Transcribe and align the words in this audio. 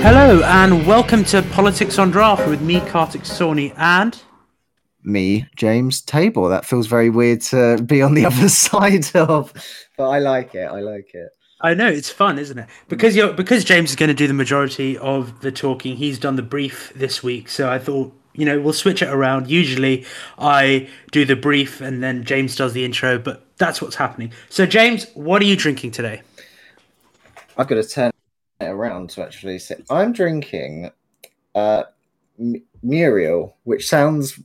Hello 0.00 0.40
and 0.44 0.86
welcome 0.86 1.24
to 1.24 1.42
Politics 1.42 1.98
on 1.98 2.12
Draft 2.12 2.48
with 2.48 2.62
me, 2.62 2.78
Kartik 2.80 3.22
Sawhney, 3.22 3.74
and 3.76 4.22
me, 5.02 5.46
James 5.56 6.00
Table. 6.00 6.48
That 6.48 6.64
feels 6.64 6.86
very 6.86 7.10
weird 7.10 7.40
to 7.42 7.82
be 7.82 8.00
on 8.00 8.14
the 8.14 8.24
other 8.26 8.48
side 8.48 9.14
of, 9.16 9.52
but 9.96 10.08
I 10.08 10.20
like 10.20 10.54
it. 10.54 10.70
I 10.70 10.80
like 10.80 11.10
it. 11.14 11.30
I 11.60 11.74
know 11.74 11.88
it's 11.88 12.10
fun, 12.10 12.38
isn't 12.38 12.56
it? 12.56 12.68
Because 12.88 13.16
you're 13.16 13.32
because 13.32 13.64
James 13.64 13.90
is 13.90 13.96
going 13.96 14.08
to 14.08 14.14
do 14.14 14.28
the 14.28 14.34
majority 14.34 14.96
of 14.98 15.40
the 15.40 15.50
talking. 15.50 15.96
He's 15.96 16.18
done 16.18 16.36
the 16.36 16.42
brief 16.42 16.92
this 16.94 17.24
week, 17.24 17.48
so 17.48 17.68
I 17.68 17.80
thought 17.80 18.12
you 18.34 18.44
know 18.44 18.60
we'll 18.60 18.72
switch 18.72 19.02
it 19.02 19.08
around. 19.08 19.50
Usually 19.50 20.06
I 20.38 20.88
do 21.10 21.24
the 21.24 21.36
brief 21.36 21.80
and 21.80 22.04
then 22.04 22.22
James 22.22 22.54
does 22.54 22.72
the 22.72 22.84
intro, 22.84 23.18
but 23.18 23.44
that's 23.56 23.82
what's 23.82 23.96
happening. 23.96 24.32
So 24.48 24.64
James, 24.64 25.06
what 25.14 25.42
are 25.42 25.46
you 25.46 25.56
drinking 25.56 25.90
today? 25.90 26.22
I've 27.56 27.66
got 27.66 27.74
to 27.74 27.84
turn 27.84 28.08
it 28.10 28.14
around 28.60 29.10
to 29.10 29.22
actually 29.22 29.58
say 29.58 29.76
I'm 29.90 30.12
drinking 30.12 30.90
uh, 31.54 31.84
Muriel, 32.82 33.56
which 33.64 33.88
sounds 33.88 34.38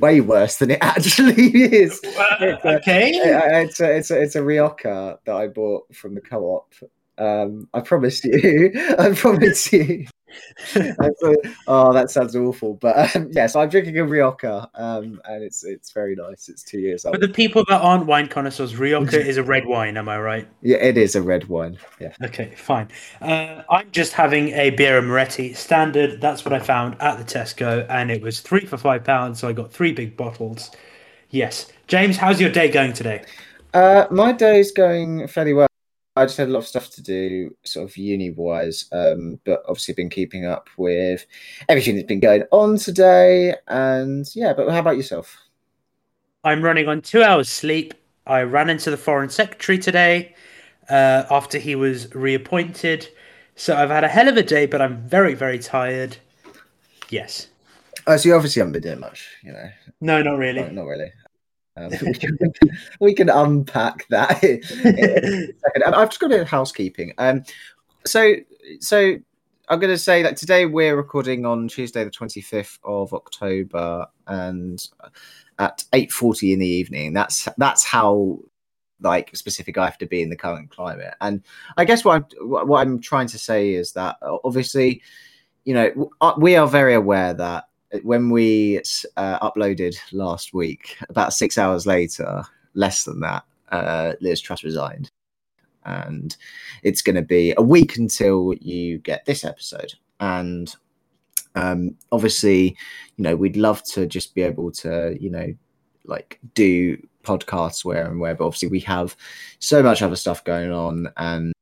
way 0.00 0.20
worse 0.20 0.58
than 0.58 0.70
it 0.70 0.78
actually 0.82 1.64
is. 1.64 2.00
It's 2.02 2.64
a, 2.64 2.76
okay, 2.76 3.10
it's 3.12 3.80
a, 3.80 3.96
it's 3.96 4.10
a, 4.10 4.22
it's 4.22 4.34
a 4.34 4.42
Rioja 4.42 5.18
that 5.24 5.36
I 5.36 5.46
bought 5.48 5.94
from 5.94 6.14
the 6.14 6.20
co-op. 6.20 6.74
Um, 7.18 7.68
I 7.72 7.80
promise 7.80 8.24
you, 8.24 8.72
I 8.98 9.14
promise 9.14 9.72
you. 9.72 10.06
oh, 11.66 11.92
that 11.92 12.10
sounds 12.10 12.34
awful, 12.34 12.74
but 12.74 13.16
um, 13.16 13.26
yes, 13.26 13.34
yeah, 13.34 13.46
so 13.46 13.60
I'm 13.60 13.68
drinking 13.68 13.98
a 13.98 14.04
Rioja, 14.04 14.68
um, 14.74 15.20
and 15.24 15.42
it's 15.42 15.64
it's 15.64 15.92
very 15.92 16.14
nice. 16.14 16.48
It's 16.48 16.62
two 16.62 16.78
years 16.78 17.04
old. 17.04 17.14
For 17.14 17.20
the 17.20 17.32
people 17.32 17.64
that 17.68 17.80
aren't 17.80 18.06
wine 18.06 18.28
connoisseurs, 18.28 18.76
Rioja 18.76 19.24
is 19.24 19.36
a 19.36 19.42
red 19.42 19.66
wine. 19.66 19.96
Am 19.96 20.08
I 20.08 20.18
right? 20.18 20.48
Yeah, 20.62 20.78
it 20.78 20.96
is 20.96 21.14
a 21.14 21.22
red 21.22 21.48
wine. 21.48 21.78
Yeah. 22.00 22.14
Okay, 22.22 22.54
fine. 22.56 22.88
Uh, 23.20 23.62
I'm 23.70 23.90
just 23.92 24.12
having 24.12 24.48
a 24.50 24.70
Birra 24.72 25.04
Moretti 25.04 25.54
standard. 25.54 26.20
That's 26.20 26.44
what 26.44 26.52
I 26.52 26.58
found 26.58 27.00
at 27.00 27.18
the 27.18 27.24
Tesco, 27.24 27.86
and 27.88 28.10
it 28.10 28.22
was 28.22 28.40
three 28.40 28.66
for 28.66 28.76
five 28.76 29.04
pounds. 29.04 29.40
So 29.40 29.48
I 29.48 29.52
got 29.52 29.72
three 29.72 29.92
big 29.92 30.16
bottles. 30.16 30.70
Yes, 31.30 31.70
James, 31.86 32.16
how's 32.16 32.40
your 32.40 32.50
day 32.50 32.70
going 32.70 32.92
today? 32.92 33.24
Uh, 33.74 34.06
my 34.10 34.32
day's 34.32 34.72
going 34.72 35.28
fairly 35.28 35.52
well. 35.52 35.65
I 36.16 36.24
just 36.24 36.38
had 36.38 36.48
a 36.48 36.50
lot 36.50 36.60
of 36.60 36.66
stuff 36.66 36.90
to 36.90 37.02
do, 37.02 37.54
sort 37.64 37.88
of 37.88 37.96
uni 37.96 38.30
wise, 38.30 38.86
um, 38.90 39.38
but 39.44 39.62
obviously 39.68 39.94
been 39.94 40.08
keeping 40.08 40.46
up 40.46 40.68
with 40.78 41.26
everything 41.68 41.96
that's 41.96 42.06
been 42.06 42.20
going 42.20 42.44
on 42.52 42.78
today. 42.78 43.54
And 43.68 44.26
yeah, 44.34 44.54
but 44.54 44.70
how 44.70 44.80
about 44.80 44.96
yourself? 44.96 45.36
I'm 46.42 46.62
running 46.62 46.88
on 46.88 47.02
two 47.02 47.22
hours 47.22 47.48
sleep. 47.48 47.92
I 48.26 48.42
ran 48.42 48.70
into 48.70 48.90
the 48.90 48.96
foreign 48.96 49.28
secretary 49.28 49.78
today 49.78 50.34
uh, 50.88 51.24
after 51.30 51.58
he 51.58 51.74
was 51.74 52.14
reappointed. 52.14 53.08
So 53.54 53.76
I've 53.76 53.90
had 53.90 54.04
a 54.04 54.08
hell 54.08 54.28
of 54.28 54.36
a 54.36 54.42
day, 54.42 54.66
but 54.66 54.80
I'm 54.80 55.06
very, 55.06 55.34
very 55.34 55.58
tired. 55.58 56.16
Yes. 57.10 57.48
Oh, 58.06 58.16
so 58.16 58.28
you 58.28 58.34
obviously 58.34 58.60
haven't 58.60 58.72
been 58.72 58.82
doing 58.82 59.00
much, 59.00 59.28
you 59.42 59.52
know? 59.52 59.68
No, 60.00 60.22
not 60.22 60.38
really. 60.38 60.62
not 60.70 60.86
really. 60.86 61.12
Um, 61.76 61.90
we, 63.00 63.14
can, 63.14 63.28
unpack 63.28 64.06
that. 64.08 64.42
I've 65.94 66.08
just 66.08 66.20
got 66.20 66.26
a 66.26 66.30
bit 66.30 66.40
of 66.40 66.48
housekeeping. 66.48 67.12
Um, 67.18 67.44
so, 68.04 68.34
so 68.80 69.16
I'm 69.68 69.80
going 69.80 69.92
to 69.92 69.98
say 69.98 70.22
that 70.22 70.36
today 70.36 70.66
we're 70.66 70.96
recording 70.96 71.44
on 71.44 71.68
Tuesday, 71.68 72.04
the 72.04 72.10
25th 72.10 72.78
of 72.84 73.12
October, 73.12 74.06
and 74.26 74.86
at 75.58 75.84
8:40 75.92 76.52
in 76.52 76.58
the 76.58 76.68
evening. 76.68 77.12
That's 77.12 77.48
that's 77.56 77.84
how 77.84 78.38
like 79.00 79.34
specific 79.36 79.76
I 79.76 79.84
have 79.84 79.98
to 79.98 80.06
be 80.06 80.22
in 80.22 80.30
the 80.30 80.36
current 80.36 80.70
climate. 80.70 81.14
And 81.20 81.42
I 81.76 81.84
guess 81.84 82.04
what 82.04 82.16
I'm 82.40 82.48
what 82.48 82.80
I'm 82.80 83.00
trying 83.00 83.26
to 83.28 83.38
say 83.38 83.74
is 83.74 83.92
that 83.92 84.16
obviously, 84.22 85.02
you 85.64 85.74
know, 85.74 86.10
we 86.38 86.56
are 86.56 86.68
very 86.68 86.94
aware 86.94 87.34
that 87.34 87.64
when 88.02 88.30
we 88.30 88.80
uh, 89.16 89.48
uploaded 89.48 89.96
last 90.12 90.54
week, 90.54 90.96
about 91.08 91.32
six 91.32 91.58
hours 91.58 91.86
later, 91.86 92.42
less 92.74 93.04
than 93.04 93.20
that, 93.20 93.44
uh, 93.70 94.12
Liz 94.20 94.40
Truss 94.40 94.64
resigned. 94.64 95.10
And 95.84 96.36
it's 96.82 97.02
going 97.02 97.16
to 97.16 97.22
be 97.22 97.54
a 97.56 97.62
week 97.62 97.96
until 97.96 98.54
you 98.60 98.98
get 98.98 99.24
this 99.24 99.44
episode. 99.44 99.94
And 100.18 100.74
um, 101.54 101.96
obviously, 102.10 102.76
you 103.16 103.22
know, 103.22 103.36
we'd 103.36 103.56
love 103.56 103.82
to 103.84 104.06
just 104.06 104.34
be 104.34 104.42
able 104.42 104.72
to, 104.72 105.16
you 105.20 105.30
know, 105.30 105.54
like 106.04 106.40
do 106.54 106.96
podcasts 107.22 107.84
where 107.84 108.08
and 108.08 108.20
where, 108.20 108.34
but 108.34 108.46
obviously 108.46 108.68
we 108.68 108.80
have 108.80 109.16
so 109.58 109.82
much 109.82 110.02
other 110.02 110.16
stuff 110.16 110.44
going 110.44 110.72
on. 110.72 111.08
And 111.16 111.52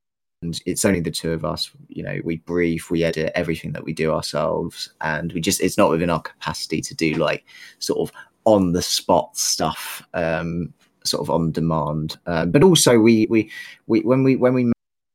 and 0.45 0.61
it's 0.67 0.85
only 0.85 1.01
the 1.01 1.11
two 1.11 1.33
of 1.33 1.45
us 1.45 1.71
you 1.89 2.03
know 2.03 2.21
we 2.23 2.37
brief 2.37 2.91
we 2.91 3.03
edit 3.03 3.33
everything 3.35 3.73
that 3.73 3.85
we 3.85 3.93
do 3.93 4.13
ourselves. 4.13 4.93
And 5.01 5.33
we 5.33 5.41
just 5.41 5.61
it's 5.61 5.79
not 5.79 5.91
within 5.91 6.11
our 6.11 6.23
capacity 6.23 6.81
to 6.83 6.95
do 6.95 7.15
like 7.15 7.45
sort 7.79 8.09
of 8.09 8.15
on 8.45 8.73
the 8.73 8.83
spot 8.83 9.37
stuff 9.37 10.07
um 10.13 10.73
sort 11.05 11.23
of 11.23 11.31
on 11.31 11.51
demand. 11.51 12.19
Um, 12.27 12.51
but 12.51 12.63
also 12.63 12.99
we 12.99 13.27
we 13.29 13.51
we 13.87 14.01
when 14.01 14.23
we 14.23 14.37
when 14.37 14.55
we 14.55 14.73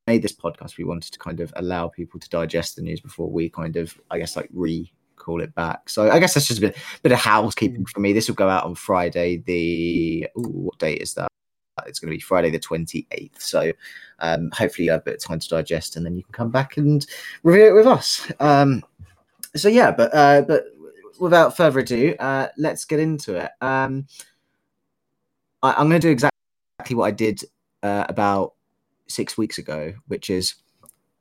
made 0.07 0.23
this 0.23 0.35
podcast 0.35 0.77
we 0.77 0.83
wanted 0.83 1.13
to 1.13 1.19
kind 1.19 1.39
of 1.39 1.53
allow 1.55 1.87
people 1.87 2.19
to 2.19 2.29
digest 2.29 2.75
the 2.75 2.81
news 2.81 2.99
before 2.99 3.29
we 3.29 3.47
kind 3.47 3.77
of 3.77 3.95
i 4.09 4.17
guess 4.17 4.35
like 4.35 4.49
re 4.51 4.91
call 5.17 5.41
it 5.41 5.53
back. 5.53 5.89
So 5.89 6.09
i 6.09 6.19
guess 6.19 6.33
that's 6.33 6.47
just 6.47 6.59
a 6.59 6.67
bit, 6.67 6.77
bit 7.03 7.11
of 7.11 7.19
housekeeping 7.19 7.83
mm. 7.83 7.89
for 7.89 7.99
me. 7.99 8.13
This 8.13 8.27
will 8.27 8.35
go 8.35 8.49
out 8.49 8.65
on 8.65 8.75
friday 8.75 9.37
the 9.37 10.27
ooh, 10.37 10.65
what 10.65 10.79
date 10.79 11.01
is 11.01 11.13
that? 11.13 11.29
It's 11.85 11.99
going 11.99 12.11
to 12.11 12.15
be 12.15 12.21
Friday 12.21 12.49
the 12.49 12.59
28th. 12.59 13.41
So 13.41 13.71
um, 14.21 14.49
hopefully 14.51 14.85
you 14.85 14.91
have 14.91 15.01
a 15.01 15.03
bit 15.05 15.15
of 15.15 15.23
time 15.23 15.39
to 15.39 15.49
digest 15.49 15.95
and 15.95 16.05
then 16.05 16.15
you 16.15 16.23
can 16.23 16.33
come 16.33 16.49
back 16.49 16.77
and 16.77 17.05
review 17.43 17.67
it 17.67 17.73
with 17.73 17.87
us. 17.87 18.31
Um, 18.39 18.83
so 19.55 19.67
yeah, 19.67 19.91
but 19.91 20.13
uh, 20.13 20.41
but 20.41 20.65
without 21.19 21.55
further 21.55 21.79
ado, 21.79 22.15
uh, 22.19 22.47
let's 22.57 22.85
get 22.85 22.99
into 22.99 23.35
it. 23.35 23.51
Um, 23.61 24.07
I, 25.61 25.81
am 25.81 25.89
going 25.89 26.01
to 26.01 26.07
do 26.07 26.11
exactly 26.11 26.95
what 26.95 27.05
I 27.05 27.11
did 27.11 27.43
uh, 27.83 28.05
about 28.07 28.53
six 29.07 29.37
weeks 29.37 29.57
ago, 29.57 29.93
which 30.07 30.29
is 30.29 30.55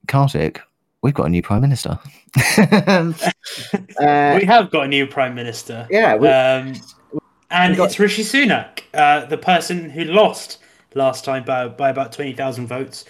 Kartik. 0.07 0.61
We've 1.03 1.15
got 1.15 1.27
a 1.27 1.29
new 1.29 1.43
prime 1.43 1.61
minister. 1.61 1.99
uh, 2.59 3.13
we 3.99 4.45
have 4.45 4.71
got 4.71 4.85
a 4.85 4.89
new 4.89 5.07
prime 5.07 5.35
minister. 5.35 5.87
Yeah. 5.91 6.17
We, 6.17 6.29
um, 6.29 6.75
and 7.51 7.77
got... 7.77 7.87
it's 7.87 7.99
Rishi 8.01 8.23
Sunak, 8.23 8.83
uh, 8.95 9.27
the 9.27 9.39
person 9.39 9.91
who 9.91 10.05
lost 10.05 10.59
last 10.95 11.25
time 11.25 11.45
by, 11.45 11.69
by 11.69 11.91
about 11.91 12.13
20,000 12.13 12.67
votes, 12.67 13.05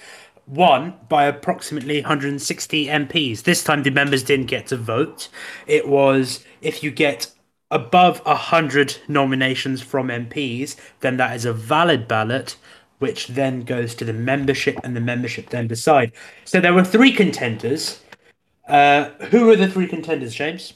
won 0.47 0.95
by 1.09 1.25
approximately 1.25 2.01
160 2.01 2.87
MPs. 2.87 3.43
This 3.43 3.63
time 3.63 3.83
the 3.83 3.91
members 3.91 4.23
didn't 4.23 4.47
get 4.47 4.67
to 4.69 4.77
vote. 4.77 5.29
It 5.67 5.89
was 5.89 6.45
if 6.61 6.83
you 6.83 6.91
get 6.91 7.31
above 7.71 8.25
100 8.25 8.99
nominations 9.09 9.83
from 9.83 10.09
MPs, 10.09 10.77
then 11.01 11.17
that 11.19 11.37
is 11.37 11.45
a 11.45 11.53
valid 11.53 12.09
ballot, 12.09 12.57
which 12.99 13.29
then 13.29 13.63
goes 13.63 13.95
to 13.95 14.05
the 14.05 14.13
membership, 14.13 14.79
and 14.83 14.97
the 14.97 15.01
membership 15.01 15.51
then 15.51 15.69
decide. 15.69 16.13
So 16.45 16.61
there 16.61 16.75
were 16.75 16.85
three 16.85 17.13
contenders. 17.13 18.03
Uh, 18.67 19.11
who 19.31 19.47
were 19.47 19.57
the 19.57 19.69
three 19.69 19.87
contenders, 19.87 20.35
James? 20.35 20.75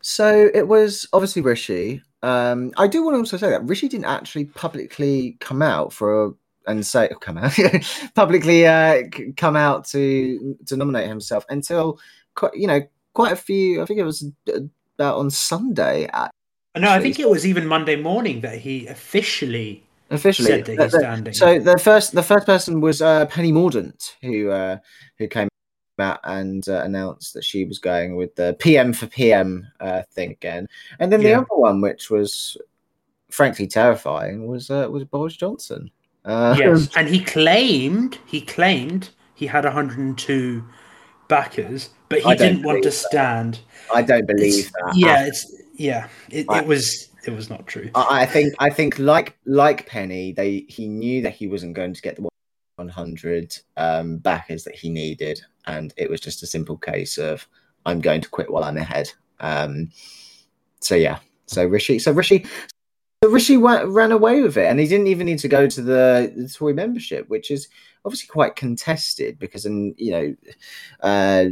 So 0.00 0.50
it 0.54 0.68
was 0.68 1.06
obviously 1.12 1.42
Rishi, 1.42 2.02
um, 2.22 2.72
I 2.76 2.86
do 2.86 3.02
want 3.02 3.14
to 3.14 3.18
also 3.18 3.36
say 3.36 3.50
that 3.50 3.64
Rishi 3.64 3.88
didn't 3.88 4.06
actually 4.06 4.46
publicly 4.46 5.36
come 5.40 5.62
out 5.62 5.92
for 5.92 6.26
a, 6.26 6.30
and 6.66 6.84
say 6.84 7.08
come 7.20 7.38
out 7.38 7.52
publicly 8.14 8.66
uh, 8.66 9.02
come 9.36 9.56
out 9.56 9.86
to 9.88 10.56
to 10.66 10.76
nominate 10.76 11.08
himself 11.08 11.44
until 11.48 11.98
quite, 12.34 12.54
you 12.54 12.66
know 12.66 12.80
quite 13.14 13.32
a 13.32 13.36
few. 13.36 13.82
I 13.82 13.84
think 13.84 14.00
it 14.00 14.04
was 14.04 14.24
about 14.96 15.18
on 15.18 15.30
Sunday. 15.30 16.08
At, 16.12 16.30
no, 16.76 16.90
I 16.90 17.00
think 17.00 17.18
it 17.18 17.28
was 17.28 17.46
even 17.46 17.66
Monday 17.66 17.96
morning 17.96 18.40
that 18.42 18.58
he 18.58 18.86
officially 18.86 19.84
officially 20.10 20.48
said 20.48 20.64
that 20.66 20.82
he's 20.82 20.92
standing. 20.92 21.34
So 21.34 21.58
the 21.58 21.78
first 21.78 22.14
the 22.14 22.22
first 22.22 22.46
person 22.46 22.80
was 22.80 23.00
uh, 23.00 23.26
Penny 23.26 23.52
Mordaunt 23.52 24.14
who 24.22 24.50
uh, 24.50 24.78
who 25.18 25.28
came 25.28 25.47
out 26.00 26.20
and 26.24 26.68
uh, 26.68 26.82
announced 26.82 27.34
that 27.34 27.44
she 27.44 27.64
was 27.64 27.78
going 27.78 28.16
with 28.16 28.34
the 28.34 28.56
PM 28.58 28.92
for 28.92 29.06
PM 29.06 29.66
uh, 29.80 30.02
thing 30.12 30.30
again. 30.30 30.68
And 30.98 31.12
then 31.12 31.22
the 31.22 31.34
other 31.34 31.46
one, 31.50 31.80
which 31.80 32.10
was 32.10 32.56
frankly 33.30 33.66
terrifying, 33.66 34.46
was 34.46 34.70
uh, 34.70 34.88
was 34.90 35.04
Boris 35.04 35.36
Johnson. 35.36 35.90
Uh, 36.24 36.56
yes, 36.58 36.88
and 36.96 37.08
he 37.08 37.22
claimed 37.22 38.18
he 38.26 38.40
claimed 38.40 39.10
he 39.34 39.46
had 39.46 39.64
102 39.64 40.64
backers, 41.28 41.90
but 42.08 42.20
he 42.20 42.34
didn't 42.34 42.62
want 42.62 42.82
to 42.82 42.90
stand. 42.90 43.60
I 43.94 44.02
don't 44.02 44.26
believe 44.26 44.64
it's, 44.64 44.70
that. 44.72 44.92
Yeah, 44.94 45.26
it's 45.26 45.54
yeah, 45.74 46.08
it, 46.30 46.46
I, 46.48 46.60
it 46.60 46.66
was 46.66 47.08
it 47.24 47.30
was 47.30 47.48
not 47.48 47.66
true. 47.66 47.90
I, 47.94 48.22
I 48.22 48.26
think 48.26 48.54
I 48.58 48.70
think 48.70 48.98
like 48.98 49.38
like 49.44 49.86
Penny, 49.86 50.32
they 50.32 50.66
he 50.68 50.88
knew 50.88 51.22
that 51.22 51.34
he 51.34 51.46
wasn't 51.46 51.74
going 51.74 51.94
to 51.94 52.02
get 52.02 52.16
the 52.16 52.28
100 52.76 53.58
um, 53.76 54.18
backers 54.18 54.64
that 54.64 54.74
he 54.74 54.88
needed, 54.88 55.40
and 55.68 55.94
it 55.96 56.10
was 56.10 56.20
just 56.20 56.42
a 56.42 56.46
simple 56.46 56.76
case 56.76 57.18
of 57.18 57.46
I'm 57.86 58.00
going 58.00 58.20
to 58.22 58.28
quit 58.28 58.50
while 58.50 58.64
I'm 58.64 58.76
ahead. 58.76 59.12
Um, 59.38 59.90
so 60.80 60.94
yeah, 60.94 61.18
so 61.46 61.64
Rishi, 61.64 61.98
so 61.98 62.10
Rishi, 62.12 62.44
so 63.22 63.30
Rishi 63.30 63.56
ran 63.56 64.12
away 64.12 64.42
with 64.42 64.56
it, 64.56 64.66
and 64.66 64.80
he 64.80 64.86
didn't 64.86 65.06
even 65.06 65.26
need 65.26 65.38
to 65.40 65.48
go 65.48 65.68
to 65.68 65.82
the, 65.82 66.32
the 66.36 66.48
Tory 66.48 66.74
membership, 66.74 67.28
which 67.28 67.50
is 67.50 67.68
obviously 68.04 68.28
quite 68.28 68.56
contested 68.56 69.38
because, 69.38 69.66
and 69.66 69.94
you 69.98 70.10
know, 70.10 70.36
uh, 71.00 71.44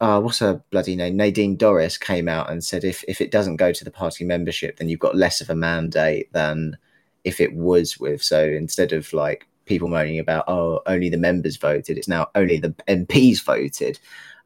uh, 0.00 0.20
what's 0.20 0.38
her 0.38 0.62
bloody 0.70 0.96
name? 0.96 1.16
Nadine 1.16 1.56
Dorries 1.56 2.00
came 2.00 2.28
out 2.28 2.50
and 2.50 2.64
said 2.64 2.84
if 2.84 3.04
if 3.06 3.20
it 3.20 3.30
doesn't 3.30 3.56
go 3.56 3.72
to 3.72 3.84
the 3.84 3.90
party 3.90 4.24
membership, 4.24 4.76
then 4.78 4.88
you've 4.88 5.00
got 5.00 5.16
less 5.16 5.40
of 5.40 5.50
a 5.50 5.54
mandate 5.54 6.32
than 6.32 6.78
if 7.24 7.40
it 7.40 7.54
was 7.54 7.98
with. 7.98 8.22
So 8.22 8.42
instead 8.42 8.92
of 8.92 9.12
like 9.12 9.46
people 9.70 9.88
moaning 9.88 10.18
about 10.18 10.44
oh 10.48 10.82
only 10.84 11.08
the 11.08 11.16
members 11.16 11.56
voted, 11.56 11.96
it's 11.96 12.08
now 12.08 12.26
only 12.34 12.58
the 12.58 12.70
MPs 12.88 13.42
voted. 13.42 13.98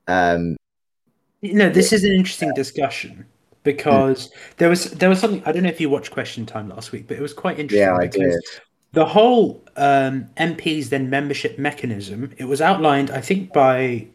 Um, 0.07 0.57
no, 1.43 1.69
this 1.71 1.93
is 1.93 2.05
an 2.05 2.13
interesting 2.13 2.53
discussion 2.55 3.27
because 3.65 4.29
mm. 4.29 4.57
there 4.59 4.69
was 4.69 4.91
there 4.93 5.09
was 5.09 5.19
something 5.19 5.43
I 5.45 5.53
don't 5.53 5.65
know 5.65 5.71
if 5.71 5.81
you 5.81 5.91
watched 5.91 6.13
Question 6.13 6.47
Time 6.47 6.69
last 6.69 6.93
week, 6.93 7.09
but 7.09 7.17
it 7.17 7.21
was 7.21 7.33
quite 7.33 7.59
interesting. 7.59 7.89
Yeah, 7.89 7.97
I 7.97 8.07
did. 8.07 8.41
The 8.93 9.07
whole 9.07 9.65
um, 9.77 10.29
MPs 10.37 10.91
then 10.91 11.11
membership 11.11 11.59
mechanism. 11.59 12.33
It 12.37 12.45
was 12.45 12.61
outlined, 12.61 13.11
I 13.11 13.21
think, 13.21 13.53
by 13.53 14.07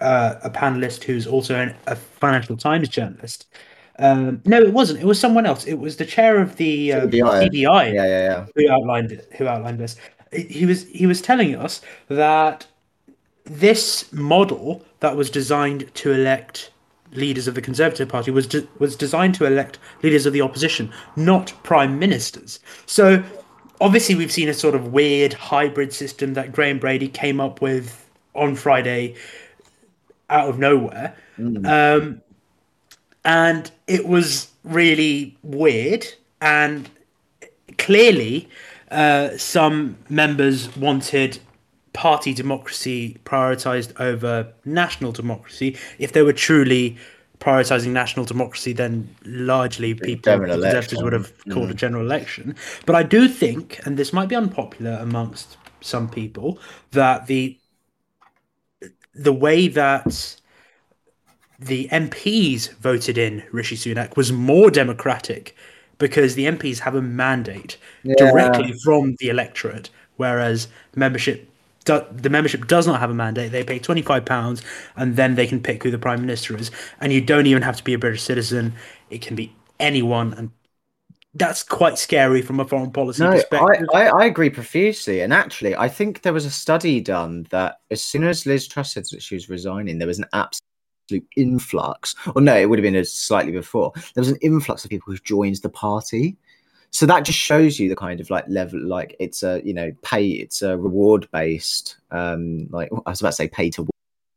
uh, 0.00 0.36
a 0.44 0.50
panelist 0.50 1.02
who's 1.02 1.26
also 1.26 1.56
an, 1.56 1.74
a 1.88 1.96
Financial 1.96 2.56
Times 2.56 2.88
journalist. 2.88 3.46
Um, 3.98 4.40
no, 4.44 4.58
it 4.58 4.72
wasn't. 4.72 5.00
It 5.00 5.04
was 5.04 5.18
someone 5.18 5.46
else. 5.46 5.66
It 5.66 5.74
was 5.74 5.96
the 5.96 6.06
chair 6.06 6.40
of 6.40 6.56
the 6.56 6.92
um, 6.92 7.10
yeah, 7.12 7.82
yeah, 7.82 8.06
yeah. 8.06 8.46
who 8.54 8.70
outlined 8.70 9.12
it. 9.12 9.28
Who 9.36 9.46
outlined 9.46 9.78
this? 9.78 9.96
He 10.32 10.66
was 10.66 10.86
he 10.88 11.06
was 11.06 11.20
telling 11.20 11.56
us 11.56 11.80
that 12.08 12.66
this 13.44 14.12
model 14.12 14.84
that 15.00 15.16
was 15.16 15.30
designed 15.30 15.92
to 15.94 16.12
elect 16.12 16.70
leaders 17.12 17.48
of 17.48 17.54
the 17.54 17.62
Conservative 17.62 18.08
Party 18.08 18.30
was 18.30 18.46
de- 18.46 18.66
was 18.78 18.94
designed 18.96 19.34
to 19.36 19.44
elect 19.44 19.78
leaders 20.02 20.26
of 20.26 20.32
the 20.32 20.40
opposition, 20.40 20.92
not 21.16 21.52
prime 21.62 21.98
ministers. 21.98 22.60
So 22.86 23.22
obviously, 23.80 24.14
we've 24.14 24.32
seen 24.32 24.48
a 24.48 24.54
sort 24.54 24.74
of 24.74 24.92
weird 24.92 25.32
hybrid 25.32 25.92
system 25.92 26.34
that 26.34 26.52
Graham 26.52 26.78
Brady 26.78 27.08
came 27.08 27.40
up 27.40 27.60
with 27.60 28.08
on 28.34 28.54
Friday 28.54 29.16
out 30.28 30.48
of 30.48 30.58
nowhere. 30.58 31.16
Mm. 31.38 31.66
Um, 31.66 32.22
and 33.24 33.70
it 33.86 34.06
was 34.06 34.50
really 34.64 35.36
weird. 35.42 36.06
And 36.40 36.88
clearly, 37.78 38.48
uh, 38.90 39.36
some 39.36 39.96
members 40.08 40.74
wanted 40.76 41.38
party 41.92 42.32
democracy 42.32 43.18
prioritized 43.24 43.98
over 44.00 44.52
national 44.64 45.12
democracy. 45.12 45.76
If 45.98 46.12
they 46.12 46.22
were 46.22 46.32
truly 46.32 46.96
prioritizing 47.40 47.88
national 47.88 48.26
democracy, 48.26 48.72
then 48.72 49.14
largely 49.24 49.94
people, 49.94 50.38
conservatives 50.38 51.02
would 51.02 51.12
have 51.12 51.32
called 51.48 51.68
mm. 51.68 51.72
a 51.72 51.74
general 51.74 52.04
election. 52.04 52.54
But 52.86 52.96
I 52.96 53.02
do 53.02 53.28
think, 53.28 53.80
and 53.84 53.96
this 53.96 54.12
might 54.12 54.28
be 54.28 54.36
unpopular 54.36 54.98
amongst 55.00 55.56
some 55.80 56.08
people, 56.08 56.58
that 56.92 57.26
the 57.26 57.56
the 59.14 59.32
way 59.32 59.68
that 59.68 60.36
the 61.58 61.88
MPs 61.88 62.72
voted 62.74 63.18
in 63.18 63.42
Rishi 63.52 63.76
Sunak 63.76 64.16
was 64.16 64.32
more 64.32 64.70
democratic 64.70 65.56
because 66.00 66.34
the 66.34 66.46
MPs 66.46 66.80
have 66.80 66.96
a 66.96 67.02
mandate 67.02 67.76
yeah. 68.02 68.16
directly 68.16 68.72
from 68.82 69.14
the 69.20 69.28
electorate, 69.28 69.90
whereas 70.16 70.66
membership 70.96 71.48
do, 71.84 72.04
the 72.10 72.30
membership 72.30 72.66
does 72.66 72.86
not 72.86 72.98
have 72.98 73.10
a 73.10 73.14
mandate. 73.14 73.52
They 73.52 73.62
pay 73.62 73.78
twenty 73.78 74.02
five 74.02 74.24
pounds, 74.24 74.62
and 74.96 75.14
then 75.14 75.36
they 75.36 75.46
can 75.46 75.62
pick 75.62 75.84
who 75.84 75.92
the 75.92 75.98
prime 75.98 76.20
minister 76.20 76.56
is. 76.56 76.72
And 77.00 77.12
you 77.12 77.20
don't 77.20 77.46
even 77.46 77.62
have 77.62 77.76
to 77.76 77.84
be 77.84 77.94
a 77.94 77.98
British 77.98 78.22
citizen; 78.22 78.74
it 79.10 79.22
can 79.22 79.36
be 79.36 79.54
anyone, 79.78 80.34
and 80.34 80.50
that's 81.34 81.62
quite 81.62 81.96
scary 81.96 82.42
from 82.42 82.58
a 82.58 82.64
foreign 82.64 82.90
policy 82.90 83.22
no, 83.22 83.30
perspective. 83.30 83.88
I, 83.94 84.06
I, 84.06 84.22
I, 84.22 84.24
agree 84.24 84.50
profusely. 84.50 85.20
And 85.20 85.32
actually, 85.32 85.76
I 85.76 85.88
think 85.88 86.22
there 86.22 86.32
was 86.32 86.44
a 86.44 86.50
study 86.50 87.00
done 87.00 87.46
that 87.50 87.76
as 87.90 88.02
soon 88.02 88.24
as 88.24 88.46
Liz 88.46 88.66
Truss 88.66 88.92
said 88.92 89.04
that 89.12 89.22
she 89.22 89.36
was 89.36 89.48
resigning, 89.48 89.98
there 89.98 90.08
was 90.08 90.18
an 90.18 90.26
absolute 90.32 90.69
influx. 91.36 92.14
Or 92.34 92.40
no, 92.40 92.56
it 92.56 92.68
would 92.68 92.78
have 92.78 92.84
been 92.84 92.96
a 92.96 93.04
slightly 93.04 93.52
before. 93.52 93.92
There 94.14 94.22
was 94.22 94.30
an 94.30 94.38
influx 94.42 94.84
of 94.84 94.90
people 94.90 95.12
who 95.12 95.18
joined 95.18 95.56
the 95.56 95.68
party 95.68 96.36
so 96.90 97.06
that 97.06 97.24
just 97.24 97.38
shows 97.38 97.78
you 97.78 97.88
the 97.88 97.96
kind 97.96 98.20
of 98.20 98.30
like 98.30 98.44
level 98.48 98.80
like 98.80 99.16
it's 99.18 99.42
a 99.42 99.62
you 99.64 99.72
know 99.72 99.92
pay 100.02 100.26
it's 100.26 100.62
a 100.62 100.76
reward 100.76 101.28
based 101.32 101.96
um 102.10 102.66
like 102.70 102.90
i 103.06 103.10
was 103.10 103.20
about 103.20 103.30
to 103.30 103.36
say 103.36 103.48
pay 103.48 103.70
to 103.70 103.86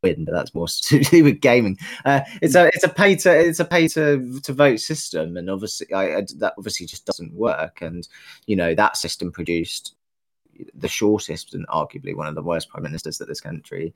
win 0.04 0.26
but 0.26 0.34
that's 0.34 0.54
more 0.54 0.68
to 0.82 1.00
do 1.00 1.24
with 1.24 1.42
gaming 1.42 1.78
uh, 2.06 2.22
it's 2.42 2.56
a 2.56 2.68
it's 2.68 2.84
a 2.84 2.90
pay 2.90 3.16
to 3.16 3.32
it's 3.32 3.60
a 3.60 3.66
pay 3.66 3.88
to 3.88 4.40
to 4.42 4.54
vote 4.54 4.80
system 4.80 5.38
and 5.38 5.50
obviously 5.50 5.92
I, 5.94 6.18
I, 6.18 6.22
that 6.38 6.54
obviously 6.58 6.86
just 6.86 7.06
doesn't 7.06 7.34
work 7.34 7.82
and 7.82 8.08
you 8.46 8.56
know 8.56 8.76
that 8.76 8.98
system 8.98 9.32
produced 9.32 9.96
the 10.76 10.88
shortest 10.88 11.56
and 11.56 11.68
arguably 11.68 12.16
one 12.16 12.28
of 12.28 12.36
the 12.36 12.44
worst 12.44 12.70
prime 12.70 12.84
ministers 12.84 13.18
that 13.18 13.28
this 13.28 13.42
country 13.42 13.94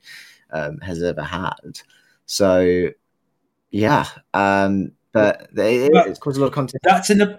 um, 0.50 0.78
has 0.78 1.02
ever 1.02 1.22
had 1.22 1.80
so 2.28 2.90
yeah 3.70 4.06
um 4.34 4.92
but 5.12 5.48
it, 5.56 5.90
it's 6.06 6.18
caused 6.18 6.36
a 6.36 6.40
lot 6.40 6.48
of 6.48 6.52
content. 6.52 6.82
That's 6.82 7.10
in 7.10 7.18
the 7.18 7.38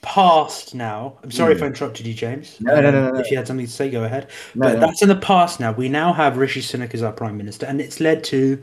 past 0.00 0.74
now. 0.74 1.18
I'm 1.22 1.30
sorry 1.30 1.52
mm. 1.52 1.56
if 1.56 1.62
I 1.62 1.66
interrupted 1.66 2.06
you, 2.06 2.14
James. 2.14 2.60
No, 2.60 2.80
no, 2.80 2.90
no, 2.90 3.12
no, 3.12 3.18
If 3.18 3.30
you 3.30 3.36
had 3.36 3.46
something 3.46 3.66
to 3.66 3.72
say, 3.72 3.90
go 3.90 4.04
ahead. 4.04 4.28
No, 4.54 4.68
but 4.68 4.74
no. 4.74 4.80
that's 4.80 5.02
in 5.02 5.08
the 5.08 5.16
past 5.16 5.60
now. 5.60 5.72
We 5.72 5.88
now 5.88 6.12
have 6.12 6.36
Rishi 6.36 6.60
Sunak 6.60 6.94
as 6.94 7.02
our 7.02 7.12
prime 7.12 7.36
minister, 7.36 7.66
and 7.66 7.80
it's 7.80 8.00
led 8.00 8.24
to 8.24 8.62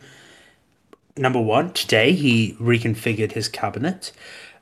number 1.16 1.39
one. 1.39 1.74
Today, 1.74 2.13
he 2.13 2.54
reconfigured 2.60 3.33
his 3.33 3.48
cabinet. 3.48 4.12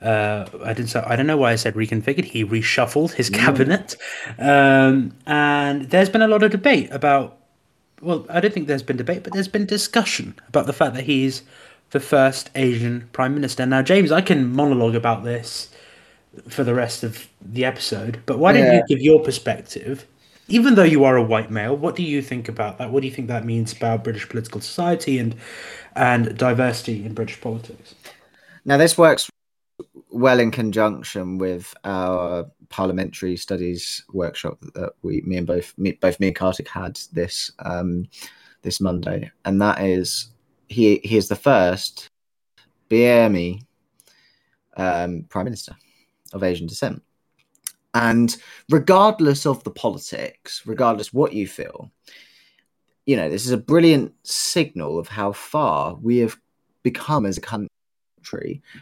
Uh, 0.01 0.45
I 0.63 0.73
didn't. 0.73 0.89
Say, 0.89 0.99
I 0.99 1.15
don't 1.15 1.27
know 1.27 1.37
why 1.37 1.53
I 1.53 1.55
said 1.55 1.75
reconfigured. 1.75 2.25
He 2.25 2.43
reshuffled 2.43 3.13
his 3.13 3.29
mm. 3.29 3.35
cabinet, 3.35 3.95
um, 4.37 5.13
and 5.25 5.89
there's 5.89 6.09
been 6.09 6.21
a 6.21 6.27
lot 6.27 6.43
of 6.43 6.51
debate 6.51 6.91
about. 6.91 7.36
Well, 8.01 8.25
I 8.29 8.39
don't 8.39 8.53
think 8.53 8.67
there's 8.67 8.83
been 8.83 8.97
debate, 8.97 9.23
but 9.23 9.33
there's 9.33 9.47
been 9.47 9.65
discussion 9.65 10.35
about 10.47 10.67
the 10.67 10.73
fact 10.73 10.93
that 10.93 11.05
he's 11.05 11.43
the 11.91 11.99
first 11.99 12.49
Asian 12.55 13.09
prime 13.13 13.33
minister. 13.33 13.65
Now, 13.65 13.81
James, 13.81 14.11
I 14.11 14.21
can 14.21 14.53
monologue 14.53 14.95
about 14.95 15.23
this 15.23 15.69
for 16.47 16.63
the 16.63 16.75
rest 16.75 17.03
of 17.03 17.27
the 17.41 17.65
episode, 17.65 18.21
but 18.25 18.37
why 18.37 18.53
don't 18.53 18.65
yeah. 18.65 18.75
you 18.75 18.83
give 18.87 18.99
your 18.99 19.23
perspective? 19.23 20.05
Even 20.49 20.75
though 20.75 20.83
you 20.83 21.03
are 21.03 21.17
a 21.17 21.23
white 21.23 21.51
male, 21.51 21.75
what 21.75 21.95
do 21.95 22.03
you 22.03 22.21
think 22.21 22.47
about 22.47 22.77
that? 22.77 22.91
What 22.91 23.01
do 23.01 23.07
you 23.07 23.13
think 23.13 23.27
that 23.27 23.43
means 23.43 23.73
about 23.73 24.03
British 24.03 24.29
political 24.29 24.61
society 24.61 25.19
and 25.19 25.35
and 25.95 26.37
diversity 26.37 27.03
in 27.05 27.13
British 27.13 27.41
politics? 27.41 27.95
Now, 28.63 28.77
this 28.77 28.97
works 28.97 29.29
well 30.09 30.39
in 30.39 30.51
conjunction 30.51 31.37
with 31.37 31.73
our 31.83 32.45
parliamentary 32.69 33.35
studies 33.37 34.03
workshop 34.13 34.59
that 34.75 34.93
we, 35.01 35.21
me 35.21 35.37
and 35.37 35.47
both, 35.47 35.73
me, 35.77 35.93
both 35.93 36.19
me 36.19 36.27
and 36.27 36.35
Kartik 36.35 36.67
had 36.67 36.99
this 37.11 37.51
um, 37.59 38.07
this 38.61 38.81
Monday, 38.81 39.31
and 39.45 39.61
that 39.61 39.81
is 39.81 40.29
he 40.67 40.99
he 41.03 41.17
is 41.17 41.27
the 41.27 41.35
first 41.35 42.09
BME 42.89 43.61
um, 44.75 45.25
prime 45.29 45.45
minister 45.45 45.75
of 46.33 46.43
Asian 46.43 46.67
descent. 46.67 47.01
And 47.93 48.35
regardless 48.69 49.45
of 49.45 49.63
the 49.63 49.71
politics, 49.71 50.61
regardless 50.65 51.13
what 51.13 51.33
you 51.33 51.47
feel, 51.47 51.91
you 53.05 53.15
know, 53.15 53.29
this 53.29 53.45
is 53.45 53.51
a 53.51 53.57
brilliant 53.57 54.13
signal 54.23 54.99
of 54.99 55.07
how 55.07 55.31
far 55.31 55.95
we 55.95 56.17
have 56.17 56.37
become 56.83 57.25
as 57.25 57.37
a 57.37 57.41
country 57.41 57.69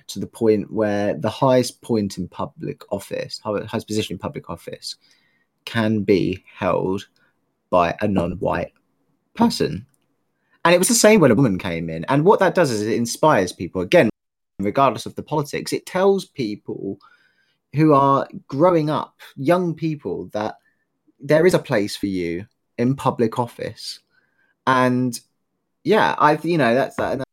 to 0.07 0.19
the 0.19 0.27
point 0.27 0.71
where 0.71 1.13
the 1.13 1.29
highest 1.29 1.81
point 1.81 2.17
in 2.17 2.27
public 2.27 2.81
office, 2.91 3.39
highest 3.43 3.87
position 3.87 4.13
in 4.13 4.19
public 4.19 4.49
office, 4.49 4.95
can 5.65 6.01
be 6.01 6.43
held 6.53 7.07
by 7.69 7.95
a 8.01 8.07
non 8.07 8.33
white 8.33 8.73
person. 9.35 9.85
And 10.63 10.73
it 10.73 10.79
was 10.79 10.87
the 10.87 10.95
same 10.95 11.19
when 11.19 11.31
a 11.31 11.35
woman 11.35 11.59
came 11.59 11.89
in. 11.89 12.05
And 12.05 12.25
what 12.25 12.39
that 12.39 12.55
does 12.55 12.71
is 12.71 12.81
it 12.81 12.93
inspires 12.93 13.51
people. 13.51 13.81
Again, 13.81 14.09
regardless 14.59 15.05
of 15.05 15.15
the 15.15 15.23
politics, 15.23 15.73
it 15.73 15.85
tells 15.85 16.25
people 16.25 16.97
who 17.75 17.93
are 17.93 18.27
growing 18.47 18.89
up, 18.89 19.19
young 19.35 19.75
people, 19.75 20.27
that 20.33 20.55
there 21.19 21.45
is 21.45 21.53
a 21.53 21.59
place 21.59 21.95
for 21.95 22.07
you 22.07 22.47
in 22.77 22.95
public 22.95 23.37
office. 23.37 23.99
And 24.65 25.19
yeah, 25.83 26.15
I 26.17 26.39
you 26.41 26.57
know 26.57 26.73
that's 26.73 26.95
that. 26.95 27.24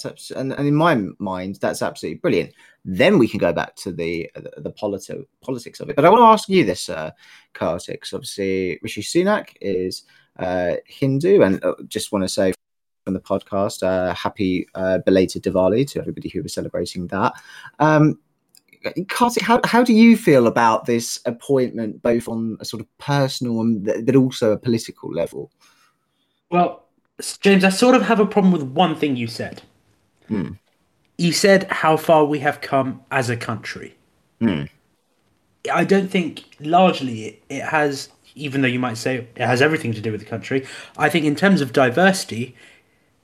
That's 0.00 0.30
and, 0.30 0.52
and 0.52 0.66
in 0.66 0.74
my 0.74 0.94
mind, 1.18 1.58
that's 1.60 1.82
absolutely 1.82 2.18
brilliant. 2.18 2.52
Then 2.84 3.18
we 3.18 3.28
can 3.28 3.38
go 3.38 3.52
back 3.52 3.76
to 3.76 3.92
the 3.92 4.30
the, 4.34 4.52
the 4.58 4.72
politi- 4.72 5.26
politics 5.42 5.80
of 5.80 5.90
it. 5.90 5.96
But 5.96 6.04
I 6.04 6.10
want 6.10 6.20
to 6.20 6.26
ask 6.26 6.48
you 6.48 6.64
this, 6.64 6.88
uh, 6.88 7.10
Kartik. 7.52 8.04
Obviously, 8.12 8.78
Rishi 8.82 9.02
Sunak 9.02 9.48
is 9.60 10.04
uh, 10.38 10.74
Hindu, 10.86 11.42
and 11.42 11.62
uh, 11.64 11.74
just 11.88 12.12
want 12.12 12.24
to 12.24 12.28
say 12.28 12.54
from 13.04 13.14
the 13.14 13.20
podcast. 13.20 13.82
Uh, 13.82 14.14
happy 14.14 14.66
uh, 14.74 14.98
belated 14.98 15.42
Diwali 15.42 15.88
to 15.90 16.00
everybody 16.00 16.28
who 16.28 16.42
was 16.42 16.54
celebrating 16.54 17.06
that. 17.08 17.34
Um, 17.78 18.18
Kartik, 19.08 19.42
how, 19.42 19.60
how 19.64 19.84
do 19.84 19.92
you 19.92 20.16
feel 20.16 20.46
about 20.46 20.86
this 20.86 21.20
appointment, 21.24 22.02
both 22.02 22.28
on 22.28 22.56
a 22.60 22.64
sort 22.64 22.80
of 22.80 22.98
personal 22.98 23.60
and 23.60 23.84
but 24.04 24.16
also 24.16 24.52
a 24.52 24.58
political 24.58 25.10
level? 25.12 25.52
Well, 26.50 26.84
James, 27.40 27.64
I 27.64 27.68
sort 27.68 27.94
of 27.94 28.02
have 28.02 28.20
a 28.20 28.26
problem 28.26 28.52
with 28.52 28.62
one 28.62 28.96
thing 28.96 29.16
you 29.16 29.26
said. 29.26 29.62
Hmm. 30.28 30.52
You 31.18 31.32
said 31.32 31.64
how 31.70 31.96
far 31.96 32.24
we 32.24 32.40
have 32.40 32.60
come 32.60 33.02
as 33.10 33.30
a 33.30 33.36
country. 33.36 33.94
Hmm. 34.40 34.64
I 35.72 35.84
don't 35.84 36.08
think 36.08 36.56
largely 36.60 37.24
it, 37.24 37.42
it 37.48 37.62
has, 37.62 38.08
even 38.34 38.62
though 38.62 38.68
you 38.68 38.80
might 38.80 38.96
say 38.96 39.28
it 39.36 39.46
has 39.46 39.62
everything 39.62 39.92
to 39.94 40.00
do 40.00 40.10
with 40.10 40.20
the 40.20 40.26
country. 40.26 40.66
I 40.96 41.08
think 41.08 41.24
in 41.24 41.36
terms 41.36 41.60
of 41.60 41.72
diversity, 41.72 42.56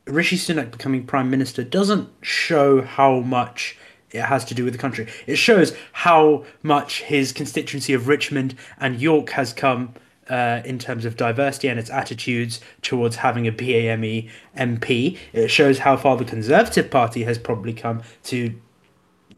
Rishi 0.07 0.37
Sunak 0.37 0.71
becoming 0.71 1.05
prime 1.05 1.31
minister 1.31 1.65
doesn't 1.65 2.09
show 2.23 2.83
how 2.83 3.21
much 3.21 3.77
it 4.11 4.23
has 4.23 4.45
to 4.47 4.55
do 4.55 4.65
with 4.65 4.73
the 4.73 4.79
country. 4.79 5.07
It 5.27 5.37
shows 5.37 5.77
how 5.93 6.45
much 6.63 7.03
his 7.03 7.33
constituency 7.33 7.93
of 7.93 8.09
Richmond 8.09 8.55
and 8.81 9.01
York 9.01 9.31
has 9.31 9.53
come 9.53 9.95
uh, 10.29 10.63
in 10.65 10.79
terms 10.79 11.05
of 11.05 11.17
diversity 11.17 11.69
and 11.69 11.79
its 11.79 11.91
attitudes 11.91 12.61
towards 12.83 13.17
having 13.17 13.47
a 13.47 13.53
BAME 13.53 14.29
MP. 14.57 15.19
It 15.33 15.49
shows 15.49 15.81
how 15.81 15.97
far 15.97 16.17
the 16.17 16.25
Conservative 16.25 16.91
Party 16.91 17.25
has 17.25 17.39
probably 17.39 17.73
come 17.73 18.03
to 18.25 18.55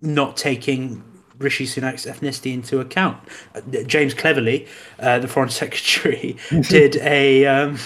not 0.02 0.36
taking 0.36 1.02
Rishi 1.40 1.64
Sunak's 1.64 2.04
ethnicity 2.04 2.52
into 2.52 2.80
account. 2.80 3.18
Uh, 3.54 3.60
James 3.86 4.12
Cleverly, 4.14 4.68
uh, 4.98 5.18
the 5.18 5.28
Foreign 5.28 5.48
Secretary, 5.62 6.36
did 6.68 6.96
a. 6.96 7.46
Um, 7.46 7.78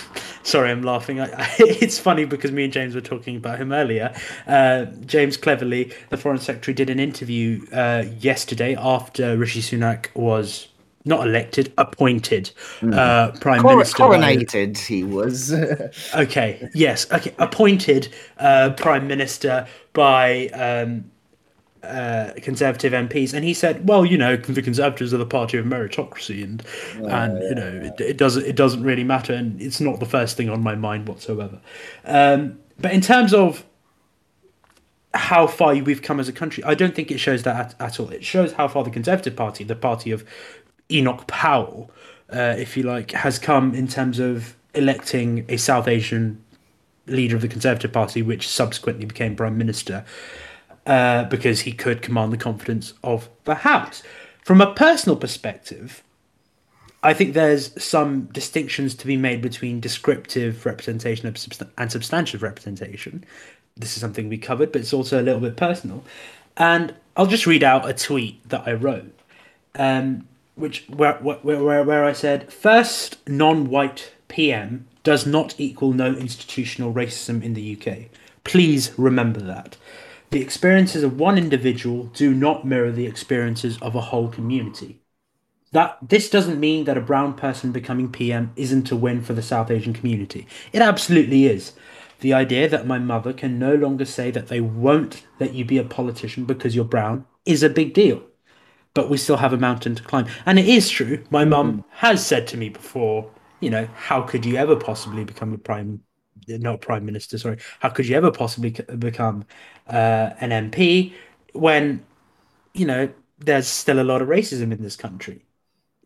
sorry, 0.42 0.70
I'm 0.70 0.82
laughing. 0.82 1.20
I, 1.20 1.26
I, 1.26 1.54
it's 1.58 1.98
funny 1.98 2.24
because 2.24 2.52
me 2.52 2.64
and 2.64 2.72
James 2.72 2.94
were 2.94 3.00
talking 3.00 3.36
about 3.36 3.58
him 3.58 3.72
earlier. 3.72 4.14
Uh, 4.46 4.86
James 5.06 5.36
Cleverly, 5.36 5.92
the 6.10 6.16
Foreign 6.16 6.38
Secretary, 6.38 6.74
did 6.74 6.90
an 6.90 6.98
interview 6.98 7.64
uh, 7.72 8.04
yesterday 8.18 8.74
after 8.74 9.36
Rishi 9.36 9.60
Sunak 9.60 10.14
was 10.14 10.68
not 11.04 11.26
elected, 11.26 11.72
appointed 11.76 12.50
mm. 12.80 12.94
uh, 12.94 13.32
prime 13.38 13.60
Cor- 13.60 13.76
minister. 13.76 14.02
Coronated, 14.02 14.74
by... 14.74 14.80
he 14.80 15.04
was. 15.04 15.52
okay. 16.14 16.68
Yes. 16.74 17.10
Okay. 17.12 17.34
Appointed 17.38 18.08
uh, 18.38 18.70
prime 18.70 19.06
minister 19.06 19.66
by 19.92 20.48
um, 20.48 21.10
uh, 21.82 22.32
Conservative 22.36 22.92
MPs, 22.92 23.34
and 23.34 23.44
he 23.44 23.52
said, 23.52 23.86
"Well, 23.86 24.06
you 24.06 24.16
know, 24.16 24.36
the 24.36 24.62
Conservatives 24.62 25.12
are 25.12 25.18
the 25.18 25.26
party 25.26 25.58
of 25.58 25.66
meritocracy, 25.66 26.42
and 26.42 26.64
and 27.10 27.42
you 27.42 27.54
know, 27.54 27.92
it, 27.92 28.00
it, 28.00 28.16
doesn't 28.16 28.44
it 28.44 28.56
doesn't 28.56 28.82
really 28.82 29.04
matter, 29.04 29.34
and 29.34 29.60
it's 29.60 29.80
not 29.80 30.00
the 30.00 30.06
first 30.06 30.36
thing 30.36 30.48
on 30.48 30.62
my 30.62 30.74
mind 30.74 31.06
whatsoever." 31.08 31.60
Um, 32.04 32.58
but 32.80 32.92
in 32.92 33.00
terms 33.00 33.34
of 33.34 33.64
how 35.12 35.46
far 35.46 35.74
we've 35.74 36.02
come 36.02 36.18
as 36.18 36.28
a 36.28 36.32
country, 36.32 36.64
I 36.64 36.74
don't 36.74 36.94
think 36.94 37.10
it 37.10 37.18
shows 37.18 37.44
that 37.44 37.56
at, 37.56 37.80
at 37.80 38.00
all. 38.00 38.10
It 38.10 38.24
shows 38.24 38.52
how 38.52 38.66
far 38.66 38.82
the 38.82 38.90
Conservative 38.90 39.36
Party, 39.36 39.62
the 39.62 39.76
party 39.76 40.10
of 40.10 40.24
Enoch 40.90 41.26
Powell, 41.26 41.90
uh, 42.32 42.54
if 42.58 42.76
you 42.76 42.82
like, 42.82 43.12
has 43.12 43.38
come 43.38 43.74
in 43.74 43.88
terms 43.88 44.18
of 44.18 44.56
electing 44.74 45.44
a 45.48 45.56
South 45.56 45.88
Asian 45.88 46.42
leader 47.06 47.36
of 47.36 47.42
the 47.42 47.48
Conservative 47.48 47.92
Party, 47.92 48.22
which 48.22 48.48
subsequently 48.48 49.04
became 49.04 49.36
prime 49.36 49.58
minister 49.58 50.04
uh, 50.86 51.24
because 51.24 51.60
he 51.60 51.72
could 51.72 52.02
command 52.02 52.32
the 52.32 52.36
confidence 52.36 52.94
of 53.02 53.28
the 53.44 53.56
House. 53.56 54.02
From 54.42 54.60
a 54.60 54.74
personal 54.74 55.16
perspective, 55.16 56.02
I 57.02 57.12
think 57.12 57.34
there's 57.34 57.82
some 57.82 58.26
distinctions 58.26 58.94
to 58.96 59.06
be 59.06 59.16
made 59.16 59.42
between 59.42 59.80
descriptive 59.80 60.64
representation 60.64 61.26
and 61.26 61.92
substantive 61.92 62.42
representation. 62.42 63.24
This 63.76 63.94
is 63.94 64.00
something 64.00 64.28
we 64.28 64.38
covered, 64.38 64.72
but 64.72 64.80
it's 64.80 64.92
also 64.92 65.20
a 65.20 65.22
little 65.22 65.40
bit 65.40 65.56
personal. 65.56 66.04
And 66.56 66.94
I'll 67.16 67.26
just 67.26 67.46
read 67.46 67.62
out 67.62 67.88
a 67.88 67.92
tweet 67.92 68.48
that 68.48 68.66
I 68.66 68.72
wrote, 68.72 69.12
um, 69.74 70.26
which 70.54 70.84
where, 70.88 71.14
where, 71.14 71.38
where, 71.62 71.84
where 71.84 72.04
I 72.04 72.12
said, 72.12 72.52
first 72.52 73.18
non-white 73.28 74.12
PM 74.28 74.86
does 75.02 75.26
not 75.26 75.54
equal 75.58 75.92
no 75.92 76.14
institutional 76.14 76.92
racism 76.92 77.42
in 77.42 77.54
the 77.54 77.76
UK. 77.78 78.10
Please 78.44 78.92
remember 78.96 79.40
that. 79.40 79.76
The 80.30 80.40
experiences 80.40 81.02
of 81.02 81.18
one 81.18 81.38
individual 81.38 82.04
do 82.06 82.34
not 82.34 82.66
mirror 82.66 82.90
the 82.90 83.06
experiences 83.06 83.78
of 83.80 83.94
a 83.94 84.00
whole 84.00 84.28
community. 84.28 85.00
That 85.72 85.98
this 86.02 86.30
doesn't 86.30 86.60
mean 86.60 86.84
that 86.84 86.96
a 86.96 87.02
brown 87.02 87.34
person 87.34 87.72
becoming 87.72 88.10
PM 88.10 88.52
isn't 88.56 88.90
a 88.90 88.96
win 88.96 89.22
for 89.22 89.32
the 89.32 89.42
South 89.42 89.70
Asian 89.70 89.92
community. 89.92 90.46
It 90.72 90.82
absolutely 90.82 91.46
is. 91.46 91.72
The 92.20 92.32
idea 92.32 92.68
that 92.68 92.86
my 92.86 92.98
mother 92.98 93.32
can 93.32 93.58
no 93.58 93.74
longer 93.74 94.04
say 94.04 94.30
that 94.30 94.48
they 94.48 94.60
won't 94.60 95.24
let 95.38 95.52
you 95.52 95.64
be 95.64 95.78
a 95.78 95.84
politician 95.84 96.44
because 96.44 96.74
you're 96.74 96.84
brown 96.84 97.26
is 97.44 97.62
a 97.62 97.68
big 97.68 97.92
deal. 97.92 98.22
But 98.94 99.10
we 99.10 99.16
still 99.16 99.36
have 99.36 99.52
a 99.52 99.58
mountain 99.58 99.94
to 99.96 100.02
climb. 100.02 100.26
And 100.46 100.58
it 100.58 100.68
is 100.68 100.88
true. 100.88 101.24
My 101.30 101.44
mum 101.44 101.84
has 101.90 102.24
said 102.24 102.46
to 102.48 102.56
me 102.56 102.68
before, 102.68 103.28
you 103.60 103.68
know, 103.68 103.88
how 103.96 104.22
could 104.22 104.46
you 104.46 104.56
ever 104.56 104.76
possibly 104.76 105.24
become 105.24 105.52
a 105.52 105.58
prime 105.58 106.00
not 106.48 106.80
prime 106.80 107.04
minister. 107.04 107.38
Sorry, 107.38 107.58
how 107.80 107.88
could 107.90 108.06
you 108.06 108.16
ever 108.16 108.30
possibly 108.30 108.70
become 108.98 109.44
uh, 109.88 110.30
an 110.40 110.50
MP 110.70 111.14
when 111.52 112.04
you 112.72 112.86
know 112.86 113.08
there's 113.38 113.66
still 113.66 114.00
a 114.00 114.04
lot 114.04 114.22
of 114.22 114.28
racism 114.28 114.72
in 114.72 114.82
this 114.82 114.96
country? 114.96 115.44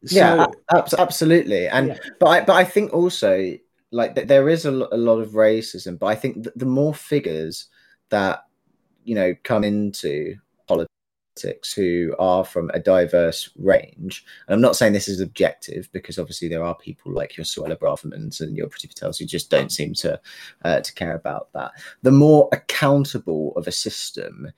So, 0.04 0.16
yeah, 0.16 0.46
ab- 0.72 0.88
absolutely. 0.96 1.66
And 1.66 1.88
yeah. 1.88 1.98
but 2.20 2.26
I, 2.26 2.44
but 2.44 2.54
I 2.54 2.64
think 2.64 2.92
also 2.92 3.56
like 3.90 4.14
there 4.14 4.48
is 4.48 4.64
a, 4.64 4.70
a 4.70 4.96
lot 4.96 5.18
of 5.18 5.30
racism, 5.30 5.98
but 5.98 6.06
I 6.06 6.14
think 6.14 6.46
the 6.54 6.66
more 6.66 6.94
figures 6.94 7.66
that 8.10 8.44
you 9.04 9.14
know 9.14 9.34
come 9.42 9.64
into 9.64 10.36
politics 10.66 10.92
who 11.74 12.14
are 12.18 12.44
from 12.44 12.70
a 12.74 12.78
diverse 12.78 13.50
range. 13.56 14.24
And 14.46 14.54
I'm 14.54 14.60
not 14.60 14.76
saying 14.76 14.92
this 14.92 15.08
is 15.08 15.20
objective 15.20 15.88
because 15.92 16.18
obviously 16.18 16.48
there 16.48 16.64
are 16.64 16.74
people 16.74 17.12
like 17.12 17.36
your 17.36 17.44
Suella 17.44 17.76
Bravermans 17.76 18.40
and 18.40 18.56
your 18.56 18.68
Priti 18.68 18.92
Patels 18.92 19.18
who 19.18 19.24
just 19.24 19.50
don't 19.50 19.72
seem 19.72 19.94
to 19.94 20.20
uh, 20.64 20.80
to 20.80 20.94
care 20.94 21.14
about 21.14 21.52
that. 21.52 21.72
The 22.02 22.10
more 22.10 22.48
accountable 22.52 23.52
of 23.56 23.66
a 23.66 23.72
system 23.72 24.52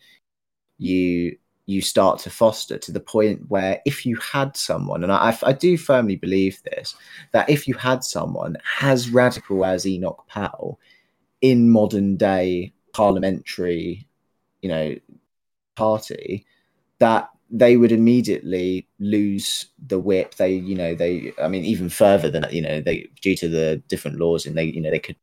you 0.78 1.36
you 1.66 1.80
start 1.80 2.18
to 2.18 2.30
foster 2.30 2.76
to 2.78 2.90
the 2.90 2.98
point 2.98 3.48
where 3.48 3.80
if 3.84 4.04
you 4.04 4.16
had 4.16 4.56
someone, 4.56 5.04
and 5.04 5.12
I, 5.12 5.36
I 5.44 5.52
do 5.52 5.78
firmly 5.78 6.16
believe 6.16 6.60
this, 6.64 6.96
that 7.30 7.48
if 7.48 7.68
you 7.68 7.74
had 7.74 8.02
someone 8.02 8.56
as 8.80 9.10
radical 9.10 9.64
as 9.64 9.86
Enoch 9.86 10.24
Powell 10.26 10.80
in 11.40 11.70
modern 11.70 12.16
day 12.16 12.72
parliamentary, 12.92 14.08
you 14.62 14.68
know, 14.68 14.96
party, 15.76 16.44
that 17.00 17.30
they 17.50 17.76
would 17.76 17.90
immediately 17.90 18.86
lose 19.00 19.66
the 19.88 19.98
whip. 19.98 20.36
They, 20.36 20.52
you 20.54 20.76
know, 20.76 20.94
they, 20.94 21.32
I 21.42 21.48
mean, 21.48 21.64
even 21.64 21.88
further 21.88 22.30
than, 22.30 22.42
that, 22.42 22.52
you 22.52 22.62
know, 22.62 22.80
they, 22.80 23.08
due 23.20 23.36
to 23.36 23.48
the 23.48 23.82
different 23.88 24.18
laws 24.18 24.46
and 24.46 24.56
they, 24.56 24.64
you 24.64 24.80
know, 24.80 24.90
they 24.90 25.00
could 25.00 25.16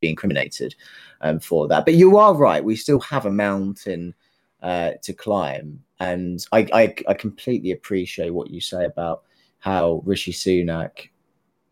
be 0.00 0.08
incriminated 0.08 0.74
um, 1.20 1.38
for 1.40 1.68
that. 1.68 1.84
But 1.84 1.94
you 1.94 2.16
are 2.16 2.34
right. 2.34 2.64
We 2.64 2.76
still 2.76 3.00
have 3.00 3.26
a 3.26 3.30
mountain 3.30 4.14
uh, 4.62 4.92
to 5.02 5.12
climb. 5.12 5.82
And 6.00 6.44
I, 6.52 6.66
I, 6.72 6.94
I 7.06 7.14
completely 7.14 7.72
appreciate 7.72 8.30
what 8.30 8.50
you 8.50 8.60
say 8.60 8.86
about 8.86 9.24
how 9.58 10.02
Rishi 10.06 10.32
Sunak 10.32 11.08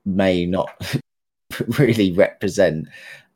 may 0.05 0.45
not 0.45 0.71
really 1.79 2.13
represent 2.13 2.89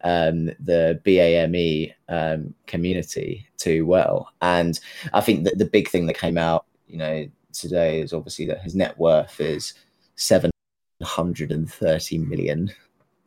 um, 0.05 0.47
the 0.61 1.01
BAME 1.05 1.93
um, 2.09 2.55
community 2.67 3.47
too 3.57 3.87
well. 3.87 4.31
And 4.43 4.79
I 5.13 5.21
think 5.21 5.45
that 5.45 5.59
the 5.59 5.65
big 5.65 5.89
thing 5.89 6.07
that 6.07 6.19
came 6.19 6.39
out, 6.39 6.67
you 6.87 6.99
know, 6.99 7.29
today 7.53 8.01
is 8.01 8.13
obviously 8.13 8.47
that 8.47 8.63
his 8.63 8.75
net 8.75 8.99
worth 8.99 9.41
is 9.41 9.75
730 10.17 12.19
million. 12.19 12.73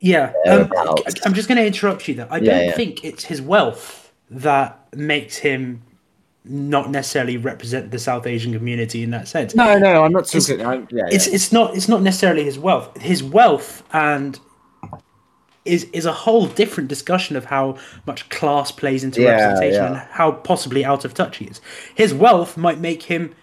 Yeah. 0.00 0.32
Um, 0.48 0.70
I'm 1.24 1.34
just 1.34 1.48
going 1.48 1.58
to 1.58 1.66
interrupt 1.66 2.08
you 2.08 2.14
there. 2.14 2.28
I 2.30 2.40
don't 2.40 2.66
yeah. 2.66 2.72
think 2.72 3.04
it's 3.04 3.24
his 3.24 3.42
wealth 3.42 4.12
that 4.30 4.96
makes 4.96 5.36
him 5.36 5.82
not 6.44 6.90
necessarily 6.90 7.36
represent 7.36 7.90
the 7.90 7.98
South 7.98 8.26
Asian 8.26 8.52
community 8.52 9.02
in 9.02 9.10
that 9.10 9.28
sense. 9.28 9.54
No, 9.54 9.78
no, 9.78 10.04
I'm 10.04 10.12
not 10.12 10.26
talking. 10.26 10.60
It's, 10.60 10.64
I'm, 10.64 10.88
yeah, 10.90 11.04
it's, 11.08 11.26
yeah. 11.26 11.34
it's 11.34 11.52
not. 11.52 11.76
It's 11.76 11.88
not 11.88 12.02
necessarily 12.02 12.44
his 12.44 12.58
wealth. 12.58 12.96
His 12.98 13.22
wealth 13.22 13.82
and 13.92 14.38
is 15.64 15.84
is 15.92 16.06
a 16.06 16.12
whole 16.12 16.46
different 16.46 16.88
discussion 16.88 17.36
of 17.36 17.44
how 17.44 17.76
much 18.06 18.28
class 18.30 18.70
plays 18.72 19.04
into 19.04 19.20
yeah, 19.20 19.30
representation 19.30 19.82
yeah. 19.82 19.86
and 19.86 19.96
how 20.10 20.32
possibly 20.32 20.84
out 20.84 21.04
of 21.04 21.14
touch 21.14 21.38
he 21.38 21.46
is. 21.46 21.60
His 21.94 22.14
wealth 22.14 22.56
might 22.56 22.80
make 22.80 23.04
him 23.04 23.34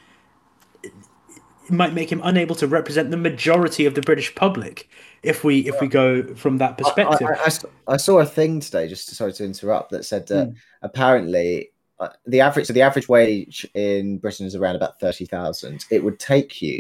might 1.69 1.93
make 1.93 2.11
him 2.11 2.21
unable 2.23 2.55
to 2.55 2.67
represent 2.67 3.11
the 3.11 3.17
majority 3.17 3.85
of 3.85 3.93
the 3.93 4.01
British 4.01 4.33
public 4.35 4.89
if 5.23 5.43
we 5.43 5.67
if 5.67 5.79
we 5.81 5.87
go 5.87 6.33
from 6.35 6.57
that 6.57 6.77
perspective. 6.77 7.27
I, 7.27 7.33
I, 7.33 7.45
I, 7.45 7.93
I 7.93 7.97
saw 7.97 8.19
a 8.19 8.25
thing 8.25 8.59
today, 8.59 8.87
just 8.87 9.07
sorry 9.09 9.33
to 9.33 9.43
interrupt, 9.45 9.91
that 9.91 10.05
said 10.05 10.27
that 10.27 10.49
mm. 10.49 10.55
apparently 10.81 11.71
uh, 11.99 12.09
the 12.25 12.41
average 12.41 12.67
so 12.67 12.73
the 12.73 12.81
average 12.81 13.09
wage 13.09 13.67
in 13.73 14.17
Britain 14.17 14.45
is 14.45 14.55
around 14.55 14.75
about 14.75 14.99
thirty 14.99 15.25
thousand. 15.25 15.85
It 15.91 16.03
would 16.03 16.19
take 16.19 16.61
you 16.61 16.79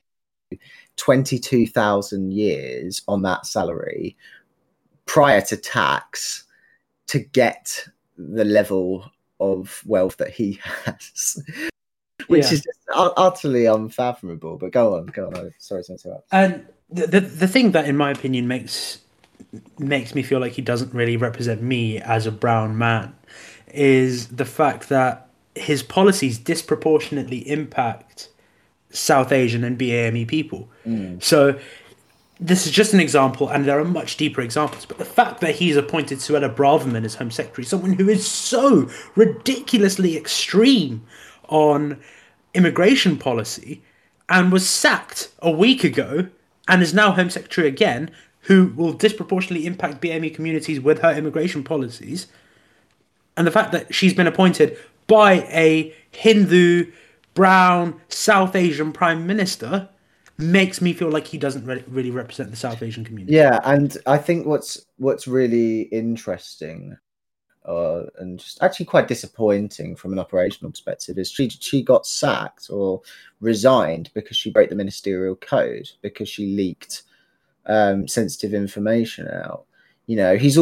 twenty 0.95 1.37
two 1.37 1.67
thousand 1.67 2.33
years 2.33 3.01
on 3.07 3.21
that 3.23 3.45
salary 3.45 4.17
prior 5.07 5.41
to 5.41 5.57
tax 5.57 6.43
to 7.07 7.19
get 7.19 7.87
the 8.17 8.45
level 8.45 9.09
of 9.39 9.81
wealth 9.85 10.17
that 10.17 10.29
he 10.29 10.59
has, 10.85 11.41
which 12.27 12.45
yeah. 12.45 12.53
is 12.53 12.61
just 12.61 12.79
utterly 12.93 13.65
unfathomable. 13.65 14.57
But 14.57 14.71
go 14.71 14.95
on, 14.95 15.07
go 15.07 15.27
on. 15.27 15.53
Sorry 15.57 15.83
to 15.83 15.93
interrupt. 15.93 16.27
And 16.31 16.67
the, 16.89 17.07
the 17.07 17.19
the 17.21 17.47
thing 17.47 17.71
that, 17.71 17.85
in 17.85 17.97
my 17.97 18.11
opinion, 18.11 18.47
makes 18.47 18.99
makes 19.79 20.15
me 20.15 20.23
feel 20.23 20.39
like 20.39 20.53
he 20.53 20.61
doesn't 20.61 20.93
really 20.93 21.17
represent 21.17 21.61
me 21.61 21.99
as 21.99 22.25
a 22.25 22.31
brown 22.31 22.77
man 22.77 23.15
is 23.73 24.27
the 24.29 24.45
fact 24.45 24.89
that 24.89 25.29
his 25.55 25.83
policies 25.83 26.37
disproportionately 26.37 27.47
impact 27.49 28.29
South 28.89 29.31
Asian 29.31 29.63
and 29.63 29.77
BAME 29.77 30.27
people. 30.27 30.69
Mm. 30.85 31.21
So 31.21 31.59
this 32.39 32.67
is 32.67 32.71
just 32.71 32.93
an 32.93 32.99
example, 32.99 33.49
and 33.49 33.65
there 33.65 33.79
are 33.79 33.85
much 33.85 34.17
deeper 34.17 34.41
examples. 34.41 34.85
But 34.85 34.97
the 34.97 35.05
fact 35.05 35.41
that 35.41 35.55
he's 35.55 35.75
appointed 35.75 36.19
Suella 36.19 36.53
Braverman 36.53 37.05
as 37.05 37.15
Home 37.15 37.31
Secretary, 37.31 37.65
someone 37.65 37.93
who 37.93 38.09
is 38.09 38.27
so 38.27 38.89
ridiculously 39.15 40.15
extreme 40.15 41.03
on 41.49 41.99
immigration 42.53 43.17
policy, 43.17 43.81
and 44.29 44.51
was 44.51 44.67
sacked 44.67 45.29
a 45.39 45.49
week 45.49 45.83
ago, 45.83 46.27
and 46.67 46.83
is 46.83 46.93
now 46.93 47.11
Home 47.11 47.29
Secretary 47.29 47.67
again, 47.67 48.11
who 48.41 48.67
will 48.75 48.93
disproportionately 48.93 49.65
impact 49.65 50.01
BME 50.01 50.33
communities 50.35 50.79
with 50.79 50.99
her 50.99 51.11
immigration 51.11 51.63
policies, 51.63 52.27
and 53.35 53.47
the 53.47 53.51
fact 53.51 53.71
that 53.71 53.93
she's 53.93 54.13
been 54.13 54.27
appointed 54.27 54.77
by 55.07 55.33
a 55.49 55.93
Hindu, 56.11 56.91
brown, 57.33 57.99
South 58.09 58.55
Asian 58.55 58.91
Prime 58.91 59.25
Minister 59.25 59.89
makes 60.37 60.81
me 60.81 60.93
feel 60.93 61.09
like 61.09 61.27
he 61.27 61.37
doesn't 61.37 61.65
re- 61.65 61.83
really 61.87 62.11
represent 62.11 62.51
the 62.51 62.57
South 62.57 62.81
Asian 62.81 63.03
community. 63.03 63.35
Yeah, 63.35 63.59
and 63.63 63.97
I 64.05 64.17
think 64.17 64.45
what's 64.45 64.85
what's 64.97 65.27
really 65.27 65.81
interesting, 65.83 66.97
uh, 67.65 68.03
and 68.19 68.39
just 68.39 68.61
actually 68.61 68.85
quite 68.85 69.07
disappointing 69.07 69.95
from 69.95 70.13
an 70.13 70.19
operational 70.19 70.71
perspective, 70.71 71.17
is 71.17 71.31
she 71.31 71.49
she 71.49 71.81
got 71.81 72.05
sacked 72.05 72.69
or 72.69 73.01
resigned 73.41 74.11
because 74.13 74.37
she 74.37 74.51
broke 74.51 74.69
the 74.69 74.75
ministerial 74.75 75.35
code 75.35 75.89
because 76.01 76.29
she 76.29 76.55
leaked 76.55 77.03
um, 77.65 78.07
sensitive 78.07 78.53
information 78.53 79.27
out. 79.27 79.65
You 80.05 80.17
know, 80.17 80.37
he's 80.37 80.59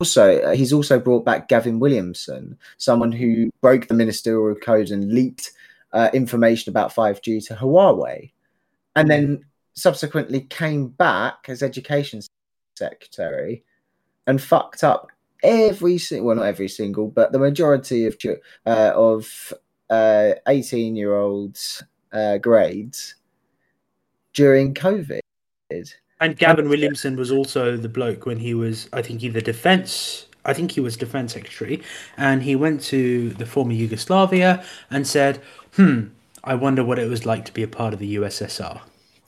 also 0.00 0.52
he's 0.52 0.72
also 0.72 0.98
brought 0.98 1.24
back 1.24 1.48
Gavin 1.48 1.78
Williamson, 1.78 2.58
someone 2.76 3.12
who 3.12 3.50
broke 3.60 3.86
the 3.86 3.94
ministerial 3.94 4.56
code 4.56 4.90
and 4.90 5.12
leaked 5.12 5.52
uh, 5.92 6.10
information 6.12 6.70
about 6.70 6.92
5G 6.92 7.46
to 7.46 7.54
Huawei 7.54 8.32
and 8.96 9.10
then 9.10 9.44
subsequently 9.74 10.42
came 10.42 10.88
back 10.88 11.46
as 11.48 11.62
education 11.62 12.20
secretary 12.76 13.64
and 14.26 14.40
fucked 14.40 14.84
up 14.84 15.08
every 15.42 15.98
single 15.98 16.26
well 16.26 16.36
not 16.36 16.46
every 16.46 16.68
single 16.68 17.08
but 17.08 17.32
the 17.32 17.38
majority 17.38 18.06
of 18.06 18.16
uh, 18.66 18.92
of 18.94 19.52
uh, 19.90 20.32
18 20.46 20.96
year 20.96 21.16
olds 21.16 21.82
uh, 22.12 22.38
grades 22.38 23.16
during 24.34 24.72
covid. 24.74 25.20
And 26.20 26.36
gavin 26.38 26.68
williamson 26.68 27.16
was 27.16 27.32
also 27.32 27.76
the 27.76 27.88
bloke 27.88 28.26
when 28.26 28.38
he 28.38 28.54
was 28.54 28.88
i 28.92 29.02
think 29.02 29.24
either 29.24 29.40
defense 29.40 30.26
i 30.44 30.52
think 30.52 30.70
he 30.70 30.80
was 30.80 30.96
defense 30.96 31.32
secretary 31.32 31.82
and 32.16 32.42
he 32.42 32.54
went 32.54 32.80
to 32.82 33.30
the 33.30 33.46
former 33.46 33.72
yugoslavia 33.72 34.64
and 34.90 35.06
said 35.06 35.42
hmm 35.74 36.04
I 36.44 36.54
wonder 36.54 36.84
what 36.84 36.98
it 36.98 37.08
was 37.08 37.24
like 37.24 37.44
to 37.46 37.52
be 37.52 37.62
a 37.62 37.68
part 37.68 37.94
of 37.94 38.00
the 38.00 38.16
USSR. 38.16 38.80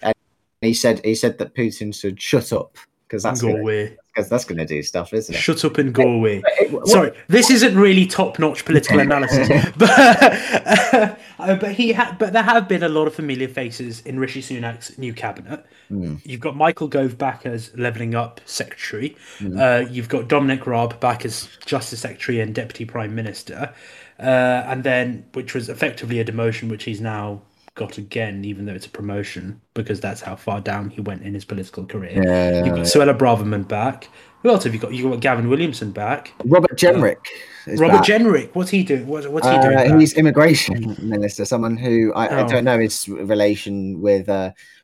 And 0.02 0.14
he 0.60 0.74
said 0.74 1.04
he 1.04 1.14
said 1.14 1.38
that 1.38 1.54
Putin 1.54 1.94
should 1.94 2.20
shut 2.20 2.52
up 2.52 2.76
because 3.06 3.22
that's 3.22 3.42
go 3.42 3.56
away. 3.56 3.96
Because 4.14 4.28
that's 4.28 4.44
going 4.44 4.58
to 4.58 4.64
do 4.64 4.82
stuff, 4.82 5.12
isn't 5.12 5.34
it? 5.34 5.38
Shut 5.38 5.64
up 5.64 5.76
and 5.78 5.92
go 5.92 6.08
away. 6.08 6.42
Sorry, 6.84 7.12
this 7.28 7.50
isn't 7.50 7.76
really 7.76 8.06
top-notch 8.06 8.64
political 8.64 9.00
analysis, 9.00 9.48
but 9.76 9.90
uh, 11.38 11.56
but 11.56 11.72
he 11.72 11.92
ha- 11.92 12.16
but 12.18 12.32
there 12.32 12.42
have 12.42 12.68
been 12.68 12.82
a 12.82 12.88
lot 12.88 13.06
of 13.06 13.14
familiar 13.14 13.48
faces 13.48 14.00
in 14.02 14.18
Rishi 14.18 14.40
Sunak's 14.40 14.96
new 14.98 15.12
cabinet. 15.12 15.64
Mm. 15.90 16.20
You've 16.24 16.40
got 16.40 16.56
Michael 16.56 16.88
Gove 16.88 17.18
back 17.18 17.44
as 17.44 17.76
Levelling 17.76 18.14
Up 18.14 18.40
Secretary. 18.46 19.16
Mm. 19.38 19.60
Uh, 19.60 19.88
you've 19.90 20.08
got 20.08 20.28
Dominic 20.28 20.66
Raab 20.66 20.98
back 21.00 21.24
as 21.24 21.48
Justice 21.66 22.00
Secretary 22.00 22.40
and 22.40 22.54
Deputy 22.54 22.84
Prime 22.84 23.14
Minister 23.14 23.74
uh, 24.18 24.64
and 24.66 24.84
then 24.84 25.24
which 25.32 25.54
was 25.54 25.68
effectively 25.68 26.20
a 26.20 26.24
demotion, 26.24 26.68
which 26.68 26.84
he's 26.84 27.00
now 27.00 27.42
got 27.74 27.98
again, 27.98 28.44
even 28.44 28.66
though 28.66 28.72
it's 28.72 28.86
a 28.86 28.90
promotion, 28.90 29.60
because 29.74 30.00
that's 30.00 30.20
how 30.20 30.36
far 30.36 30.60
down 30.60 30.90
he 30.90 31.00
went 31.00 31.22
in 31.22 31.34
his 31.34 31.44
political 31.44 31.84
career. 31.84 32.22
Yeah, 32.22 32.64
You've 32.64 32.76
got 32.76 32.84
Suella 32.84 33.16
Braverman 33.16 33.66
back. 33.66 34.08
Who 34.42 34.50
else 34.50 34.64
have 34.64 34.74
you 34.74 34.80
got? 34.80 34.92
You've 34.92 35.10
got 35.10 35.20
Gavin 35.20 35.48
Williamson 35.48 35.90
back. 35.90 36.32
Robert 36.44 36.76
Jenrick. 36.78 37.16
Uh, 37.66 37.76
Robert 37.76 37.98
back. 37.98 38.04
Jenrick. 38.04 38.54
What's 38.54 38.70
he 38.70 38.84
doing? 38.84 39.06
What, 39.06 39.26
what's 39.32 39.48
he 39.48 39.58
doing? 39.58 39.76
Uh, 39.76 39.98
he's 39.98 40.12
immigration 40.12 40.96
minister, 41.00 41.46
someone 41.46 41.78
who 41.78 42.12
I, 42.14 42.28
oh. 42.28 42.44
I, 42.44 42.46
don't 42.46 42.64
know 42.64 42.78
his 42.78 43.08
relation 43.08 44.02
with 44.02 44.28
uh, 44.28 44.52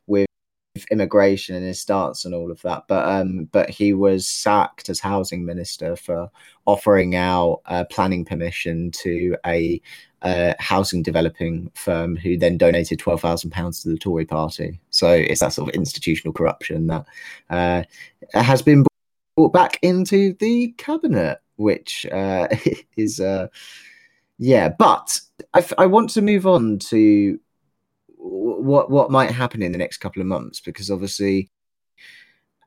immigration 0.89 1.55
and 1.55 1.65
his 1.65 1.81
stance 1.81 2.25
and 2.25 2.33
all 2.33 2.51
of 2.51 2.61
that. 2.61 2.83
But 2.87 3.07
um, 3.07 3.45
but 3.51 3.69
he 3.69 3.93
was 3.93 4.27
sacked 4.27 4.89
as 4.89 4.99
housing 4.99 5.45
minister 5.45 5.95
for 5.95 6.29
offering 6.65 7.15
out 7.15 7.61
uh, 7.65 7.85
planning 7.85 8.25
permission 8.25 8.91
to 8.91 9.35
a 9.45 9.81
uh, 10.21 10.53
housing 10.59 11.03
developing 11.03 11.71
firm 11.75 12.15
who 12.15 12.37
then 12.37 12.57
donated 12.57 12.99
twelve 12.99 13.21
thousand 13.21 13.51
pounds 13.51 13.81
to 13.83 13.89
the 13.89 13.97
Tory 13.97 14.25
party. 14.25 14.79
So 14.89 15.11
it's 15.11 15.41
that 15.41 15.53
sort 15.53 15.69
of 15.69 15.75
institutional 15.75 16.33
corruption 16.33 16.87
that 16.87 17.05
uh, 17.49 17.83
has 18.33 18.61
been 18.61 18.85
brought 19.35 19.53
back 19.53 19.77
into 19.81 20.33
the 20.39 20.73
cabinet, 20.77 21.39
which 21.57 22.05
uh, 22.11 22.47
is 22.97 23.19
uh, 23.19 23.47
yeah. 24.37 24.69
But 24.69 25.19
I, 25.53 25.65
I 25.77 25.85
want 25.85 26.11
to 26.11 26.21
move 26.21 26.47
on 26.47 26.79
to 26.79 27.39
what 28.23 28.91
what 28.91 29.09
might 29.09 29.31
happen 29.31 29.63
in 29.63 29.71
the 29.71 29.77
next 29.77 29.97
couple 29.97 30.21
of 30.21 30.27
months 30.27 30.59
because 30.59 30.91
obviously 30.91 31.49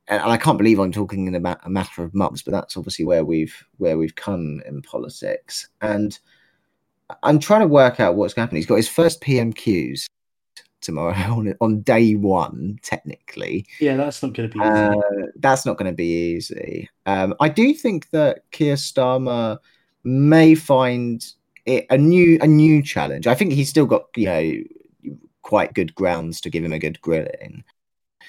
and 0.09 0.23
I 0.23 0.37
can't 0.37 0.59
believe 0.59 0.79
I'm 0.79 0.93
talking 0.93 1.27
in 1.27 1.35
a, 1.35 1.41
ma- 1.41 1.57
a, 1.65 1.71
matter 1.71 2.03
of 2.03 2.15
months, 2.15 2.43
but 2.43 2.51
that's 2.51 2.77
obviously 2.77 3.05
where 3.05 3.25
we've 3.25 3.55
where 3.79 3.97
we've 3.97 4.15
come 4.15 4.61
in 4.67 4.83
politics. 4.83 5.69
And 5.81 6.19
I'm 7.23 7.39
trying 7.39 7.61
to 7.61 7.67
work 7.67 8.01
out 8.01 8.15
what's 8.15 8.35
going 8.35 8.43
to 8.43 8.47
happen. 8.49 8.57
He's 8.57 8.67
got 8.67 8.77
his 8.77 8.89
first 8.89 9.23
PMQs 9.23 10.05
tomorrow 10.83 11.15
on 11.33 11.55
on 11.61 11.81
day 11.81 12.15
one, 12.15 12.79
technically. 12.83 13.67
Yeah, 13.81 13.97
that's 13.97 14.23
not 14.23 14.35
going 14.35 14.51
to 14.51 14.59
be. 14.59 14.65
Uh, 14.65 15.27
that's 15.37 15.65
not 15.65 15.79
going 15.79 15.91
to 15.91 15.97
be 15.97 16.35
easy. 16.35 16.91
Um, 17.07 17.35
I 17.41 17.49
do 17.49 17.73
think 17.73 18.11
that 18.11 18.43
Keir 18.51 18.75
Starmer 18.75 19.59
may 20.05 20.55
find 20.55 21.25
it 21.65 21.87
a 21.89 21.97
new 21.97 22.39
a 22.43 22.47
new 22.47 22.83
challenge. 22.83 23.27
I 23.27 23.35
think 23.35 23.53
he's 23.53 23.71
still 23.71 23.87
got 23.87 24.05
you 24.17 24.27
know 24.27 24.53
quite 25.45 25.75
good 25.75 25.95
grounds 25.95 26.41
to 26.41 26.51
give 26.51 26.65
him 26.65 26.73
a 26.73 26.79
good 26.79 27.01
grilling. 27.01 27.63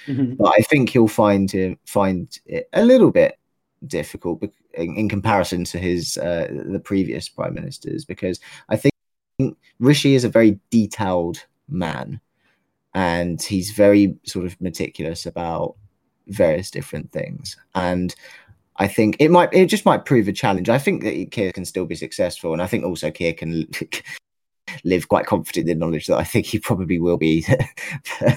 Mm-hmm. 0.05 0.35
But 0.35 0.53
I 0.57 0.61
think 0.61 0.89
he'll 0.89 1.07
find 1.07 1.49
him 1.49 1.79
find 1.85 2.37
it 2.45 2.69
a 2.73 2.85
little 2.85 3.11
bit 3.11 3.39
difficult 3.87 4.43
in, 4.73 4.95
in 4.95 5.09
comparison 5.09 5.63
to 5.65 5.79
his 5.79 6.17
uh, 6.17 6.47
the 6.67 6.79
previous 6.79 7.27
prime 7.27 7.55
ministers 7.55 8.05
because 8.05 8.39
I 8.69 8.75
think 8.75 9.57
Rishi 9.79 10.13
is 10.13 10.23
a 10.23 10.29
very 10.29 10.59
detailed 10.69 11.43
man 11.67 12.19
and 12.93 13.41
he's 13.41 13.71
very 13.71 14.15
sort 14.25 14.45
of 14.45 14.59
meticulous 14.61 15.25
about 15.25 15.75
various 16.27 16.69
different 16.69 17.11
things 17.11 17.57
and 17.73 18.13
I 18.77 18.87
think 18.87 19.15
it 19.19 19.31
might 19.31 19.53
it 19.53 19.67
just 19.67 19.85
might 19.85 20.05
prove 20.05 20.27
a 20.27 20.33
challenge. 20.33 20.67
I 20.69 20.77
think 20.77 21.03
that 21.03 21.31
Keir 21.31 21.53
can 21.53 21.63
still 21.63 21.85
be 21.85 21.95
successful, 21.95 22.51
and 22.51 22.61
I 22.61 22.67
think 22.67 22.83
also 22.83 23.09
Keir 23.09 23.31
can 23.33 23.69
live 24.83 25.07
quite 25.07 25.25
confident 25.25 25.69
in 25.69 25.79
the 25.79 25.85
knowledge 25.85 26.07
that 26.07 26.17
I 26.17 26.23
think 26.23 26.45
he 26.45 26.59
probably 26.59 26.99
will 26.99 27.17
be 27.17 27.45
uh, 27.49 28.35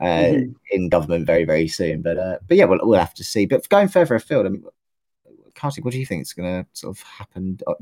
mm-hmm. 0.00 0.52
in 0.70 0.88
government 0.88 1.26
very, 1.26 1.44
very 1.44 1.68
soon. 1.68 2.02
But 2.02 2.18
uh, 2.18 2.38
but 2.46 2.56
yeah, 2.56 2.64
we'll, 2.64 2.80
we'll 2.82 2.98
have 2.98 3.14
to 3.14 3.24
see. 3.24 3.46
But 3.46 3.68
going 3.68 3.88
further 3.88 4.14
afield, 4.14 4.46
I 4.46 4.48
mean, 4.50 4.64
Kartik, 5.54 5.84
what 5.84 5.92
do 5.92 5.98
you 6.00 6.06
think 6.06 6.22
is 6.22 6.32
going 6.32 6.64
to 6.64 6.68
sort 6.72 6.96
of 6.96 7.02
happen? 7.02 7.58
Uh, 7.66 7.74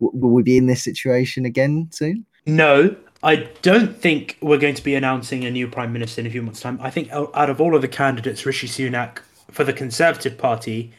will 0.00 0.30
we 0.30 0.42
be 0.42 0.56
in 0.56 0.66
this 0.66 0.82
situation 0.82 1.44
again 1.44 1.88
soon? 1.90 2.24
No, 2.46 2.96
I 3.22 3.48
don't 3.62 3.96
think 3.96 4.38
we're 4.40 4.58
going 4.58 4.74
to 4.74 4.84
be 4.84 4.94
announcing 4.94 5.44
a 5.44 5.50
new 5.50 5.68
prime 5.68 5.92
minister 5.92 6.20
in 6.20 6.26
a 6.26 6.30
few 6.30 6.42
months' 6.42 6.60
time. 6.60 6.78
I 6.80 6.90
think 6.90 7.10
out 7.12 7.50
of 7.50 7.60
all 7.60 7.74
of 7.74 7.82
the 7.82 7.88
candidates, 7.88 8.46
Rishi 8.46 8.68
Sunak 8.68 9.18
for 9.50 9.64
the 9.64 9.72
Conservative 9.72 10.38
Party 10.38 10.92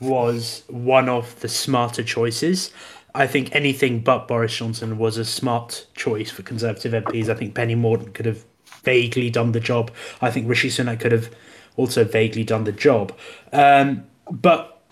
was 0.00 0.62
one 0.68 1.08
of 1.08 1.38
the 1.40 1.48
smarter 1.48 2.02
choices. 2.02 2.70
I 3.16 3.26
think 3.26 3.54
anything 3.54 4.00
but 4.00 4.28
Boris 4.28 4.54
Johnson 4.54 4.98
was 4.98 5.16
a 5.16 5.24
smart 5.24 5.86
choice 5.94 6.30
for 6.30 6.42
Conservative 6.42 6.92
MPs. 6.92 7.30
I 7.30 7.34
think 7.34 7.54
Penny 7.54 7.74
Mordaunt 7.74 8.12
could 8.12 8.26
have 8.26 8.44
vaguely 8.82 9.30
done 9.30 9.52
the 9.52 9.60
job. 9.60 9.90
I 10.20 10.30
think 10.30 10.48
Rishi 10.48 10.68
Sunak 10.68 11.00
could 11.00 11.12
have 11.12 11.30
also 11.76 12.04
vaguely 12.04 12.44
done 12.44 12.64
the 12.64 12.72
job. 12.72 13.16
Um, 13.52 14.04
but 14.30 14.82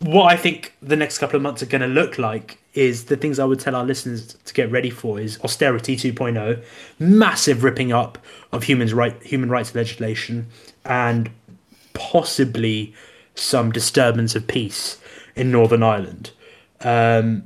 what 0.00 0.32
I 0.32 0.36
think 0.36 0.74
the 0.82 0.96
next 0.96 1.18
couple 1.18 1.36
of 1.36 1.42
months 1.42 1.62
are 1.62 1.66
going 1.66 1.82
to 1.82 1.86
look 1.86 2.18
like 2.18 2.58
is 2.74 3.04
the 3.04 3.16
things 3.16 3.38
I 3.38 3.44
would 3.44 3.60
tell 3.60 3.76
our 3.76 3.84
listeners 3.84 4.34
to 4.44 4.54
get 4.54 4.70
ready 4.70 4.90
for 4.90 5.20
is 5.20 5.38
austerity 5.44 5.94
2.0, 5.94 6.64
massive 6.98 7.62
ripping 7.62 7.92
up 7.92 8.18
of 8.50 8.64
human 8.64 9.48
rights 9.48 9.74
legislation, 9.74 10.48
and 10.84 11.30
possibly 11.92 12.92
some 13.36 13.70
disturbance 13.70 14.34
of 14.34 14.48
peace 14.48 14.98
in 15.36 15.52
Northern 15.52 15.84
Ireland. 15.84 16.32
Um, 16.80 17.44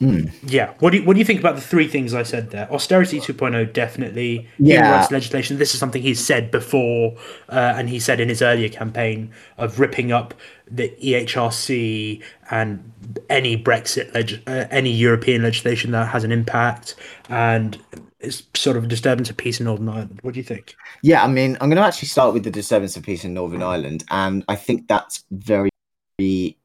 Mm. 0.00 0.32
Yeah. 0.50 0.74
What 0.80 0.90
do 0.90 0.98
you 0.98 1.04
what 1.04 1.14
do 1.14 1.20
you 1.20 1.24
think 1.24 1.40
about 1.40 1.54
the 1.54 1.60
three 1.60 1.86
things 1.86 2.14
I 2.14 2.24
said 2.24 2.50
there? 2.50 2.70
Austerity 2.72 3.20
2.0 3.20 3.72
definitely. 3.72 4.48
Yeah. 4.58 4.98
rights 4.98 5.10
legislation. 5.12 5.58
This 5.58 5.72
is 5.72 5.80
something 5.80 6.02
he's 6.02 6.24
said 6.24 6.50
before, 6.50 7.16
uh, 7.48 7.74
and 7.76 7.88
he 7.88 8.00
said 8.00 8.20
in 8.20 8.28
his 8.28 8.42
earlier 8.42 8.68
campaign 8.68 9.30
of 9.56 9.78
ripping 9.78 10.10
up 10.10 10.34
the 10.70 10.88
EHRC 11.02 12.22
and 12.50 12.92
any 13.30 13.56
Brexit 13.56 14.12
leg- 14.14 14.42
uh, 14.46 14.66
any 14.70 14.90
European 14.90 15.42
legislation 15.42 15.92
that 15.92 16.08
has 16.08 16.24
an 16.24 16.32
impact, 16.32 16.96
and 17.28 17.78
it's 18.18 18.42
sort 18.54 18.76
of 18.76 18.84
a 18.84 18.86
disturbance 18.86 19.30
of 19.30 19.36
peace 19.36 19.60
in 19.60 19.64
Northern 19.66 19.88
Ireland. 19.88 20.18
What 20.22 20.34
do 20.34 20.40
you 20.40 20.44
think? 20.44 20.74
Yeah, 21.02 21.22
I 21.22 21.28
mean, 21.28 21.56
I'm 21.60 21.68
going 21.68 21.80
to 21.80 21.86
actually 21.86 22.08
start 22.08 22.34
with 22.34 22.44
the 22.44 22.50
disturbance 22.50 22.96
of 22.96 23.02
peace 23.04 23.24
in 23.24 23.34
Northern 23.34 23.62
Ireland, 23.62 24.04
and 24.10 24.44
I 24.48 24.56
think 24.56 24.88
that's 24.88 25.24
very, 25.30 25.70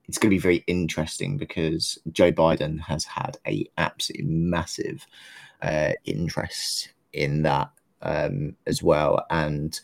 it's 0.10 0.18
going 0.18 0.32
to 0.32 0.36
be 0.36 0.42
very 0.42 0.64
interesting 0.66 1.38
because 1.38 2.00
Joe 2.12 2.32
Biden 2.32 2.80
has 2.80 3.06
had 3.06 3.38
a 3.46 3.70
absolutely 3.78 4.26
massive 4.26 5.06
uh, 5.62 5.92
interest 6.04 6.92
in 7.14 7.44
that 7.44 7.70
um, 8.02 8.56
as 8.66 8.82
well, 8.82 9.24
and 9.30 9.80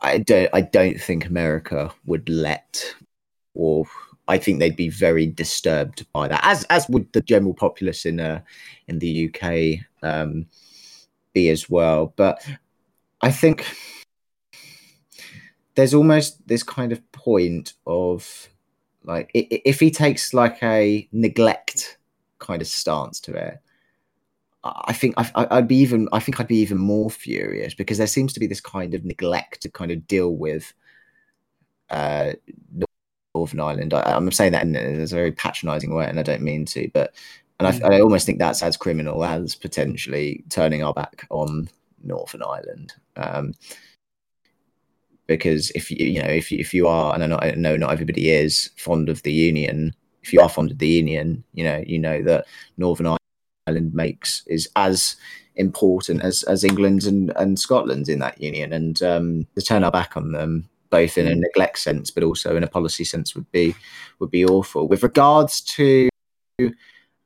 I 0.00 0.16
don't, 0.16 0.48
I 0.54 0.62
don't 0.62 0.98
think 0.98 1.26
America 1.26 1.92
would 2.06 2.26
let, 2.30 2.82
or 3.52 3.84
I 4.28 4.38
think 4.38 4.60
they'd 4.60 4.74
be 4.74 4.88
very 4.88 5.26
disturbed 5.26 6.10
by 6.14 6.28
that, 6.28 6.40
as 6.42 6.64
as 6.70 6.88
would 6.88 7.12
the 7.12 7.20
general 7.20 7.52
populace 7.52 8.06
in 8.06 8.20
uh, 8.20 8.40
in 8.86 8.98
the 8.98 9.28
UK 9.28 9.84
um, 10.02 10.46
be 11.34 11.50
as 11.50 11.68
well, 11.68 12.14
but. 12.16 12.42
I 13.20 13.32
think 13.32 13.66
there's 15.74 15.92
almost 15.92 16.46
this 16.46 16.62
kind 16.62 16.92
of 16.92 17.10
point 17.10 17.72
of 17.84 18.48
like 19.04 19.30
if 19.34 19.80
he 19.80 19.90
takes 19.90 20.34
like 20.34 20.62
a 20.62 21.08
neglect 21.12 21.98
kind 22.38 22.62
of 22.62 22.68
stance 22.68 23.20
to 23.20 23.32
it 23.34 23.58
I 24.64 24.92
think 24.92 25.14
I, 25.16 25.46
I'd 25.50 25.68
be 25.68 25.76
even. 25.76 26.08
I 26.12 26.18
think 26.18 26.40
I'd 26.40 26.48
be 26.48 26.56
even 26.56 26.78
more 26.78 27.10
furious 27.10 27.74
because 27.74 27.98
there 27.98 28.06
seems 28.06 28.32
to 28.32 28.40
be 28.40 28.46
this 28.46 28.60
kind 28.60 28.92
of 28.92 29.04
neglect 29.04 29.62
to 29.62 29.70
kind 29.70 29.90
of 29.90 30.06
deal 30.08 30.34
with 30.34 30.72
uh, 31.90 32.32
Northern 33.34 33.60
Ireland. 33.60 33.94
I, 33.94 34.02
I'm 34.02 34.30
saying 34.32 34.52
that 34.52 34.64
in 34.64 34.76
a 34.76 35.06
very 35.06 35.32
patronising 35.32 35.94
way, 35.94 36.06
and 36.06 36.18
I 36.18 36.22
don't 36.22 36.42
mean 36.42 36.64
to, 36.66 36.90
but 36.92 37.14
and 37.60 37.68
I, 37.68 37.96
I 37.96 38.00
almost 38.00 38.26
think 38.26 38.38
that's 38.38 38.62
as 38.62 38.76
criminal 38.76 39.24
as 39.24 39.54
potentially 39.54 40.44
turning 40.48 40.82
our 40.82 40.94
back 40.94 41.26
on 41.30 41.68
Northern 42.02 42.42
Ireland. 42.42 42.94
Um, 43.16 43.54
because 45.28 45.70
if 45.76 45.90
you 45.90 46.04
you 46.04 46.20
know 46.20 46.28
if 46.28 46.50
you, 46.50 46.58
if 46.58 46.74
you 46.74 46.88
are 46.88 47.14
and 47.14 47.22
I 47.22 47.26
know, 47.28 47.38
I 47.40 47.50
know 47.52 47.76
not 47.76 47.92
everybody 47.92 48.30
is 48.30 48.70
fond 48.76 49.08
of 49.08 49.22
the 49.22 49.32
union 49.32 49.94
if 50.22 50.32
you 50.32 50.40
are 50.40 50.48
fond 50.48 50.72
of 50.72 50.78
the 50.78 50.88
union 50.88 51.44
you 51.52 51.62
know 51.62 51.84
you 51.86 52.00
know 52.00 52.20
that 52.24 52.46
Northern 52.76 53.16
Ireland 53.68 53.94
makes 53.94 54.42
is 54.48 54.68
as 54.74 55.14
important 55.58 56.22
as 56.22 56.42
as 56.44 56.64
England 56.64 57.04
and, 57.04 57.32
and 57.36 57.58
Scotland 57.58 58.08
in 58.08 58.20
that 58.20 58.40
union. 58.40 58.72
And 58.72 59.02
um, 59.02 59.46
to 59.54 59.62
turn 59.62 59.84
our 59.84 59.90
back 59.90 60.16
on 60.16 60.32
them 60.32 60.68
both 60.90 61.18
in 61.18 61.26
a 61.26 61.34
neglect 61.34 61.78
sense 61.78 62.10
but 62.10 62.22
also 62.22 62.56
in 62.56 62.64
a 62.64 62.66
policy 62.66 63.04
sense 63.04 63.34
would 63.34 63.50
be 63.52 63.74
would 64.18 64.30
be 64.30 64.44
awful. 64.44 64.88
With 64.88 65.02
regards 65.02 65.60
to 65.60 66.08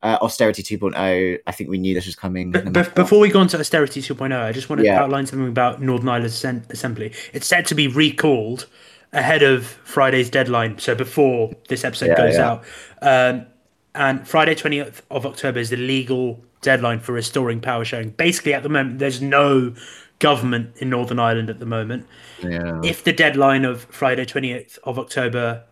uh, 0.03 0.19
austerity 0.21 0.63
2.0 0.63 1.39
I 1.47 1.53
think 1.53 1.71
we 1.71 1.79
knew 1.79 1.95
this 1.95 2.07
was 2.07 2.17
coming 2.17 2.51
be- 2.51 2.61
before 2.95 3.21
we 3.21 3.29
go 3.31 3.41
on 3.41 3.49
to 3.49 3.59
austerity 3.59 4.01
2.0, 4.03 4.33
I 4.37 4.53
just 4.53 4.69
want 4.69 4.81
to 4.81 4.87
Yeah. 4.87 5.01
outline 5.03 5.27
something 5.27 5.49
about 5.49 5.81
Northern 5.81 6.09
Ireland 6.09 6.33
Assembly. 6.71 7.13
It's 7.33 7.47
said 7.47 7.67
to 7.67 7.75
be 7.75 7.87
recalled 7.89 8.67
ahead 9.13 9.43
of 9.43 9.67
Friday's 9.85 10.31
deadline, 10.31 10.79
so 10.79 10.95
before 10.95 11.53
this 11.69 11.85
episode 11.85 12.07
Yeah, 12.09 12.17
goes 12.17 12.35
yeah. 12.35 12.51
out. 12.51 12.65
Um, 13.03 13.47
and 13.95 14.27
Friday, 14.27 14.55
20th 14.55 15.03
of 15.11 15.27
October, 15.27 15.59
is 15.61 15.69
the 15.71 15.77
legal 15.77 16.43
deadline 16.63 16.99
for 17.01 17.13
restoring 17.13 17.61
power 17.61 17.85
sharing. 17.85 18.11
Basically, 18.11 18.55
at 18.55 18.63
the 18.63 18.69
moment, 18.71 18.99
there's 19.01 19.21
no 19.21 19.75
government 20.19 20.71
in 20.79 20.89
Northern 20.89 21.19
Ireland 21.19 21.51
at 21.51 21.59
the 21.59 21.67
moment. 21.67 22.07
yeah 22.43 22.81
If 22.83 23.05
the 23.05 23.13
deadline 23.13 23.65
of 23.65 23.85
Friday, 23.91 24.25
20th 24.25 24.79
of 24.85 24.99
October 24.99 25.65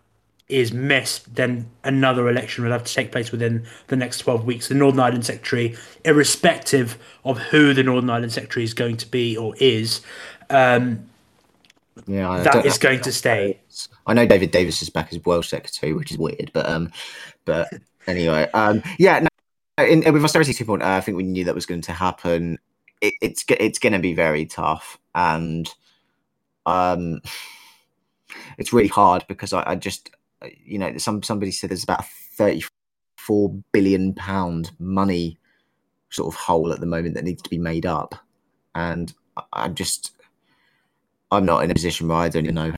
is 0.51 0.73
missed, 0.73 1.35
then 1.35 1.69
another 1.83 2.29
election 2.29 2.63
will 2.63 2.71
have 2.71 2.83
to 2.83 2.93
take 2.93 3.11
place 3.11 3.31
within 3.31 3.65
the 3.87 3.95
next 3.95 4.19
12 4.19 4.45
weeks. 4.45 4.67
The 4.67 4.75
Northern 4.75 4.99
Ireland 4.99 5.25
Secretary, 5.25 5.75
irrespective 6.05 6.97
of 7.23 7.37
who 7.37 7.73
the 7.73 7.83
Northern 7.83 8.09
Ireland 8.09 8.33
Secretary 8.33 8.63
is 8.63 8.73
going 8.73 8.97
to 8.97 9.07
be 9.07 9.37
or 9.37 9.55
is, 9.57 10.01
um, 10.49 11.07
yeah 12.07 12.41
that 12.43 12.79
going 12.79 13.01
to 13.01 13.11
stay. 13.11 13.59
I 14.07 14.13
know 14.13 14.25
David 14.25 14.51
Davis 14.51 14.81
is 14.81 14.89
back 14.89 15.11
as 15.11 15.23
Welsh 15.25 15.49
secretary, 15.49 15.93
which 15.93 16.11
is 16.11 16.17
weird, 16.17 16.51
but 16.53 16.67
um, 16.67 16.91
but 17.45 17.69
anyway, 18.07 18.49
um, 18.53 18.81
yeah. 18.97 19.19
No, 19.77 19.85
in, 19.85 20.11
with 20.13 20.23
austerity 20.23 20.53
2.0, 20.53 20.81
I 20.81 21.01
think 21.01 21.17
we 21.17 21.23
knew 21.23 21.45
that 21.45 21.55
was 21.55 21.65
going 21.65 21.81
to 21.81 21.91
happen. 21.91 22.59
It, 23.01 23.13
it's 23.21 23.45
it's 23.49 23.79
going 23.79 23.93
to 23.93 23.99
be 23.99 24.13
very 24.13 24.45
tough, 24.45 24.99
and 25.13 25.71
um, 26.65 27.21
it's 28.57 28.73
really 28.73 28.89
hard 28.89 29.25
because 29.27 29.53
I, 29.53 29.71
I 29.71 29.75
just 29.75 30.11
you 30.63 30.77
know 30.77 30.97
some 30.97 31.23
somebody 31.23 31.51
said 31.51 31.69
there's 31.69 31.83
about 31.83 32.05
34 32.05 33.53
billion 33.71 34.13
pound 34.13 34.71
money 34.79 35.37
sort 36.09 36.33
of 36.33 36.39
hole 36.39 36.73
at 36.73 36.79
the 36.79 36.85
moment 36.85 37.15
that 37.15 37.23
needs 37.23 37.41
to 37.41 37.49
be 37.49 37.57
made 37.57 37.85
up, 37.85 38.15
and 38.75 39.13
I'm 39.53 39.75
just 39.75 40.13
I'm 41.31 41.45
not 41.45 41.63
in 41.63 41.71
a 41.71 41.73
position 41.73 42.07
where 42.07 42.17
I 42.17 42.29
don't 42.29 42.43
even 42.43 42.55
know 42.55 42.73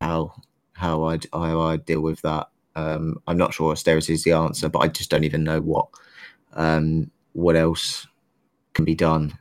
how 0.00 0.34
how 0.72 1.04
I 1.04 1.18
how 1.32 1.60
I 1.60 1.76
deal 1.76 2.00
with 2.00 2.20
that. 2.22 2.48
Um, 2.74 3.20
I'm 3.26 3.38
not 3.38 3.54
sure 3.54 3.72
austerity 3.72 4.12
is 4.12 4.22
the 4.24 4.32
answer, 4.32 4.68
but 4.68 4.80
I 4.80 4.88
just 4.88 5.10
don't 5.10 5.24
even 5.24 5.44
know 5.44 5.60
what 5.60 5.88
um, 6.52 7.10
what 7.32 7.56
else 7.56 8.06
can 8.74 8.84
be 8.84 8.94
done. 8.94 9.38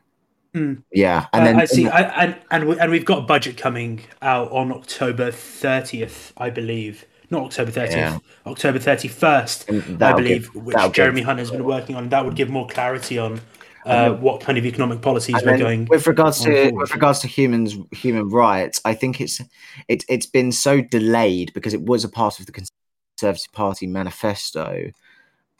Hmm. 0.53 0.75
Yeah, 0.91 1.25
and 1.33 1.43
Uh, 1.43 1.45
then 1.45 1.59
I 1.59 1.65
see, 1.65 1.87
I, 1.87 2.01
and 2.23 2.37
and 2.49 2.69
and 2.79 2.91
we've 2.91 3.05
got 3.05 3.19
a 3.19 3.25
budget 3.25 3.57
coming 3.57 4.01
out 4.21 4.51
on 4.51 4.71
October 4.71 5.31
30th, 5.31 6.31
I 6.37 6.49
believe. 6.49 7.05
Not 7.29 7.43
October 7.43 7.71
30th, 7.71 7.91
Yeah. 7.91 8.17
October 8.45 8.79
31st, 8.79 10.01
I 10.01 10.13
believe, 10.13 10.51
give- 10.53 10.63
which 10.63 10.75
give- 10.75 10.91
Jeremy 10.93 11.21
Hunt 11.21 11.39
has 11.39 11.51
been 11.51 11.63
working 11.63 11.95
on. 11.95 12.09
That 12.09 12.25
would 12.25 12.35
give 12.35 12.49
more 12.49 12.67
clarity 12.67 13.17
on 13.17 13.41
uh, 13.85 14.11
what 14.13 14.41
kind 14.41 14.57
of 14.57 14.65
economic 14.65 15.01
policies 15.01 15.35
we're 15.45 15.57
going. 15.59 15.85
with 15.85 16.07
regards 16.07 16.39
to 16.41 16.51
forward. 16.69 16.81
with 16.81 16.93
regards 16.93 17.19
to 17.19 17.27
humans 17.27 17.77
human 17.91 18.29
rights, 18.29 18.81
I 18.83 18.93
think 18.95 19.21
it's 19.21 19.39
it, 19.87 20.03
it's 20.09 20.25
been 20.25 20.51
so 20.51 20.81
delayed 20.81 21.53
because 21.53 21.73
it 21.73 21.83
was 21.83 22.03
a 22.03 22.09
part 22.09 22.39
of 22.39 22.47
the 22.47 22.51
Conservative 22.51 23.51
Party 23.53 23.85
manifesto, 23.85 24.91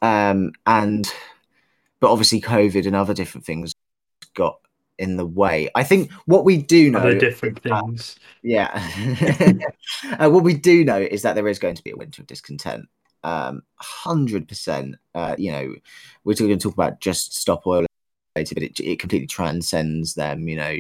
um, 0.02 0.52
and 0.66 1.12
but 2.00 2.12
obviously 2.12 2.42
COVID 2.42 2.88
and 2.88 2.96
other 2.96 3.14
different 3.14 3.46
things 3.46 3.74
got 4.34 4.56
in 4.98 5.18
the 5.18 5.26
way. 5.26 5.70
I 5.76 5.84
think 5.84 6.12
what 6.26 6.46
we 6.46 6.58
do 6.58 6.92
know, 6.92 7.00
Other 7.00 7.20
different 7.20 7.62
things. 7.62 8.18
yeah, 8.42 8.72
uh, 10.20 10.30
what 10.30 10.44
we 10.44 10.54
do 10.54 10.84
know 10.84 11.00
is 11.00 11.22
that 11.24 11.36
there 11.36 11.48
is 11.48 11.60
going 11.60 11.76
to 11.76 11.84
be 11.84 11.92
a 11.92 11.98
winter 11.98 12.22
of 12.22 12.28
discontent. 12.28 12.88
Um, 13.24 13.64
hundred 13.78 14.48
percent. 14.48 14.96
Uh, 15.14 15.36
you 15.38 15.52
know, 15.52 15.74
we're 16.24 16.36
going 16.36 16.52
to 16.52 16.58
talk 16.58 16.74
about 16.74 17.02
just 17.02 17.36
stop 17.36 17.66
oil 17.66 17.86
later, 18.36 18.56
but 18.56 18.64
it, 18.64 18.80
it 18.80 19.00
completely 19.00 19.28
transcends 19.28 20.14
them. 20.14 20.48
You 20.48 20.58
know, 20.58 20.78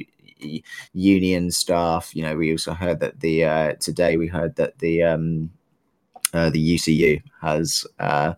union 0.93 1.51
staff. 1.51 2.15
You 2.15 2.23
know, 2.23 2.35
we 2.35 2.51
also 2.51 2.73
heard 2.73 2.99
that 2.99 3.19
the 3.19 3.45
uh, 3.45 3.73
today 3.79 4.17
we 4.17 4.27
heard 4.27 4.55
that 4.55 4.77
the 4.79 5.03
um, 5.03 5.49
uh, 6.33 6.49
the 6.49 6.75
UCU 6.75 7.21
has 7.41 7.85
uh, 7.99 8.33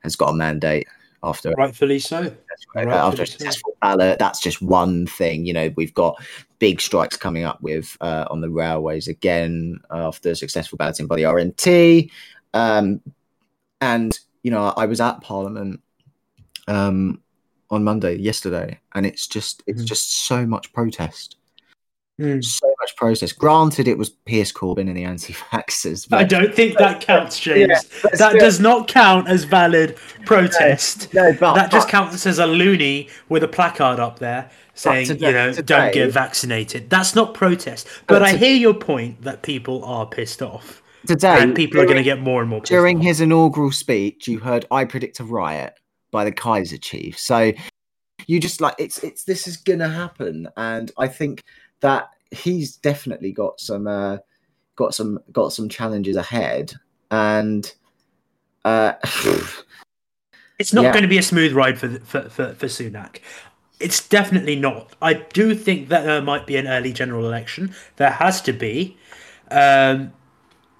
has 0.00 0.16
got 0.16 0.30
a 0.30 0.34
mandate 0.34 0.86
after 1.22 1.52
Rightfully 1.56 1.98
so. 1.98 2.34
after 2.76 3.22
a 3.22 3.26
so- 3.26 3.32
successful 3.32 3.76
ballot. 3.80 4.18
That's 4.18 4.40
just 4.40 4.60
one 4.62 5.06
thing. 5.06 5.46
You 5.46 5.52
know, 5.52 5.72
we've 5.76 5.94
got 5.94 6.22
big 6.58 6.80
strikes 6.80 7.16
coming 7.16 7.44
up 7.44 7.60
with 7.62 7.96
uh, 8.00 8.26
on 8.30 8.40
the 8.40 8.50
railways 8.50 9.08
again 9.08 9.78
after 9.90 10.34
successful 10.34 10.76
balloting 10.78 11.06
by 11.06 11.16
the 11.16 11.22
RMT. 11.22 12.10
Um, 12.54 13.00
and 13.80 14.18
you 14.42 14.50
know, 14.50 14.72
I 14.76 14.86
was 14.86 15.00
at 15.00 15.20
Parliament 15.20 15.80
um, 16.68 17.20
on 17.70 17.84
Monday 17.84 18.16
yesterday, 18.16 18.78
and 18.94 19.06
it's 19.06 19.26
just 19.26 19.62
it's 19.66 19.82
Mhm. 19.82 19.86
just 19.86 20.26
so 20.26 20.46
much 20.46 20.72
protest. 20.72 21.36
Mm. 22.20 22.44
So 22.44 22.71
much 23.02 23.18
protest. 23.18 23.38
Granted, 23.38 23.88
it 23.88 23.98
was 23.98 24.10
Piers 24.10 24.52
Corbyn 24.52 24.88
and 24.88 24.96
the 24.96 25.04
anti-vaxxers. 25.04 26.06
I 26.12 26.24
don't 26.24 26.54
think 26.54 26.78
that 26.78 27.00
counts, 27.00 27.38
James. 27.40 27.68
but 28.02 28.12
that 28.12 28.30
still- 28.30 28.40
does 28.40 28.60
not 28.60 28.88
count 28.88 29.28
as 29.28 29.44
valid 29.44 29.96
protest. 30.24 31.12
no, 31.14 31.32
but, 31.38 31.54
that 31.54 31.70
just 31.70 31.86
but- 31.88 31.90
counts 31.92 32.26
as 32.26 32.38
a 32.38 32.46
loony 32.46 33.08
with 33.28 33.42
a 33.42 33.48
placard 33.48 33.98
up 34.00 34.18
there 34.18 34.50
saying, 34.74 35.06
today- 35.06 35.26
you 35.26 35.32
know, 35.32 35.52
today- 35.52 35.62
don't 35.76 35.94
get 35.94 36.12
vaccinated. 36.12 36.88
That's 36.90 37.14
not 37.14 37.34
protest. 37.34 37.86
But 38.06 38.20
But 38.20 38.22
I 38.22 38.32
hear 38.36 38.54
your 38.54 38.74
point 38.74 39.22
that 39.22 39.42
people 39.42 39.84
are 39.84 40.06
pissed 40.06 40.42
off. 40.42 40.82
today 41.06 41.38
And 41.40 41.54
people 41.54 41.80
are 41.80 41.84
going 41.84 41.96
to 41.96 42.02
get 42.04 42.20
more 42.20 42.40
and 42.40 42.48
more 42.50 42.60
pissed 42.60 42.70
during 42.70 42.98
off. 42.98 43.04
his 43.04 43.20
inaugural 43.20 43.72
speech, 43.72 44.28
you 44.28 44.38
heard 44.38 44.64
"I 44.70 44.84
predict 44.84 45.18
a 45.20 45.24
riot" 45.24 45.74
by 46.12 46.24
the 46.24 46.30
Kaiser 46.32 46.76
chief. 46.78 47.18
So 47.18 47.52
you 48.28 48.38
just 48.38 48.60
like 48.60 48.74
it's 48.78 48.98
it's 49.02 49.24
this 49.24 49.48
is 49.48 49.56
gonna 49.56 49.88
happen, 49.88 50.46
and 50.56 50.92
I 50.96 51.08
think 51.08 51.42
that 51.80 52.10
he's 52.32 52.76
definitely 52.76 53.32
got 53.32 53.60
some 53.60 53.86
uh, 53.86 54.18
got 54.76 54.94
some 54.94 55.18
got 55.32 55.52
some 55.52 55.68
challenges 55.68 56.16
ahead, 56.16 56.72
and 57.10 57.72
uh, 58.64 58.94
It's 60.62 60.72
not 60.72 60.84
yeah. 60.84 60.92
going 60.92 61.02
to 61.02 61.08
be 61.08 61.18
a 61.18 61.22
smooth 61.24 61.54
ride 61.54 61.76
for, 61.76 61.88
for, 62.00 62.22
for, 62.28 62.54
for 62.54 62.66
Sunak. 62.66 63.18
It's 63.80 64.06
definitely 64.06 64.54
not. 64.54 64.94
I 65.02 65.14
do 65.14 65.56
think 65.56 65.88
that 65.88 66.04
there 66.04 66.22
might 66.22 66.46
be 66.46 66.56
an 66.56 66.68
early 66.68 66.92
general 66.92 67.26
election. 67.26 67.74
There 67.96 68.10
has 68.10 68.40
to 68.42 68.52
be. 68.52 68.96
Um, 69.50 70.12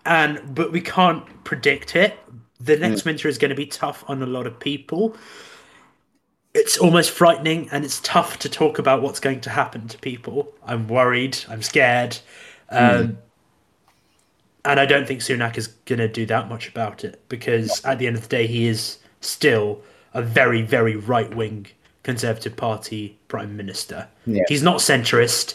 and 0.06 0.54
but 0.54 0.70
we 0.70 0.80
can't 0.80 1.24
predict 1.42 1.96
it. 1.96 2.16
The 2.60 2.76
next 2.76 3.02
mm. 3.02 3.06
winter 3.06 3.26
is 3.26 3.38
going 3.38 3.48
to 3.48 3.56
be 3.56 3.66
tough 3.66 4.04
on 4.06 4.22
a 4.22 4.26
lot 4.26 4.46
of 4.46 4.60
people. 4.60 5.16
It's 6.54 6.76
almost 6.78 7.10
frightening, 7.10 7.68
and 7.70 7.84
it's 7.84 8.00
tough 8.00 8.38
to 8.40 8.48
talk 8.48 8.78
about 8.78 9.02
what's 9.02 9.20
going 9.20 9.40
to 9.42 9.50
happen 9.50 9.88
to 9.88 9.98
people. 9.98 10.52
I'm 10.64 10.86
worried. 10.86 11.38
I'm 11.48 11.62
scared, 11.62 12.18
um, 12.68 12.78
mm. 12.88 13.16
and 14.66 14.80
I 14.80 14.84
don't 14.84 15.08
think 15.08 15.20
Sunak 15.20 15.56
is 15.56 15.68
going 15.86 15.98
to 15.98 16.08
do 16.08 16.26
that 16.26 16.48
much 16.48 16.68
about 16.68 17.04
it 17.04 17.22
because 17.28 17.82
at 17.84 17.98
the 17.98 18.06
end 18.06 18.16
of 18.16 18.22
the 18.22 18.28
day, 18.28 18.46
he 18.46 18.66
is 18.66 18.98
still 19.20 19.80
a 20.12 20.22
very, 20.22 20.60
very 20.62 20.96
right 20.96 21.34
wing 21.34 21.66
Conservative 22.02 22.54
Party 22.56 23.18
prime 23.28 23.56
minister. 23.56 24.06
Yeah. 24.26 24.42
He's 24.48 24.62
not 24.62 24.78
centrist 24.78 25.54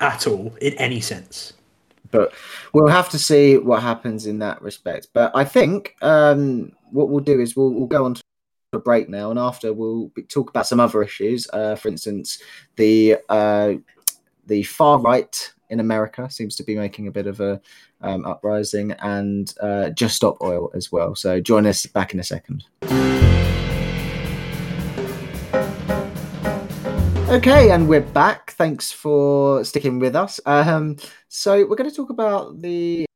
at 0.00 0.26
all 0.26 0.54
in 0.60 0.74
any 0.74 1.00
sense 1.00 1.54
but 2.12 2.32
we'll 2.72 2.86
have 2.86 3.08
to 3.08 3.18
see 3.18 3.56
what 3.56 3.82
happens 3.82 4.26
in 4.26 4.38
that 4.38 4.62
respect. 4.62 5.08
But 5.12 5.32
I 5.34 5.44
think 5.44 5.96
um, 6.02 6.70
what 6.92 7.08
we'll 7.08 7.24
do 7.24 7.40
is 7.40 7.56
we'll, 7.56 7.70
we'll 7.70 7.88
go 7.88 8.04
on 8.04 8.14
to 8.14 8.21
a 8.72 8.78
break 8.78 9.08
now, 9.08 9.30
and 9.30 9.38
after 9.38 9.72
we'll 9.72 10.10
talk 10.28 10.48
about 10.48 10.66
some 10.66 10.80
other 10.80 11.02
issues. 11.02 11.46
Uh, 11.52 11.74
for 11.74 11.88
instance, 11.88 12.42
the 12.76 13.18
uh, 13.28 13.74
the 14.46 14.62
far 14.62 14.98
right 14.98 15.52
in 15.68 15.80
America 15.80 16.30
seems 16.30 16.56
to 16.56 16.62
be 16.62 16.74
making 16.74 17.06
a 17.06 17.10
bit 17.10 17.26
of 17.26 17.40
a 17.40 17.60
um, 18.00 18.24
uprising, 18.24 18.92
and 19.00 19.54
uh, 19.60 19.90
just 19.90 20.16
stop 20.16 20.38
oil 20.40 20.70
as 20.74 20.90
well. 20.90 21.14
So 21.14 21.38
join 21.40 21.66
us 21.66 21.84
back 21.84 22.14
in 22.14 22.20
a 22.20 22.24
second. 22.24 22.64
Okay, 27.28 27.70
and 27.70 27.88
we're 27.88 28.00
back. 28.00 28.52
Thanks 28.52 28.90
for 28.90 29.64
sticking 29.64 29.98
with 29.98 30.16
us. 30.16 30.40
Um, 30.46 30.96
so 31.28 31.66
we're 31.66 31.76
going 31.76 31.90
to 31.90 31.96
talk 31.96 32.10
about 32.10 32.60
the 32.60 33.06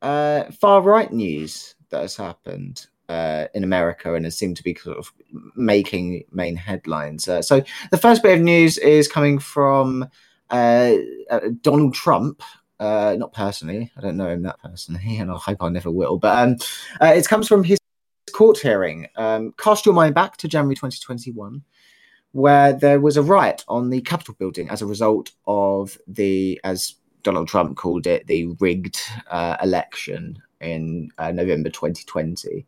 uh, 0.00 0.44
far 0.60 0.82
right 0.82 1.12
news 1.12 1.76
that 1.90 2.02
has 2.02 2.16
happened 2.16 2.86
uh, 3.12 3.48
in 3.54 3.62
America 3.62 4.14
and 4.14 4.24
has 4.24 4.36
seemed 4.36 4.56
to 4.56 4.62
be 4.62 4.74
sort 4.74 4.96
of 4.96 5.12
making 5.54 6.24
main 6.32 6.56
headlines. 6.56 7.28
Uh, 7.28 7.42
so 7.42 7.62
the 7.90 7.98
first 7.98 8.22
bit 8.22 8.38
of 8.38 8.40
news 8.40 8.78
is 8.78 9.06
coming 9.06 9.38
from 9.38 10.08
uh, 10.50 10.94
uh, 11.30 11.40
Donald 11.60 11.94
Trump. 11.94 12.42
Uh, 12.80 13.14
not 13.16 13.32
personally, 13.32 13.92
I 13.96 14.00
don't 14.00 14.16
know 14.16 14.28
him 14.28 14.42
that 14.42 14.60
personally, 14.60 15.16
and 15.18 15.30
I 15.30 15.36
hope 15.36 15.58
I 15.62 15.68
never 15.68 15.90
will. 15.90 16.18
But 16.18 16.38
um, 16.38 16.56
it 17.00 17.28
comes 17.28 17.46
from 17.46 17.64
his 17.64 17.78
court 18.32 18.58
hearing. 18.58 19.08
Um, 19.16 19.52
cast 19.58 19.84
your 19.84 19.94
mind 19.94 20.14
back 20.14 20.38
to 20.38 20.48
January 20.48 20.74
2021 20.74 21.62
where 22.34 22.72
there 22.72 22.98
was 22.98 23.18
a 23.18 23.22
riot 23.22 23.62
on 23.68 23.90
the 23.90 24.00
Capitol 24.00 24.34
building 24.38 24.70
as 24.70 24.80
a 24.80 24.86
result 24.86 25.32
of 25.46 25.98
the, 26.06 26.58
as 26.64 26.94
Donald 27.22 27.46
Trump 27.46 27.76
called 27.76 28.06
it, 28.06 28.26
the 28.26 28.46
rigged 28.58 28.98
uh, 29.30 29.58
election 29.62 30.42
in 30.62 31.10
uh, 31.18 31.30
November 31.30 31.68
2020. 31.68 32.66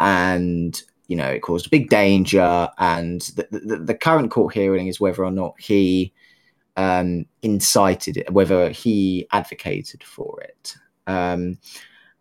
And, 0.00 0.80
you 1.08 1.16
know, 1.16 1.28
it 1.28 1.40
caused 1.40 1.66
a 1.66 1.70
big 1.70 1.88
danger. 1.88 2.68
And 2.78 3.20
the, 3.36 3.48
the, 3.50 3.76
the 3.76 3.94
current 3.94 4.30
court 4.30 4.54
hearing 4.54 4.86
is 4.86 5.00
whether 5.00 5.24
or 5.24 5.30
not 5.30 5.54
he 5.58 6.12
um, 6.76 7.26
incited 7.42 8.16
it, 8.16 8.32
whether 8.32 8.70
he 8.70 9.26
advocated 9.32 10.02
for 10.02 10.40
it. 10.40 10.76
Um, 11.06 11.58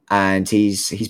and 0.10 0.48
he's 0.48 0.90
he's 0.90 1.10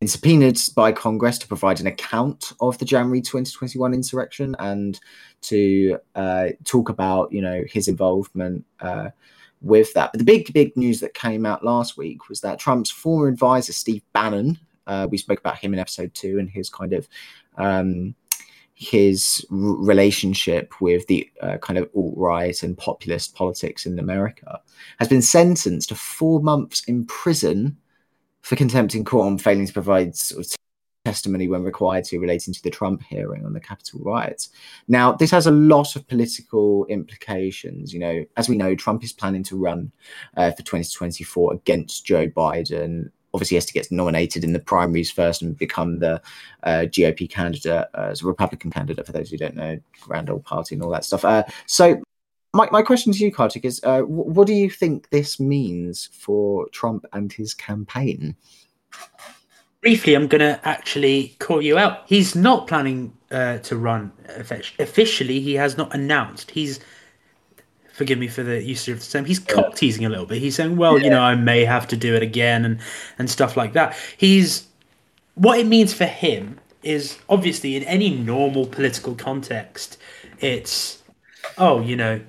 been 0.00 0.08
subpoenaed 0.08 0.58
by 0.76 0.92
Congress 0.92 1.38
to 1.38 1.48
provide 1.48 1.80
an 1.80 1.86
account 1.86 2.52
of 2.60 2.78
the 2.78 2.84
January 2.84 3.20
2021 3.20 3.92
insurrection 3.92 4.54
and 4.58 5.00
to 5.42 5.98
uh, 6.14 6.48
talk 6.64 6.88
about, 6.88 7.32
you 7.32 7.42
know, 7.42 7.64
his 7.66 7.88
involvement 7.88 8.64
uh, 8.80 9.10
with 9.60 9.92
that. 9.94 10.12
But 10.12 10.18
the 10.18 10.24
big, 10.24 10.52
big 10.52 10.76
news 10.76 11.00
that 11.00 11.14
came 11.14 11.44
out 11.44 11.64
last 11.64 11.96
week 11.96 12.28
was 12.28 12.40
that 12.42 12.60
Trump's 12.60 12.90
former 12.90 13.26
advisor, 13.26 13.72
Steve 13.72 14.02
Bannon, 14.12 14.58
uh, 14.88 15.06
we 15.10 15.18
spoke 15.18 15.38
about 15.38 15.58
him 15.58 15.72
in 15.72 15.78
episode 15.78 16.12
two 16.14 16.38
and 16.38 16.50
his 16.50 16.68
kind 16.68 16.92
of 16.92 17.08
um, 17.56 18.14
his 18.74 19.44
relationship 19.50 20.80
with 20.80 21.04
the 21.08 21.28
uh, 21.42 21.58
kind 21.58 21.78
of 21.78 21.90
alt 21.96 22.14
right 22.16 22.62
and 22.62 22.78
populist 22.78 23.34
politics 23.34 23.86
in 23.86 23.98
America, 23.98 24.60
has 25.00 25.08
been 25.08 25.22
sentenced 25.22 25.88
to 25.88 25.96
four 25.96 26.40
months 26.40 26.84
in 26.84 27.04
prison 27.06 27.76
for 28.42 28.54
contempt 28.54 28.94
in 28.94 29.04
court 29.04 29.26
on 29.26 29.36
failing 29.36 29.66
to 29.66 29.72
provide 29.72 30.14
sort 30.14 30.46
of 30.46 30.56
testimony 31.04 31.48
when 31.48 31.64
required 31.64 32.04
to 32.04 32.20
relating 32.20 32.54
to 32.54 32.62
the 32.62 32.70
Trump 32.70 33.02
hearing 33.02 33.44
on 33.44 33.52
the 33.52 33.60
Capitol 33.60 34.00
riots. 34.04 34.50
Now, 34.86 35.12
this 35.12 35.32
has 35.32 35.46
a 35.48 35.50
lot 35.50 35.96
of 35.96 36.06
political 36.06 36.86
implications. 36.86 37.92
You 37.92 37.98
know, 37.98 38.24
as 38.36 38.48
we 38.48 38.56
know, 38.56 38.74
Trump 38.76 39.02
is 39.02 39.12
planning 39.12 39.42
to 39.44 39.56
run 39.56 39.90
uh, 40.36 40.52
for 40.52 40.62
2024 40.62 41.54
against 41.54 42.06
Joe 42.06 42.28
Biden. 42.28 43.10
Obviously, 43.38 43.54
has 43.54 43.66
to 43.66 43.72
get 43.72 43.92
nominated 43.92 44.42
in 44.42 44.52
the 44.52 44.58
primaries 44.58 45.12
first 45.12 45.42
and 45.42 45.56
become 45.56 46.00
the 46.00 46.20
uh, 46.64 46.86
GOP 46.86 47.30
candidate 47.30 47.86
uh, 47.94 48.08
as 48.10 48.20
a 48.20 48.26
Republican 48.26 48.68
candidate. 48.68 49.06
For 49.06 49.12
those 49.12 49.30
who 49.30 49.36
don't 49.36 49.54
know, 49.54 49.78
grand 50.00 50.28
old 50.28 50.44
party 50.44 50.74
and 50.74 50.82
all 50.82 50.90
that 50.90 51.04
stuff. 51.04 51.24
Uh, 51.24 51.44
so, 51.66 52.02
my, 52.52 52.68
my 52.72 52.82
question 52.82 53.12
to 53.12 53.18
you, 53.20 53.30
Kartik, 53.30 53.64
is 53.64 53.80
uh, 53.84 54.00
what 54.00 54.48
do 54.48 54.54
you 54.54 54.68
think 54.68 55.08
this 55.10 55.38
means 55.38 56.08
for 56.12 56.68
Trump 56.70 57.06
and 57.12 57.32
his 57.32 57.54
campaign? 57.54 58.34
Briefly, 59.80 60.14
I'm 60.14 60.26
going 60.26 60.40
to 60.40 60.60
actually 60.66 61.36
call 61.38 61.62
you 61.62 61.78
out. 61.78 62.02
He's 62.06 62.34
not 62.34 62.66
planning 62.66 63.16
uh, 63.30 63.58
to 63.58 63.76
run 63.76 64.10
officially. 64.26 65.38
He 65.38 65.54
has 65.54 65.76
not 65.76 65.94
announced. 65.94 66.50
He's 66.50 66.80
forgive 67.98 68.18
me 68.18 68.28
for 68.28 68.44
the 68.44 68.62
use 68.62 68.86
of 68.86 69.00
the 69.00 69.06
term. 69.06 69.24
He's 69.24 69.40
cock 69.40 69.74
teasing 69.74 70.04
a 70.06 70.08
little 70.08 70.24
bit. 70.24 70.40
He's 70.40 70.54
saying, 70.54 70.76
"Well, 70.76 70.98
yeah. 70.98 71.04
you 71.04 71.10
know, 71.10 71.20
I 71.20 71.34
may 71.34 71.64
have 71.64 71.88
to 71.88 71.96
do 71.96 72.14
it 72.14 72.22
again," 72.22 72.64
and 72.64 72.78
and 73.18 73.28
stuff 73.28 73.56
like 73.56 73.72
that. 73.74 73.96
He's 74.16 74.68
what 75.34 75.58
it 75.58 75.66
means 75.66 75.92
for 75.92 76.06
him 76.06 76.60
is 76.82 77.18
obviously 77.28 77.76
in 77.76 77.82
any 77.84 78.10
normal 78.10 78.66
political 78.66 79.14
context, 79.14 79.98
it's 80.40 81.02
oh, 81.58 81.80
you 81.80 81.96
know, 81.96 82.20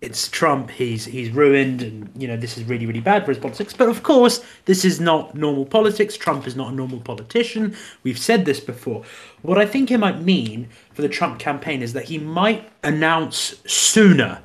it's 0.00 0.28
Trump. 0.28 0.70
He's 0.70 1.04
he's 1.04 1.30
ruined, 1.30 1.82
and 1.82 2.10
you 2.16 2.26
know 2.26 2.36
this 2.36 2.56
is 2.56 2.64
really 2.64 2.86
really 2.86 3.00
bad 3.00 3.24
for 3.24 3.30
his 3.30 3.38
politics. 3.38 3.74
But 3.74 3.90
of 3.90 4.02
course, 4.02 4.42
this 4.64 4.84
is 4.84 5.00
not 5.00 5.34
normal 5.34 5.66
politics. 5.66 6.16
Trump 6.16 6.46
is 6.46 6.56
not 6.56 6.72
a 6.72 6.74
normal 6.74 7.00
politician. 7.00 7.76
We've 8.02 8.18
said 8.18 8.46
this 8.46 8.60
before. 8.60 9.04
What 9.42 9.58
I 9.58 9.66
think 9.66 9.90
it 9.90 9.98
might 9.98 10.22
mean 10.22 10.68
for 10.94 11.02
the 11.02 11.08
Trump 11.08 11.38
campaign 11.38 11.82
is 11.82 11.92
that 11.92 12.04
he 12.04 12.18
might 12.18 12.70
announce 12.82 13.60
sooner 13.66 14.40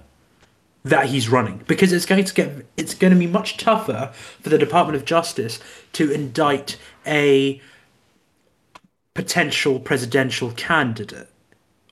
that 0.86 1.08
he's 1.08 1.28
running 1.28 1.64
because 1.68 1.92
it's 1.92 2.06
going 2.06 2.24
to 2.24 2.34
get 2.34 2.66
it's 2.78 2.94
going 2.94 3.12
to 3.12 3.20
be 3.20 3.28
much 3.28 3.58
tougher 3.58 4.12
for 4.40 4.50
the 4.50 4.58
Department 4.58 4.96
of 4.96 5.04
Justice 5.04 5.60
to 5.94 6.12
indict 6.12 6.78
a 7.06 7.60
potential 9.14 9.80
presidential 9.80 10.52
candidate 10.52 11.28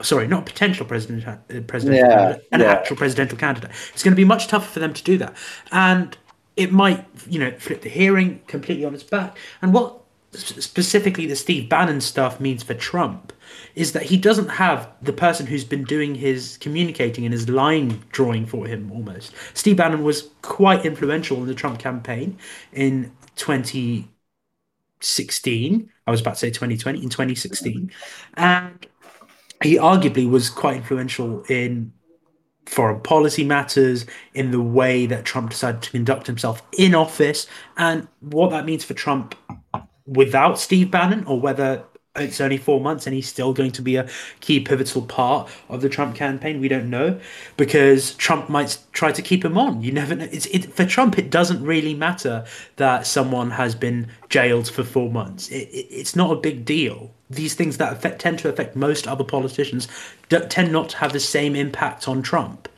sorry, 0.02 0.28
not 0.28 0.46
potential 0.46 0.86
president, 0.86 1.26
uh, 1.26 1.38
presidential 1.62 2.10
yeah, 2.10 2.16
candidate, 2.16 2.48
an 2.52 2.60
yeah. 2.60 2.72
actual 2.72 2.98
presidential 2.98 3.38
candidate. 3.38 3.72
It's 3.94 4.04
going 4.04 4.12
to 4.12 4.18
be 4.18 4.26
much 4.26 4.48
tougher 4.48 4.70
for 4.70 4.80
them 4.80 4.94
to 4.94 5.04
do 5.04 5.18
that, 5.18 5.36
and 5.72 6.18
it 6.56 6.72
might, 6.72 7.06
you 7.28 7.40
know, 7.40 7.52
flip 7.52 7.82
the 7.82 7.90
hearing 7.90 8.42
completely 8.48 8.86
on 8.86 8.94
its 8.94 9.04
back. 9.04 9.38
And 9.62 9.74
what 9.74 10.02
specifically 10.34 11.26
the 11.26 11.36
Steve 11.36 11.70
Bannon 11.70 12.02
stuff 12.02 12.40
means 12.40 12.64
for 12.64 12.74
Trump 12.74 13.32
is 13.76 13.92
that 13.94 14.04
he 14.04 14.18
doesn't 14.18 14.50
have 14.50 14.90
the 15.02 15.14
person 15.14 15.46
who's 15.46 15.64
been 15.64 15.84
doing 15.84 16.16
his 16.16 16.58
communicating 16.60 17.26
and 17.26 17.34
his 17.34 17.50
line 17.50 18.02
drawing 18.12 18.46
for 18.46 18.68
him 18.68 18.92
almost. 18.92 19.34
Steve 19.54 19.78
Bannon 19.78 20.04
was 20.04 20.30
quite 20.42 20.86
influential 20.86 21.38
in 21.38 21.48
the 21.48 21.56
Trump 21.56 21.80
campaign 21.80 22.38
in 22.72 23.12
2016. 23.36 25.90
I 26.06 26.12
was 26.12 26.22
about 26.22 26.36
to 26.36 26.40
say 26.40 26.50
2020 26.50 27.02
in 27.02 27.10
2016. 27.10 27.92
And 28.36 28.86
he 29.64 29.78
arguably 29.78 30.30
was 30.30 30.50
quite 30.50 30.78
influential 30.78 31.44
in 31.44 31.94
foreign 32.66 33.02
policy 33.02 33.44
matters, 33.44 34.06
in 34.34 34.52
the 34.52 34.62
way 34.62 35.06
that 35.06 35.26
Trump 35.26 35.50
decided 35.50 35.82
to 35.82 35.92
conduct 35.92 36.28
himself 36.28 36.64
in 36.78 36.96
office, 36.96 37.46
and 37.76 38.08
what 38.22 38.52
that 38.52 38.66
means 38.66 38.86
for 38.86 38.94
Trump 38.94 39.36
without 40.06 40.58
Steve 40.58 40.90
Bannon, 40.90 41.26
or 41.26 41.40
whether 41.40 41.84
it's 42.16 42.40
only 42.40 42.58
four 42.58 42.80
months 42.80 43.08
and 43.08 43.16
he's 43.16 43.28
still 43.28 43.54
going 43.54 43.72
to 43.72 43.82
be 43.82 43.96
a 43.96 44.08
key 44.40 44.60
pivotal 44.60 45.02
part 45.02 45.50
of 45.68 45.82
the 45.82 45.90
Trump 45.90 46.16
campaign. 46.16 46.62
We 46.62 46.68
don't 46.68 46.90
know 46.90 47.20
because 47.58 48.14
Trump 48.16 48.50
might 48.50 48.78
try 48.92 49.12
to 49.12 49.22
keep 49.22 49.44
him 49.44 49.58
on. 49.58 49.82
You 49.82 49.92
never 49.92 50.14
know. 50.16 50.28
It's 50.32 50.46
it, 50.48 50.72
for 50.76 50.86
Trump. 50.86 51.18
It 51.18 51.32
doesn't 51.32 51.64
really 51.64 51.96
matter 51.96 52.46
that 52.76 53.08
someone 53.08 53.50
has 53.52 53.74
been 53.74 54.10
jailed 54.30 54.70
for 54.70 54.84
four 54.84 55.10
months. 55.10 55.50
It, 55.50 55.70
it, 55.70 55.88
it's 55.90 56.16
not 56.16 56.30
a 56.30 56.36
big 56.36 56.66
deal. 56.66 57.10
These 57.32 57.56
things 57.56 57.78
that 57.78 57.94
affect, 57.94 58.22
tend 58.22 58.38
to 58.40 58.50
affect 58.50 58.76
most 58.76 59.08
other 59.08 59.24
politicians 59.24 59.88
tend 60.30 60.72
not 60.72 60.90
to 60.90 60.98
have 60.98 61.14
the 61.14 61.20
same 61.20 61.56
impact 61.56 62.08
on 62.08 62.22
Trump. 62.22 62.70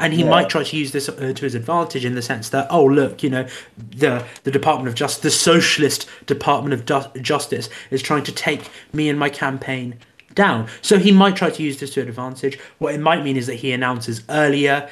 And 0.00 0.12
he 0.12 0.22
yeah. 0.22 0.30
might 0.30 0.48
try 0.48 0.64
to 0.64 0.76
use 0.76 0.92
this 0.92 1.08
uh, 1.08 1.32
to 1.34 1.44
his 1.44 1.54
advantage 1.54 2.04
in 2.04 2.14
the 2.14 2.22
sense 2.22 2.48
that 2.48 2.66
oh 2.70 2.84
look, 2.84 3.22
you 3.22 3.30
know, 3.30 3.46
the 3.76 4.24
the 4.42 4.50
Department 4.50 4.88
of 4.88 4.94
Justice, 4.94 5.22
the 5.22 5.30
Socialist 5.30 6.08
Department 6.26 6.74
of 6.74 6.84
du- 6.86 7.20
Justice, 7.20 7.68
is 7.90 8.02
trying 8.02 8.24
to 8.24 8.32
take 8.32 8.70
me 8.92 9.08
and 9.08 9.18
my 9.18 9.28
campaign 9.28 9.98
down. 10.34 10.68
So 10.80 10.98
he 10.98 11.12
might 11.12 11.36
try 11.36 11.50
to 11.50 11.62
use 11.62 11.78
this 11.80 11.94
to 11.94 12.02
an 12.02 12.08
advantage. 12.08 12.58
What 12.78 12.94
it 12.94 13.00
might 13.00 13.22
mean 13.22 13.36
is 13.36 13.46
that 13.46 13.56
he 13.56 13.72
announces 13.72 14.22
earlier. 14.28 14.88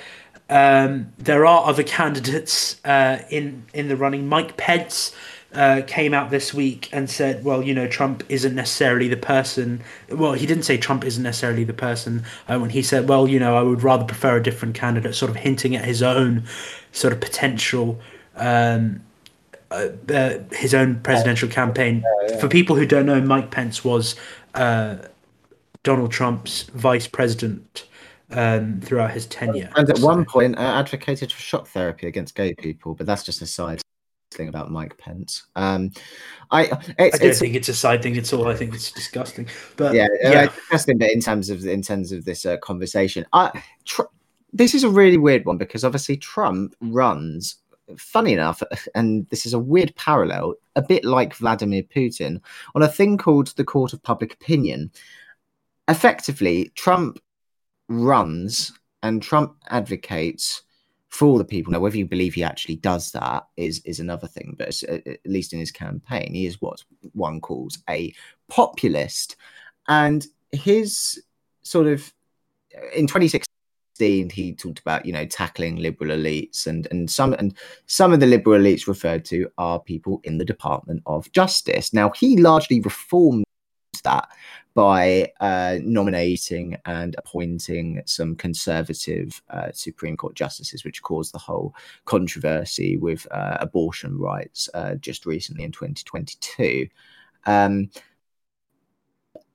Um, 0.50 1.12
there 1.18 1.44
are 1.44 1.66
other 1.66 1.82
candidates 1.82 2.80
uh, 2.84 3.22
in 3.30 3.64
in 3.72 3.88
the 3.88 3.96
running. 3.96 4.28
Mike 4.28 4.56
Pence 4.56 5.14
uh, 5.54 5.82
came 5.86 6.12
out 6.12 6.30
this 6.30 6.52
week 6.52 6.88
and 6.92 7.08
said, 7.08 7.42
well, 7.42 7.62
you 7.62 7.72
know, 7.72 7.88
Trump 7.88 8.22
isn't 8.28 8.54
necessarily 8.54 9.08
the 9.08 9.16
person. 9.16 9.82
Well, 10.10 10.34
he 10.34 10.46
didn't 10.46 10.64
say 10.64 10.76
Trump 10.76 11.04
isn't 11.04 11.22
necessarily 11.22 11.64
the 11.64 11.72
person 11.72 12.24
uh, 12.48 12.58
when 12.58 12.70
he 12.70 12.82
said, 12.82 13.08
well, 13.08 13.26
you 13.26 13.38
know, 13.38 13.56
I 13.56 13.62
would 13.62 13.82
rather 13.82 14.04
prefer 14.04 14.36
a 14.36 14.42
different 14.42 14.74
candidate, 14.74 15.14
sort 15.14 15.30
of 15.30 15.36
hinting 15.36 15.74
at 15.74 15.84
his 15.84 16.02
own 16.02 16.44
sort 16.92 17.12
of 17.12 17.20
potential. 17.20 17.98
Um, 18.36 19.00
uh, 19.70 19.88
uh 20.10 20.38
his 20.52 20.74
own 20.74 21.00
presidential 21.00 21.48
campaign. 21.48 22.02
Yeah, 22.04 22.28
yeah. 22.30 22.40
For 22.40 22.48
people 22.48 22.76
who 22.76 22.86
don't 22.86 23.06
know, 23.06 23.20
Mike 23.20 23.50
Pence 23.50 23.84
was 23.84 24.16
uh, 24.54 24.96
Donald 25.82 26.10
Trump's 26.10 26.64
vice 26.74 27.06
president 27.06 27.86
um, 28.30 28.80
throughout 28.80 29.10
his 29.10 29.26
tenure. 29.26 29.70
And 29.76 29.88
at 29.90 29.98
so. 29.98 30.06
one 30.06 30.24
point, 30.24 30.56
uh, 30.56 30.60
advocated 30.60 31.32
for 31.32 31.40
shock 31.40 31.68
therapy 31.68 32.06
against 32.06 32.34
gay 32.34 32.54
people, 32.54 32.94
but 32.94 33.06
that's 33.06 33.24
just 33.24 33.42
a 33.42 33.46
side 33.46 33.82
thing 34.30 34.48
about 34.48 34.70
Mike 34.70 34.98
Pence. 34.98 35.44
Um, 35.56 35.92
I, 36.50 36.70
I 36.98 37.10
don't 37.10 37.34
think 37.34 37.54
it's 37.54 37.68
a 37.68 37.74
side 37.74 38.02
thing 38.02 38.16
at 38.16 38.32
all. 38.32 38.48
I 38.48 38.54
think 38.54 38.74
it's 38.74 38.92
disgusting. 38.92 39.48
But 39.76 39.94
yeah, 39.94 40.08
yeah, 40.20 40.28
uh, 40.28 40.46
disgusting. 40.46 40.98
But 40.98 41.10
in 41.10 41.20
terms 41.20 41.50
of 41.50 41.64
in 41.66 41.82
terms 41.82 42.12
of 42.12 42.24
this 42.24 42.46
uh, 42.46 42.56
conversation, 42.58 43.26
I, 43.32 43.62
tr- 43.84 44.02
this 44.52 44.74
is 44.74 44.84
a 44.84 44.90
really 44.90 45.18
weird 45.18 45.44
one 45.44 45.58
because 45.58 45.84
obviously 45.84 46.16
Trump 46.16 46.74
runs. 46.80 47.56
Funny 47.96 48.34
enough, 48.34 48.62
and 48.94 49.26
this 49.30 49.46
is 49.46 49.54
a 49.54 49.58
weird 49.58 49.96
parallel, 49.96 50.54
a 50.76 50.82
bit 50.82 51.06
like 51.06 51.34
Vladimir 51.34 51.82
Putin, 51.82 52.38
on 52.74 52.82
a 52.82 52.88
thing 52.88 53.16
called 53.16 53.46
the 53.56 53.64
Court 53.64 53.94
of 53.94 54.02
Public 54.02 54.34
Opinion. 54.34 54.90
Effectively, 55.88 56.70
Trump 56.74 57.18
runs 57.88 58.78
and 59.02 59.22
Trump 59.22 59.56
advocates 59.70 60.64
for 61.08 61.38
the 61.38 61.44
people. 61.44 61.72
Now, 61.72 61.80
whether 61.80 61.96
you 61.96 62.06
believe 62.06 62.34
he 62.34 62.42
actually 62.42 62.76
does 62.76 63.10
that 63.12 63.46
is 63.56 63.80
is 63.84 64.00
another 64.00 64.26
thing, 64.26 64.54
but 64.58 64.80
uh, 64.88 64.98
at 65.06 65.20
least 65.24 65.52
in 65.52 65.58
his 65.58 65.72
campaign, 65.72 66.34
he 66.34 66.46
is 66.46 66.60
what 66.60 66.84
one 67.12 67.40
calls 67.40 67.78
a 67.88 68.12
populist, 68.48 69.36
and 69.88 70.26
his 70.52 71.22
sort 71.62 71.86
of 71.86 72.12
uh, 72.76 72.88
in 72.94 73.06
2016 73.06 73.44
he 74.30 74.54
talked 74.54 74.78
about 74.78 75.04
you 75.04 75.12
know 75.12 75.26
tackling 75.26 75.74
liberal 75.76 76.16
elites 76.16 76.68
and 76.68 76.86
and 76.92 77.10
some 77.10 77.32
and 77.32 77.56
some 77.86 78.12
of 78.12 78.20
the 78.20 78.26
liberal 78.26 78.60
elites 78.60 78.86
referred 78.86 79.24
to 79.24 79.50
are 79.58 79.80
people 79.80 80.20
in 80.22 80.38
the 80.38 80.44
department 80.44 81.02
of 81.06 81.30
justice 81.32 81.92
now 81.92 82.08
he 82.10 82.36
largely 82.36 82.80
reformed 82.80 83.44
that 84.04 84.28
by 84.78 85.28
uh, 85.40 85.78
nominating 85.82 86.76
and 86.84 87.16
appointing 87.18 88.00
some 88.06 88.36
conservative 88.36 89.42
uh, 89.50 89.72
Supreme 89.72 90.16
Court 90.16 90.36
justices, 90.36 90.84
which 90.84 91.02
caused 91.02 91.34
the 91.34 91.38
whole 91.38 91.74
controversy 92.04 92.96
with 92.96 93.26
uh, 93.32 93.56
abortion 93.58 94.16
rights 94.16 94.68
uh, 94.74 94.94
just 94.94 95.26
recently 95.26 95.64
in 95.64 95.72
2022. 95.72 96.86
Um, 97.44 97.90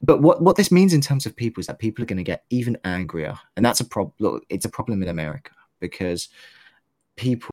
but 0.01 0.21
what, 0.21 0.41
what 0.41 0.57
this 0.57 0.73
means 0.73 0.93
in 0.93 0.99
terms 0.99 1.25
of 1.25 1.38
people 1.38 1.62
is 1.62 1.67
that 1.67 1.79
people 1.79 2.03
are 2.03 2.07
going 2.07 2.17
to 2.17 2.23
get 2.23 2.43
even 2.49 2.77
angrier, 2.83 3.39
and 3.55 3.65
that's 3.65 3.79
a 3.79 3.86
problem. 3.86 4.41
It's 4.49 4.65
a 4.65 4.69
problem 4.69 5.01
in 5.01 5.07
America 5.07 5.53
because 5.79 6.27
people 7.15 7.49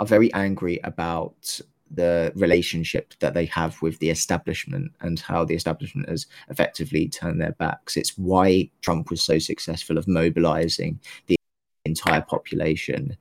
are 0.00 0.06
very 0.06 0.34
angry 0.34 0.80
about 0.82 1.60
the 1.94 2.32
relationship 2.34 3.14
that 3.20 3.34
they 3.34 3.46
have 3.46 3.80
with 3.82 3.98
the 3.98 4.10
establishment 4.10 4.92
and 5.00 5.20
how 5.20 5.44
the 5.44 5.54
establishment 5.54 6.08
has 6.08 6.26
effectively 6.48 7.08
turned 7.08 7.40
their 7.40 7.52
backs. 7.52 7.96
It's 7.96 8.16
why 8.16 8.70
Trump 8.80 9.10
was 9.10 9.22
so 9.22 9.38
successful 9.38 9.98
of 9.98 10.08
mobilizing 10.08 11.00
the 11.26 11.36
entire 11.84 12.22
population 12.22 13.16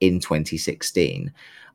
in 0.00 0.20
2016. 0.20 1.32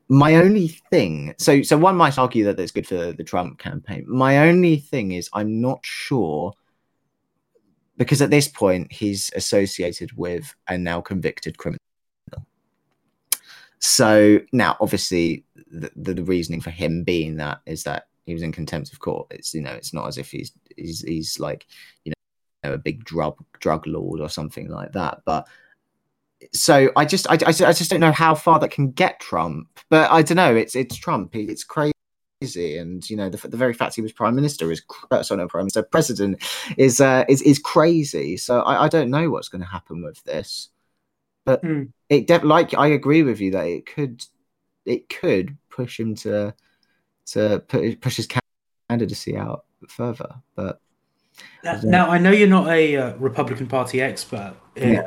My 0.08 0.36
only 0.36 0.68
thing, 0.68 1.34
so 1.38 1.62
so 1.62 1.76
one 1.76 1.96
might 1.96 2.18
argue 2.18 2.44
that 2.44 2.60
it's 2.60 2.70
good 2.70 2.86
for 2.86 3.12
the 3.12 3.24
Trump 3.24 3.58
campaign. 3.58 4.04
My 4.06 4.48
only 4.48 4.76
thing 4.76 5.12
is, 5.12 5.28
I'm 5.32 5.60
not 5.60 5.84
sure 5.84 6.52
because 7.96 8.22
at 8.22 8.30
this 8.30 8.46
point 8.46 8.92
he's 8.92 9.32
associated 9.34 10.12
with 10.16 10.54
a 10.68 10.78
now 10.78 11.00
convicted 11.00 11.58
criminal 11.58 11.80
so 13.78 14.40
now, 14.52 14.76
obviously, 14.80 15.44
the, 15.70 16.14
the, 16.14 16.22
reasoning 16.22 16.60
for 16.60 16.70
him 16.70 17.02
being 17.02 17.36
that 17.36 17.60
is 17.66 17.84
that 17.84 18.08
he 18.24 18.32
was 18.32 18.42
in 18.42 18.52
contempt 18.52 18.92
of 18.92 19.00
court. 19.00 19.26
It's 19.30 19.54
you 19.54 19.62
know, 19.62 19.72
it's 19.72 19.92
not 19.92 20.06
as 20.06 20.18
if 20.18 20.30
he's 20.30 20.52
he's 20.76 21.00
he's 21.02 21.38
like 21.40 21.66
you 22.04 22.12
know 22.64 22.72
a 22.72 22.78
big 22.78 23.04
drug 23.04 23.42
drug 23.60 23.86
lord 23.86 24.20
or 24.20 24.28
something 24.28 24.68
like 24.68 24.92
that. 24.92 25.22
But 25.24 25.46
so 26.52 26.90
I 26.96 27.04
just 27.04 27.28
I, 27.30 27.34
I, 27.34 27.48
I 27.48 27.72
just 27.72 27.90
don't 27.90 28.00
know 28.00 28.12
how 28.12 28.34
far 28.34 28.58
that 28.60 28.70
can 28.70 28.90
get 28.90 29.20
Trump. 29.20 29.68
But 29.88 30.10
I 30.10 30.22
don't 30.22 30.36
know. 30.36 30.54
It's 30.54 30.76
it's 30.76 30.96
Trump. 30.96 31.34
It's 31.34 31.64
crazy 31.64 31.92
and 32.42 33.08
you 33.08 33.16
know 33.16 33.30
the, 33.30 33.48
the 33.48 33.56
very 33.56 33.72
fact 33.72 33.94
he 33.94 34.02
was 34.02 34.12
prime 34.12 34.34
minister 34.34 34.70
is 34.70 34.82
uh, 35.10 35.22
sorry 35.22 35.40
not 35.40 35.48
prime 35.48 35.62
minister 35.62 35.82
president 35.82 36.42
is 36.76 37.00
uh, 37.00 37.24
is 37.30 37.40
is 37.40 37.58
crazy 37.58 38.36
so 38.36 38.60
I, 38.60 38.84
I 38.84 38.88
don't 38.88 39.08
know 39.08 39.30
what's 39.30 39.48
going 39.48 39.62
to 39.62 39.68
happen 39.68 40.02
with 40.02 40.22
this 40.24 40.68
but 41.46 41.62
mm. 41.62 41.90
it 42.10 42.26
de- 42.26 42.44
like 42.44 42.74
I 42.74 42.88
agree 42.88 43.22
with 43.22 43.40
you 43.40 43.52
that 43.52 43.66
it 43.66 43.86
could 43.86 44.22
it 44.86 45.08
could 45.08 45.56
push 45.68 45.98
him 46.00 46.14
to 46.14 46.54
to 47.26 47.58
push 48.00 48.16
his 48.16 48.28
candidacy 48.88 49.36
out 49.36 49.64
further. 49.88 50.34
But 50.54 50.80
now, 51.64 51.80
now 51.82 52.10
I 52.10 52.18
know 52.18 52.30
you're 52.30 52.48
not 52.48 52.68
a 52.68 52.96
uh, 52.96 53.16
Republican 53.16 53.66
Party 53.66 54.00
expert, 54.00 54.54
yeah. 54.76 55.04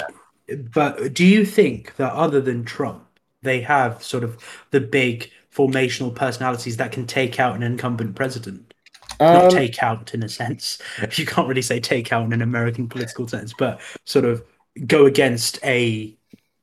but 0.73 1.13
do 1.13 1.25
you 1.25 1.45
think 1.45 1.95
that 1.95 2.11
other 2.13 2.41
than 2.41 2.65
Trump, 2.65 3.05
they 3.41 3.61
have 3.61 4.03
sort 4.03 4.23
of 4.23 4.37
the 4.71 4.81
big 4.81 5.31
formational 5.53 6.13
personalities 6.13 6.77
that 6.77 6.91
can 6.91 7.07
take 7.07 7.39
out 7.39 7.55
an 7.55 7.63
incumbent 7.63 8.15
president? 8.15 8.73
Um, 9.21 9.33
not 9.33 9.51
take 9.51 9.81
out 9.81 10.13
in 10.13 10.23
a 10.23 10.29
sense. 10.29 10.81
You 11.13 11.25
can't 11.25 11.47
really 11.47 11.61
say 11.61 11.79
take 11.79 12.13
out 12.13 12.25
in 12.25 12.33
an 12.33 12.41
American 12.41 12.87
political 12.87 13.27
sense, 13.27 13.53
but 13.57 13.81
sort 14.05 14.25
of 14.25 14.43
go 14.85 15.05
against 15.05 15.59
a 15.63 16.15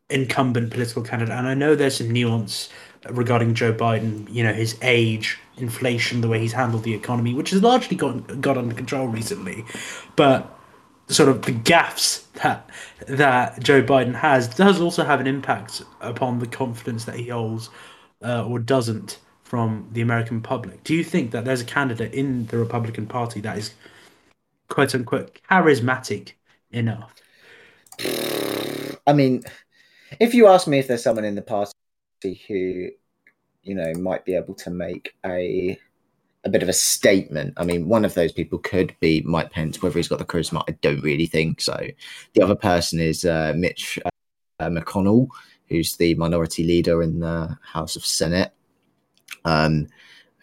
incumbent 0.08 0.70
political 0.70 1.02
candidate. 1.02 1.34
And 1.34 1.48
I 1.48 1.54
know 1.54 1.74
there's 1.74 1.96
some 1.96 2.10
nuance 2.10 2.68
regarding 3.10 3.54
Joe 3.54 3.72
Biden, 3.72 4.32
you 4.32 4.42
know, 4.42 4.52
his 4.52 4.76
age, 4.82 5.38
inflation, 5.56 6.20
the 6.20 6.28
way 6.28 6.38
he's 6.38 6.52
handled 6.52 6.82
the 6.82 6.94
economy, 6.94 7.34
which 7.34 7.50
has 7.50 7.62
largely 7.62 7.96
got 7.96 8.40
got 8.40 8.58
under 8.58 8.74
control 8.74 9.06
recently. 9.08 9.64
But 10.16 10.52
sort 11.08 11.28
of 11.28 11.42
the 11.42 11.52
gaffes 11.52 12.24
that 12.34 12.68
that 13.06 13.62
Joe 13.62 13.82
Biden 13.82 14.14
has 14.14 14.48
does 14.48 14.80
also 14.80 15.04
have 15.04 15.20
an 15.20 15.26
impact 15.26 15.82
upon 16.00 16.38
the 16.38 16.46
confidence 16.46 17.04
that 17.04 17.16
he 17.16 17.28
holds 17.28 17.70
uh, 18.22 18.44
or 18.46 18.58
doesn't 18.58 19.18
from 19.44 19.88
the 19.92 20.00
American 20.00 20.40
public. 20.40 20.82
Do 20.82 20.94
you 20.94 21.04
think 21.04 21.30
that 21.30 21.44
there's 21.44 21.60
a 21.60 21.64
candidate 21.64 22.12
in 22.12 22.46
the 22.46 22.58
Republican 22.58 23.06
Party 23.06 23.40
that 23.42 23.56
is 23.56 23.74
quote 24.68 24.94
unquote 24.94 25.40
charismatic 25.48 26.32
enough? 26.70 27.14
I 29.06 29.12
mean, 29.12 29.42
if 30.18 30.34
you 30.34 30.48
ask 30.48 30.66
me 30.66 30.78
if 30.78 30.88
there's 30.88 31.04
someone 31.04 31.24
in 31.24 31.36
the 31.36 31.42
party 31.42 31.72
who, 32.22 32.90
you 33.62 33.74
know, 33.74 33.92
might 33.94 34.24
be 34.24 34.34
able 34.34 34.54
to 34.54 34.70
make 34.70 35.14
a 35.24 35.78
a 36.44 36.48
bit 36.48 36.62
of 36.62 36.68
a 36.68 36.72
statement. 36.72 37.54
I 37.56 37.64
mean, 37.64 37.88
one 37.88 38.04
of 38.04 38.14
those 38.14 38.32
people 38.32 38.58
could 38.60 38.94
be 39.00 39.20
Mike 39.22 39.50
Pence. 39.50 39.82
Whether 39.82 39.98
he's 39.98 40.08
got 40.08 40.20
the 40.20 40.24
charisma, 40.24 40.62
I 40.68 40.72
don't 40.80 41.02
really 41.02 41.26
think 41.26 41.60
so. 41.60 41.76
The 42.34 42.42
other 42.42 42.54
person 42.54 43.00
is 43.00 43.24
uh, 43.24 43.52
Mitch 43.56 43.98
uh, 44.60 44.68
McConnell, 44.70 45.28
who's 45.68 45.96
the 45.96 46.14
minority 46.14 46.64
leader 46.64 47.02
in 47.02 47.18
the 47.20 47.58
House 47.62 47.96
of 47.96 48.06
Senate. 48.06 48.52
Um, 49.44 49.88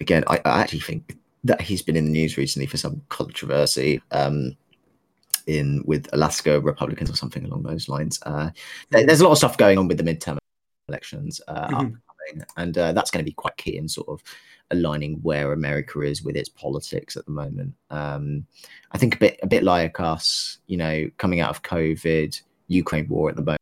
again, 0.02 0.24
I, 0.28 0.42
I, 0.44 0.62
actually 0.62 0.82
think 0.82 1.18
that 1.46 1.62
he's 1.62 1.82
been 1.82 1.96
in 1.96 2.06
the 2.06 2.12
news 2.12 2.38
recently 2.38 2.68
for 2.68 2.78
some 2.78 3.02
controversy. 3.10 4.02
Um, 4.12 4.58
in 5.46 5.84
with 5.86 6.08
Alaska 6.14 6.62
Republicans 6.62 7.10
or 7.10 7.16
something 7.16 7.44
along 7.44 7.64
those 7.64 7.90
lines. 7.90 8.18
Uh, 8.26 8.50
there's 8.92 9.20
a 9.20 9.26
lot 9.26 9.34
of 9.34 9.38
stuff 9.38 9.58
going 9.58 9.78
on 9.78 9.90
with 9.90 9.98
the 9.98 10.04
midterm 10.04 10.38
elections 10.90 11.42
uh, 11.48 11.68
mm-hmm. 11.68 12.40
and 12.58 12.78
uh, 12.78 12.94
that's 12.94 13.12
going 13.12 13.24
to 13.24 13.30
be 13.30 13.34
quite 13.34 13.58
key 13.58 13.78
in 13.78 13.88
sort 13.88 14.08
of 14.10 14.22
aligning 14.72 15.20
where 15.22 15.54
America 15.54 16.02
is 16.02 16.24
with 16.24 16.36
its 16.36 16.50
politics 16.50 17.16
at 17.16 17.26
the 17.26 17.32
moment. 17.32 17.74
Um, 17.90 18.46
I 18.92 18.98
think 18.98 19.16
a 19.16 19.20
bit 19.20 19.40
a 19.44 19.48
bit 19.48 19.64
like 19.64 20.00
us, 20.00 20.58
you 20.68 20.78
know, 20.78 21.10
coming 21.18 21.40
out 21.40 21.50
of 21.50 21.64
COVID, 21.64 22.42
Ukraine 22.68 23.08
war 23.08 23.30
at 23.30 23.36
the 23.36 23.58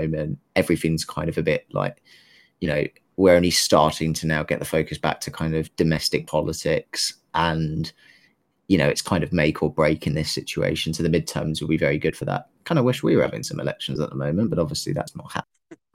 moment, 0.00 0.38
everything's 0.54 1.04
kind 1.04 1.28
of 1.28 1.38
a 1.38 1.42
bit 1.42 1.66
like, 1.72 2.02
you 2.60 2.68
know, 2.68 2.84
we're 3.16 3.36
only 3.36 3.50
starting 3.50 4.12
to 4.14 4.26
now 4.26 4.42
get 4.42 4.58
the 4.58 4.64
focus 4.64 4.98
back 4.98 5.20
to 5.20 5.30
kind 5.30 5.54
of 5.54 5.74
domestic 5.76 6.26
politics 6.26 7.14
and 7.34 7.92
you 8.68 8.76
know, 8.76 8.88
it's 8.88 9.02
kind 9.02 9.22
of 9.22 9.32
make 9.32 9.62
or 9.62 9.72
break 9.72 10.08
in 10.08 10.14
this 10.14 10.32
situation. 10.32 10.92
So 10.92 11.04
the 11.04 11.08
midterms 11.08 11.60
will 11.60 11.68
be 11.68 11.76
very 11.76 11.98
good 11.98 12.16
for 12.16 12.24
that 12.24 12.48
kind 12.64 12.80
of 12.80 12.84
wish 12.84 13.00
we 13.00 13.14
were 13.14 13.22
having 13.22 13.44
some 13.44 13.60
elections 13.60 14.00
at 14.00 14.10
the 14.10 14.16
moment, 14.16 14.50
but 14.50 14.58
obviously 14.58 14.92
that's 14.92 15.14
not 15.14 15.32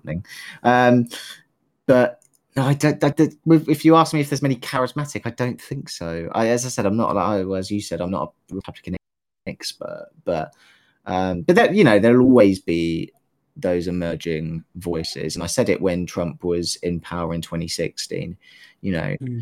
happening. 0.02 0.26
Um, 0.64 1.08
but 1.86 2.22
no, 2.56 2.64
I 2.64 2.74
don't, 2.74 3.04
I 3.04 3.10
don't, 3.10 3.34
If 3.46 3.86
you 3.86 3.96
ask 3.96 4.14
me 4.14 4.20
if 4.20 4.30
there's 4.30 4.42
many 4.42 4.58
charismatic, 4.58 5.22
I 5.26 5.32
don't 5.32 5.62
think 5.62 5.90
so. 5.90 6.30
I, 6.34 6.48
as 6.50 6.66
I 6.66 6.70
said, 6.70 6.86
I'm 6.86 6.98
not 6.98 7.16
like 7.16 7.46
as 7.58 7.72
you 7.72 7.82
said, 7.82 8.02
I'm 8.02 8.12
not 8.12 8.34
a 8.52 8.56
Republican 8.56 8.98
expert, 9.48 10.10
but 10.26 10.54
um, 11.06 11.42
but 11.42 11.56
that 11.56 11.74
you 11.74 11.84
know 11.84 11.98
there'll 11.98 12.26
always 12.26 12.60
be 12.60 13.12
those 13.56 13.88
emerging 13.88 14.64
voices, 14.76 15.36
and 15.36 15.44
I 15.44 15.48
said 15.48 15.70
it 15.70 15.82
when 15.82 16.06
Trump 16.06 16.44
was 16.44 16.76
in 16.78 17.00
power 17.00 17.34
in 17.34 17.42
2016. 17.42 18.38
You 18.82 18.92
know, 18.92 19.16
mm. 19.22 19.42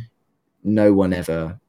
no 0.64 0.94
one 0.94 1.14
ever 1.14 1.60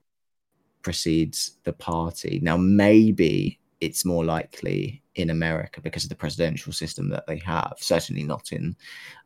precedes 0.82 1.53
the 1.64 1.72
party. 1.72 2.41
Now, 2.43 2.57
maybe 2.57 3.59
it's 3.80 4.05
more 4.05 4.24
likely 4.24 4.99
in 5.20 5.30
America 5.30 5.80
because 5.80 6.04
of 6.04 6.08
the 6.08 6.16
presidential 6.16 6.72
system 6.72 7.08
that 7.10 7.26
they 7.26 7.38
have. 7.38 7.74
Certainly 7.78 8.24
not 8.24 8.52
in 8.52 8.76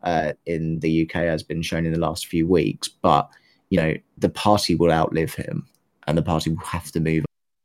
uh, 0.02 0.32
in 0.46 0.80
the 0.80 1.02
UK, 1.02 1.22
has 1.22 1.42
been 1.42 1.62
shown 1.62 1.86
in 1.86 1.92
the 1.92 2.00
last 2.00 2.26
few 2.26 2.46
weeks. 2.46 2.88
But 2.88 3.28
you 3.70 3.80
know, 3.80 3.94
the 4.18 4.28
party 4.28 4.74
will 4.74 4.92
outlive 4.92 5.34
him, 5.34 5.66
and 6.06 6.16
the 6.16 6.22
party 6.22 6.50
will 6.50 6.64
have 6.64 6.90
to 6.92 7.00
move 7.00 7.24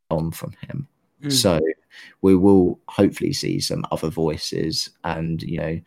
on 0.09 0.31
from 0.31 0.53
him. 0.67 0.87
Mm. 1.23 1.31
So 1.31 1.59
we 2.21 2.35
will 2.35 2.79
hopefully 2.87 3.33
see 3.33 3.59
some 3.59 3.85
other 3.91 4.09
voices, 4.09 4.89
and 5.03 5.41
you 5.41 5.57
know, 5.57 5.81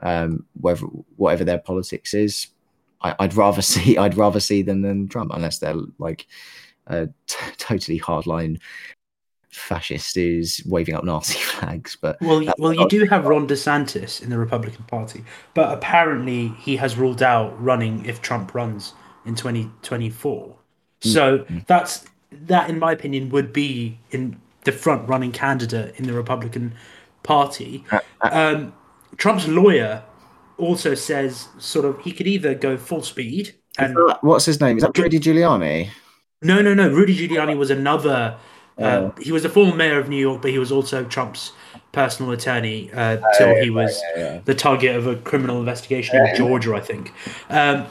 um, 0.00 0.44
whether 0.60 0.86
whatever 1.16 1.44
their 1.44 1.58
politics 1.58 2.14
is, 2.14 2.48
I, 3.00 3.14
would 3.20 3.34
rather 3.34 3.62
see 3.72 3.96
I'd 3.96 4.16
rather 4.16 4.40
see 4.40 4.62
them 4.62 4.82
than 4.82 5.08
Trump, 5.08 5.32
unless 5.34 5.58
they're 5.58 5.76
like 5.98 6.26
a 6.86 7.08
t- 7.26 7.36
totally 7.58 7.98
hardline 7.98 8.60
fascist 9.56 10.14
who's 10.14 10.62
waving 10.66 10.94
up 10.94 11.04
Nazi 11.04 11.38
flags. 11.38 11.96
But 12.00 12.20
well, 12.20 12.42
well, 12.58 12.72
you 12.72 12.88
do 12.88 13.04
have 13.06 13.26
Ron 13.26 13.46
DeSantis 13.46 14.22
in 14.22 14.30
the 14.30 14.38
Republican 14.38 14.84
Party, 14.84 15.24
but 15.54 15.72
apparently 15.72 16.48
he 16.58 16.76
has 16.76 16.96
ruled 16.96 17.22
out 17.22 17.60
running 17.62 18.04
if 18.04 18.22
Trump 18.22 18.54
runs 18.54 18.94
in 19.24 19.34
2024. 19.34 20.56
So 21.00 21.38
mm-hmm. 21.38 21.58
that's 21.66 22.06
that, 22.32 22.70
in 22.70 22.78
my 22.78 22.92
opinion, 22.92 23.30
would 23.30 23.52
be 23.52 23.98
in 24.10 24.40
the 24.64 24.72
front 24.72 25.08
running 25.08 25.32
candidate 25.32 25.94
in 25.96 26.06
the 26.06 26.12
Republican 26.12 26.74
Party. 27.22 27.84
Uh, 27.90 28.00
uh, 28.20 28.30
um, 28.32 28.72
Trump's 29.16 29.46
lawyer 29.46 30.02
also 30.58 30.94
says 30.94 31.48
sort 31.58 31.84
of 31.84 32.00
he 32.00 32.12
could 32.12 32.26
either 32.26 32.54
go 32.54 32.76
full 32.76 33.02
speed 33.02 33.54
and 33.78 33.96
what's 34.20 34.44
his 34.44 34.60
name? 34.60 34.78
Is 34.78 34.82
that 34.82 34.96
Rudy 34.96 35.18
Giuliani? 35.18 35.90
No, 36.42 36.62
no, 36.62 36.74
no. 36.74 36.88
Rudy 36.88 37.16
Giuliani 37.16 37.56
was 37.56 37.70
another. 37.70 38.36
Uh, 38.78 39.10
he 39.20 39.32
was 39.32 39.44
a 39.44 39.48
former 39.48 39.74
mayor 39.74 39.98
of 39.98 40.08
New 40.08 40.18
York, 40.18 40.42
but 40.42 40.50
he 40.50 40.58
was 40.58 40.70
also 40.70 41.04
Trump's 41.04 41.52
personal 41.92 42.32
attorney 42.32 42.92
uh, 42.92 43.16
oh, 43.22 43.38
till 43.38 43.54
he 43.56 43.70
was 43.70 44.02
yeah, 44.16 44.40
the 44.44 44.54
target 44.54 44.94
of 44.96 45.06
a 45.06 45.16
criminal 45.16 45.58
investigation 45.58 46.16
in 46.16 46.36
Georgia, 46.36 46.74
I 46.74 46.80
think. 46.80 47.12
Um, 47.48 47.86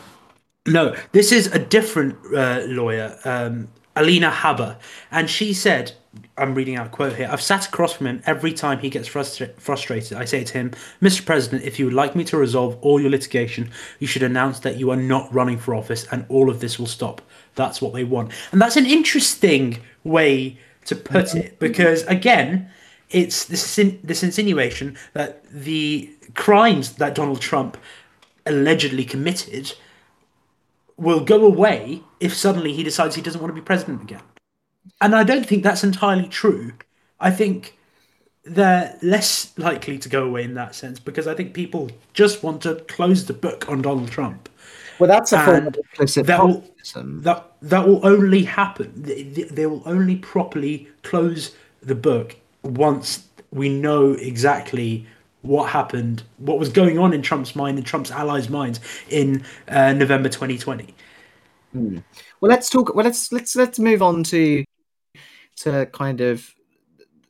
no, 0.67 0.95
this 1.11 1.31
is 1.31 1.47
a 1.47 1.59
different 1.59 2.17
uh, 2.35 2.61
lawyer, 2.67 3.17
um, 3.25 3.67
Alina 3.95 4.29
Habba, 4.29 4.77
and 5.11 5.29
she 5.29 5.53
said 5.53 5.93
I'm 6.37 6.53
reading 6.53 6.75
out 6.75 6.87
a 6.87 6.89
quote 6.89 7.15
here. 7.15 7.29
I've 7.31 7.41
sat 7.41 7.67
across 7.67 7.93
from 7.93 8.07
him 8.07 8.21
every 8.25 8.53
time 8.53 8.79
he 8.79 8.89
gets 8.89 9.07
frustra- 9.07 9.53
frustrated. 9.57 10.17
I 10.17 10.25
say 10.25 10.43
to 10.43 10.53
him, 10.53 10.71
Mr. 11.01 11.25
President, 11.25 11.63
if 11.63 11.79
you 11.79 11.85
would 11.85 11.93
like 11.93 12.15
me 12.15 12.23
to 12.25 12.37
resolve 12.37 12.77
all 12.81 12.99
your 12.99 13.09
litigation, 13.09 13.71
you 13.99 14.07
should 14.07 14.23
announce 14.23 14.59
that 14.59 14.77
you 14.77 14.91
are 14.91 14.97
not 14.97 15.33
running 15.33 15.57
for 15.57 15.73
office 15.73 16.05
and 16.11 16.25
all 16.29 16.49
of 16.49 16.59
this 16.59 16.77
will 16.77 16.87
stop. 16.87 17.21
That's 17.55 17.81
what 17.81 17.93
they 17.93 18.03
want. 18.03 18.31
And 18.51 18.61
that's 18.61 18.75
an 18.77 18.85
interesting 18.85 19.81
way 20.03 20.57
to 20.85 20.95
put 20.95 21.35
it 21.35 21.59
because, 21.59 22.03
again, 22.03 22.69
it's 23.09 23.45
this, 23.45 23.75
this 24.03 24.23
insinuation 24.23 24.97
that 25.13 25.43
the 25.51 26.09
crimes 26.33 26.93
that 26.93 27.15
Donald 27.15 27.41
Trump 27.41 27.77
allegedly 28.45 29.03
committed 29.03 29.73
will 30.97 31.23
go 31.23 31.45
away 31.45 32.01
if 32.19 32.33
suddenly 32.33 32.73
he 32.73 32.83
decides 32.83 33.15
he 33.15 33.21
doesn't 33.21 33.41
want 33.41 33.49
to 33.49 33.61
be 33.61 33.65
president 33.65 34.01
again 34.01 34.21
and 35.01 35.15
I 35.15 35.23
don't 35.23 35.45
think 35.45 35.63
that's 35.63 35.83
entirely 35.83 36.27
true. 36.27 36.73
I 37.19 37.31
think 37.31 37.77
they're 38.43 38.97
less 39.01 39.57
likely 39.57 39.97
to 39.99 40.09
go 40.09 40.23
away 40.23 40.43
in 40.43 40.53
that 40.53 40.75
sense 40.75 40.99
because 40.99 41.27
I 41.27 41.33
think 41.33 41.53
people 41.53 41.89
just 42.13 42.43
want 42.43 42.61
to 42.63 42.75
close 42.87 43.25
the 43.25 43.33
book 43.33 43.67
on 43.69 43.81
Donald 43.81 44.11
Trump. 44.11 44.49
Well, 44.99 45.07
that's 45.07 45.33
a 45.33 45.43
form 45.43 45.67
of 45.67 45.75
implicit 45.75 46.25
that 46.27 46.43
will, 46.43 46.63
that, 46.95 47.51
that 47.61 47.87
will 47.87 48.05
only 48.05 48.43
happen. 48.43 48.91
They, 48.95 49.65
will 49.65 49.83
only 49.85 50.15
properly 50.15 50.87
close 51.03 51.55
the 51.81 51.95
book 51.95 52.35
once 52.63 53.27
we 53.51 53.69
know 53.69 54.13
exactly 54.13 55.05
what 55.41 55.69
happened, 55.69 56.23
what 56.37 56.59
was 56.59 56.69
going 56.69 56.97
on 56.97 57.13
in 57.13 57.21
Trump's 57.21 57.55
mind 57.55 57.77
and 57.77 57.85
Trump's 57.85 58.11
allies' 58.11 58.49
minds 58.49 58.79
in 59.09 59.43
uh, 59.67 59.93
November 59.93 60.29
2020. 60.29 60.93
Hmm. 61.71 61.99
Well, 62.41 62.49
let's 62.49 62.69
talk. 62.69 62.95
Well, 62.95 63.05
let's 63.05 63.31
let's 63.31 63.55
let's 63.55 63.79
move 63.79 64.01
on 64.01 64.23
to 64.25 64.63
to 65.57 65.85
kind 65.87 66.21
of 66.21 66.49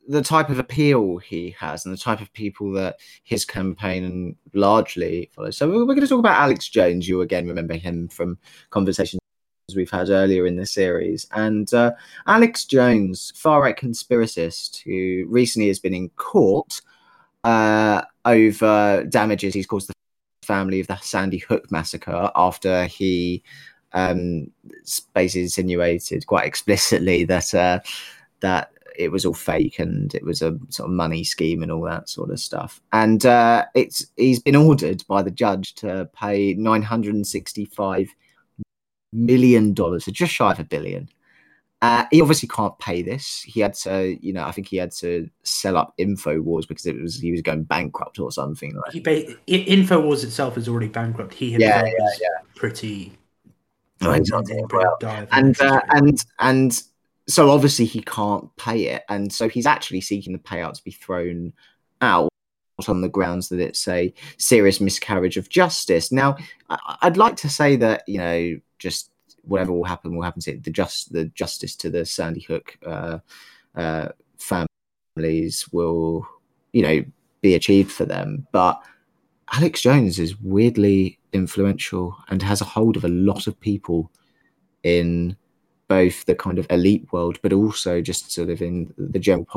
the 0.07 0.21
type 0.21 0.49
of 0.49 0.59
appeal 0.59 1.17
he 1.17 1.55
has 1.59 1.85
and 1.85 1.93
the 1.93 2.01
type 2.01 2.21
of 2.21 2.31
people 2.33 2.71
that 2.73 2.97
his 3.23 3.45
campaign 3.45 4.35
largely 4.53 5.29
follows. 5.33 5.57
So 5.57 5.67
we're 5.67 5.85
going 5.85 6.01
to 6.01 6.07
talk 6.07 6.19
about 6.19 6.39
Alex 6.39 6.67
Jones. 6.69 7.07
You 7.07 7.21
again 7.21 7.47
remember 7.47 7.75
him 7.75 8.07
from 8.07 8.37
conversations 8.69 9.19
we've 9.75 9.89
had 9.89 10.09
earlier 10.09 10.45
in 10.45 10.57
the 10.57 10.65
series. 10.65 11.27
And 11.31 11.73
uh, 11.73 11.93
Alex 12.27 12.65
Jones, 12.65 13.33
far 13.35 13.61
right 13.61 13.75
conspiracist, 13.75 14.83
who 14.83 15.25
recently 15.27 15.67
has 15.69 15.79
been 15.79 15.93
in 15.93 16.09
court 16.09 16.81
uh, 17.43 18.03
over 18.25 19.03
damages 19.09 19.53
he's 19.53 19.67
caused 19.67 19.89
the 19.89 19.93
family 20.43 20.79
of 20.79 20.87
the 20.87 20.97
Sandy 20.97 21.39
Hook 21.39 21.71
massacre 21.71 22.31
after 22.35 22.85
he 22.85 23.43
um, 23.93 24.51
basically 25.13 25.43
insinuated 25.43 26.27
quite 26.27 26.45
explicitly 26.45 27.25
that. 27.25 27.53
Uh, 27.53 27.79
that 28.41 28.71
it 28.97 29.11
was 29.11 29.25
all 29.25 29.33
fake 29.33 29.79
and 29.79 30.13
it 30.15 30.23
was 30.23 30.41
a 30.41 30.57
sort 30.69 30.89
of 30.89 30.95
money 30.95 31.23
scheme 31.23 31.63
and 31.63 31.71
all 31.71 31.83
that 31.83 32.09
sort 32.09 32.31
of 32.31 32.39
stuff. 32.39 32.81
And 32.91 33.25
uh, 33.25 33.65
it's 33.75 34.05
he's 34.17 34.39
been 34.39 34.55
ordered 34.55 35.03
by 35.07 35.21
the 35.21 35.31
judge 35.31 35.75
to 35.75 36.09
pay 36.13 36.53
nine 36.53 36.81
hundred 36.81 37.15
and 37.15 37.27
sixty-five 37.27 38.07
million 39.13 39.73
dollars, 39.73 40.05
so 40.05 40.11
just 40.11 40.33
shy 40.33 40.51
of 40.51 40.59
a 40.59 40.63
billion. 40.63 41.09
Uh, 41.81 42.05
he 42.09 42.21
obviously 42.21 42.47
can't 42.47 42.77
pay 42.79 43.03
this. 43.03 43.41
He 43.41 43.59
had 43.59 43.73
to, 43.75 44.17
you 44.25 44.33
know, 44.33 44.43
I 44.43 44.51
think 44.51 44.67
he 44.67 44.77
had 44.77 44.91
to 44.93 45.29
sell 45.43 45.77
up 45.77 45.93
Infowars 45.99 46.67
because 46.67 46.85
it 46.85 46.99
was 46.99 47.19
he 47.19 47.31
was 47.31 47.41
going 47.41 47.63
bankrupt 47.63 48.17
or 48.17 48.31
something 48.31 48.73
like. 48.73 48.93
He 48.93 49.01
pay, 49.01 49.35
Infowars 49.47 50.23
itself 50.23 50.57
is 50.57 50.67
already 50.67 50.87
bankrupt. 50.87 51.33
He 51.33 51.51
yeah, 51.51 51.83
yeah, 51.85 51.91
yeah. 52.19 52.27
pretty. 52.55 53.17
Oh, 54.01 54.19
well. 54.71 54.97
And 55.31 55.61
uh, 55.61 55.81
and 55.89 56.25
and 56.39 56.83
so 57.27 57.49
obviously 57.49 57.85
he 57.85 58.01
can't 58.01 58.55
pay 58.55 58.87
it, 58.87 59.03
and 59.09 59.31
so 59.31 59.49
he's 59.49 59.65
actually 59.65 60.01
seeking 60.01 60.33
the 60.33 60.39
payout 60.39 60.73
to 60.73 60.83
be 60.83 60.91
thrown 60.91 61.53
out 62.01 62.29
on 62.87 63.01
the 63.01 63.09
grounds 63.09 63.49
that 63.49 63.59
it's 63.59 63.87
a 63.87 64.13
serious 64.37 64.81
miscarriage 64.81 65.37
of 65.37 65.49
justice. 65.49 66.11
Now, 66.11 66.35
I'd 67.01 67.17
like 67.17 67.37
to 67.37 67.49
say 67.49 67.75
that 67.77 68.03
you 68.07 68.17
know, 68.17 68.59
just 68.79 69.11
whatever 69.43 69.71
will 69.71 69.83
happen 69.83 70.15
will 70.15 70.23
happen 70.23 70.41
to 70.41 70.57
the 70.57 70.71
just 70.71 71.13
the 71.13 71.25
justice 71.25 71.75
to 71.77 71.89
the 71.89 72.05
Sandy 72.05 72.41
Hook 72.41 72.77
uh, 72.85 73.19
uh, 73.75 74.09
families 74.37 75.67
will, 75.71 76.27
you 76.73 76.81
know, 76.81 77.05
be 77.41 77.55
achieved 77.55 77.91
for 77.91 78.05
them. 78.05 78.47
But 78.51 78.81
Alex 79.51 79.81
Jones 79.81 80.19
is 80.19 80.39
weirdly 80.41 81.19
influential 81.33 82.17
and 82.29 82.41
has 82.41 82.61
a 82.61 82.65
hold 82.65 82.97
of 82.97 83.05
a 83.05 83.09
lot 83.09 83.47
of 83.47 83.59
people 83.59 84.11
in 84.83 85.37
both 85.87 86.25
the 86.25 86.35
kind 86.35 86.59
of 86.59 86.67
elite 86.69 87.07
world, 87.11 87.39
but 87.41 87.53
also 87.53 88.01
just 88.01 88.31
sort 88.31 88.49
of 88.49 88.61
in 88.61 88.93
the 88.97 89.19
general 89.19 89.47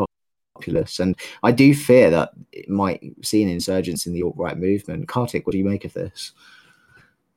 populace. 0.55 0.99
And 1.01 1.17
I 1.43 1.53
do 1.53 1.75
fear 1.75 2.11
that 2.11 2.31
it 2.53 2.69
might 2.69 3.03
see 3.23 3.43
an 3.43 3.49
insurgence 3.49 4.07
in 4.07 4.13
the 4.13 4.23
alt 4.23 4.37
right 4.37 4.59
movement. 4.59 5.09
Kartik, 5.09 5.47
what 5.47 5.53
do 5.53 5.59
you 5.59 5.65
make 5.65 5.85
of 5.85 5.93
this? 5.93 6.33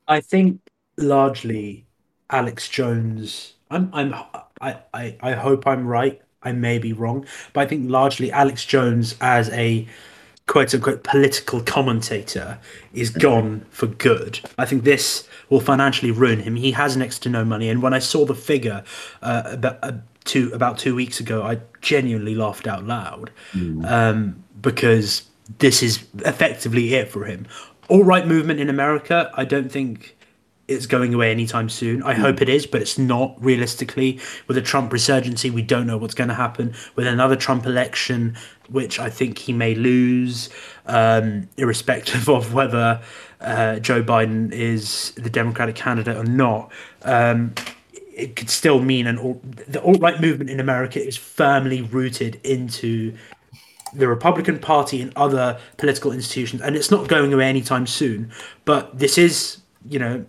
I 0.08 0.20
think 0.20 0.60
largely 0.96 1.86
Alex 2.30 2.68
Jones. 2.68 3.54
I'm. 3.70 3.90
I'm. 3.92 4.14
I. 4.60 4.78
I. 4.92 5.16
I 5.20 5.32
hope 5.32 5.66
I'm 5.66 5.86
right. 5.86 6.20
I 6.42 6.52
may 6.52 6.78
be 6.78 6.92
wrong, 6.92 7.24
but 7.52 7.60
I 7.60 7.66
think 7.66 7.88
largely 7.88 8.32
Alex 8.32 8.64
Jones 8.64 9.14
as 9.20 9.48
a 9.50 9.86
quote 10.46 10.74
unquote 10.74 11.02
political 11.02 11.60
commentator 11.62 12.58
is 12.92 13.10
gone 13.10 13.64
for 13.70 13.86
good. 13.86 14.40
I 14.58 14.66
think 14.66 14.84
this 14.84 15.28
will 15.48 15.60
financially 15.60 16.10
ruin 16.10 16.40
him. 16.40 16.56
He 16.56 16.72
has 16.72 16.96
next 16.96 17.20
to 17.20 17.28
no 17.28 17.44
money, 17.44 17.68
and 17.68 17.82
when 17.82 17.94
I 17.94 17.98
saw 17.98 18.24
the 18.24 18.34
figure 18.34 18.84
uh, 19.22 19.42
about 19.46 19.78
uh, 19.82 19.92
two 20.24 20.50
about 20.52 20.78
two 20.78 20.94
weeks 20.94 21.20
ago, 21.20 21.42
I 21.42 21.60
genuinely 21.80 22.34
laughed 22.34 22.66
out 22.66 22.84
loud 22.84 23.30
mm. 23.52 23.84
um, 23.88 24.42
because 24.60 25.22
this 25.58 25.82
is 25.82 26.04
effectively 26.24 26.94
it 26.94 27.08
for 27.08 27.24
him. 27.24 27.46
Alt 27.90 28.06
right 28.06 28.26
movement 28.26 28.60
in 28.60 28.70
America, 28.70 29.30
I 29.34 29.44
don't 29.44 29.70
think 29.70 30.16
it's 30.68 30.86
going 30.86 31.12
away 31.12 31.30
anytime 31.30 31.68
soon. 31.68 32.02
I 32.02 32.14
hope 32.14 32.40
it 32.40 32.48
is, 32.48 32.66
but 32.66 32.80
it's 32.80 32.98
not 32.98 33.34
realistically. 33.42 34.20
With 34.46 34.56
a 34.56 34.62
Trump 34.62 34.92
resurgency, 34.92 35.50
we 35.50 35.62
don't 35.62 35.86
know 35.86 35.98
what's 35.98 36.14
going 36.14 36.28
to 36.28 36.34
happen. 36.34 36.74
With 36.94 37.06
another 37.06 37.36
Trump 37.36 37.66
election, 37.66 38.36
which 38.68 38.98
I 38.98 39.10
think 39.10 39.38
he 39.38 39.52
may 39.52 39.74
lose, 39.74 40.50
um, 40.86 41.48
irrespective 41.56 42.28
of 42.28 42.54
whether 42.54 43.02
uh, 43.40 43.80
Joe 43.80 44.02
Biden 44.02 44.52
is 44.52 45.12
the 45.12 45.30
Democratic 45.30 45.74
candidate 45.74 46.16
or 46.16 46.24
not. 46.24 46.72
Um, 47.02 47.54
it 48.14 48.36
could 48.36 48.50
still 48.50 48.80
mean 48.80 49.06
an 49.06 49.16
the 49.68 49.82
alt 49.82 50.00
right 50.00 50.20
movement 50.20 50.50
in 50.50 50.60
America 50.60 51.04
is 51.04 51.16
firmly 51.16 51.80
rooted 51.80 52.38
into 52.44 53.16
the 53.94 54.06
Republican 54.06 54.58
Party 54.58 55.00
and 55.02 55.12
other 55.16 55.58
political 55.76 56.12
institutions, 56.12 56.62
and 56.62 56.76
it's 56.76 56.90
not 56.90 57.08
going 57.08 57.32
away 57.32 57.46
anytime 57.46 57.86
soon. 57.86 58.30
But 58.64 58.98
this 58.98 59.18
is, 59.18 59.58
you 59.88 59.98
know, 59.98 60.24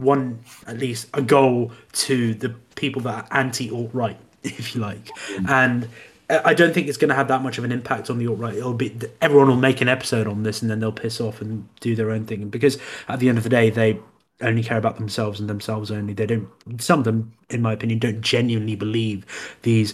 one 0.00 0.40
at 0.66 0.78
least 0.78 1.08
a 1.14 1.22
goal 1.22 1.72
to 1.92 2.34
the 2.34 2.50
people 2.74 3.02
that 3.02 3.24
are 3.30 3.38
anti 3.38 3.70
alt 3.70 3.90
right, 3.92 4.18
if 4.42 4.74
you 4.74 4.80
like, 4.80 5.10
and. 5.48 5.88
I 6.32 6.54
don't 6.54 6.72
think 6.72 6.86
it's 6.86 6.96
going 6.96 7.08
to 7.08 7.16
have 7.16 7.26
that 7.26 7.42
much 7.42 7.58
of 7.58 7.64
an 7.64 7.72
impact 7.72 8.08
on 8.08 8.18
the 8.18 8.28
alt 8.28 8.38
right. 8.38 8.54
It'll 8.54 8.72
be 8.72 8.96
everyone 9.20 9.48
will 9.48 9.56
make 9.56 9.80
an 9.80 9.88
episode 9.88 10.28
on 10.28 10.44
this, 10.44 10.62
and 10.62 10.70
then 10.70 10.78
they'll 10.78 10.92
piss 10.92 11.20
off 11.20 11.40
and 11.40 11.68
do 11.80 11.96
their 11.96 12.12
own 12.12 12.24
thing. 12.24 12.50
Because 12.50 12.78
at 13.08 13.18
the 13.18 13.28
end 13.28 13.36
of 13.36 13.42
the 13.42 13.50
day, 13.50 13.68
they 13.68 13.98
only 14.42 14.62
care 14.62 14.78
about 14.78 14.96
themselves 14.96 15.40
and 15.40 15.48
themselves 15.48 15.90
only. 15.90 16.12
They 16.12 16.26
don't. 16.26 16.48
Some 16.78 17.00
of 17.00 17.04
them, 17.04 17.32
in 17.48 17.62
my 17.62 17.72
opinion, 17.72 17.98
don't 17.98 18.20
genuinely 18.20 18.76
believe 18.76 19.26
these 19.62 19.92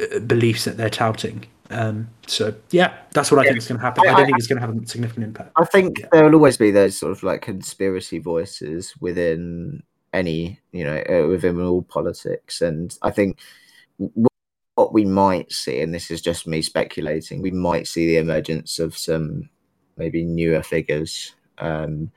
uh, 0.00 0.20
beliefs 0.20 0.64
that 0.64 0.76
they're 0.76 0.90
touting. 0.90 1.44
Um, 1.70 2.10
so 2.26 2.54
yeah, 2.70 2.98
that's 3.12 3.30
what 3.30 3.40
I 3.40 3.44
yeah. 3.44 3.50
think 3.50 3.58
is 3.58 3.68
going 3.68 3.78
to 3.78 3.84
happen. 3.84 4.06
I, 4.06 4.12
I 4.12 4.16
don't 4.16 4.26
think 4.26 4.38
it's 4.38 4.46
going 4.46 4.60
to 4.60 4.66
have 4.66 4.76
a 4.76 4.86
significant 4.86 5.24
impact. 5.24 5.52
I 5.56 5.64
think 5.64 6.04
there 6.12 6.24
will 6.24 6.34
always 6.34 6.56
be 6.56 6.70
those 6.70 6.98
sort 6.98 7.12
of 7.12 7.22
like 7.22 7.42
conspiracy 7.42 8.18
voices 8.18 8.94
within 9.00 9.82
any, 10.12 10.60
you 10.72 10.84
know, 10.84 11.02
uh, 11.08 11.26
within 11.26 11.60
all 11.60 11.82
politics, 11.82 12.60
and 12.60 12.96
I 13.02 13.10
think 13.10 13.38
what 14.74 14.92
we 14.92 15.04
might 15.04 15.52
see, 15.52 15.80
and 15.80 15.94
this 15.94 16.10
is 16.10 16.20
just 16.20 16.46
me 16.46 16.60
speculating, 16.60 17.40
we 17.40 17.50
might 17.50 17.86
see 17.86 18.06
the 18.06 18.16
emergence 18.16 18.78
of 18.78 18.96
some 18.96 19.48
maybe 19.96 20.24
newer 20.24 20.62
figures 20.62 21.34
um, 21.58 22.10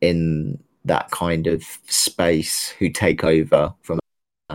in 0.00 0.58
that 0.84 1.10
kind 1.10 1.46
of 1.46 1.64
space 1.86 2.68
who 2.68 2.88
take 2.88 3.24
over 3.24 3.74
from 3.82 3.98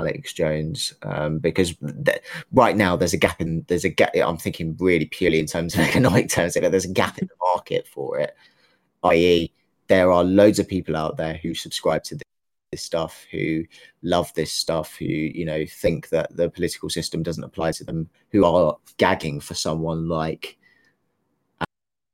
Alex 0.04 0.34
Jones 0.34 0.94
um, 1.04 1.40
because 1.40 1.76
th- 2.06 2.22
right 2.52 2.76
now 2.76 2.96
there's 2.96 3.14
a 3.14 3.18
gap 3.18 3.42
in 3.42 3.66
there's 3.68 3.86
a 3.86 3.90
gap. 3.90 4.12
I'm 4.16 4.38
thinking 4.38 4.76
really 4.80 5.06
purely 5.06 5.40
in 5.40 5.46
terms 5.46 5.74
of 5.74 5.80
economic 5.90 6.30
terms. 6.30 6.54
There's 6.54 6.86
a 6.86 6.94
gap 6.94 7.18
in 7.18 7.28
the 7.28 7.36
market 7.54 7.88
for 7.88 8.20
it, 8.20 8.36
i.e., 9.04 9.52
there 9.88 10.12
are 10.12 10.24
loads 10.24 10.60
of 10.60 10.68
people 10.68 10.96
out 10.96 11.18
there 11.18 11.36
who 11.36 11.54
subscribe 11.54 12.04
to 12.06 12.18
this 12.72 12.82
stuff, 12.82 13.26
who 13.32 13.64
love 14.02 14.34
this 14.34 14.52
stuff, 14.52 14.96
who 14.96 15.06
you 15.06 15.46
know 15.46 15.66
think 15.66 16.10
that 16.10 16.36
the 16.36 16.50
political 16.50 16.90
system 16.90 17.24
doesn't 17.24 17.44
apply 17.44 17.72
to 17.74 17.84
them, 17.84 18.10
who 18.32 18.46
are 18.46 18.78
gagging 18.98 19.40
for 19.40 19.54
someone 19.54 20.08
like 20.08 20.58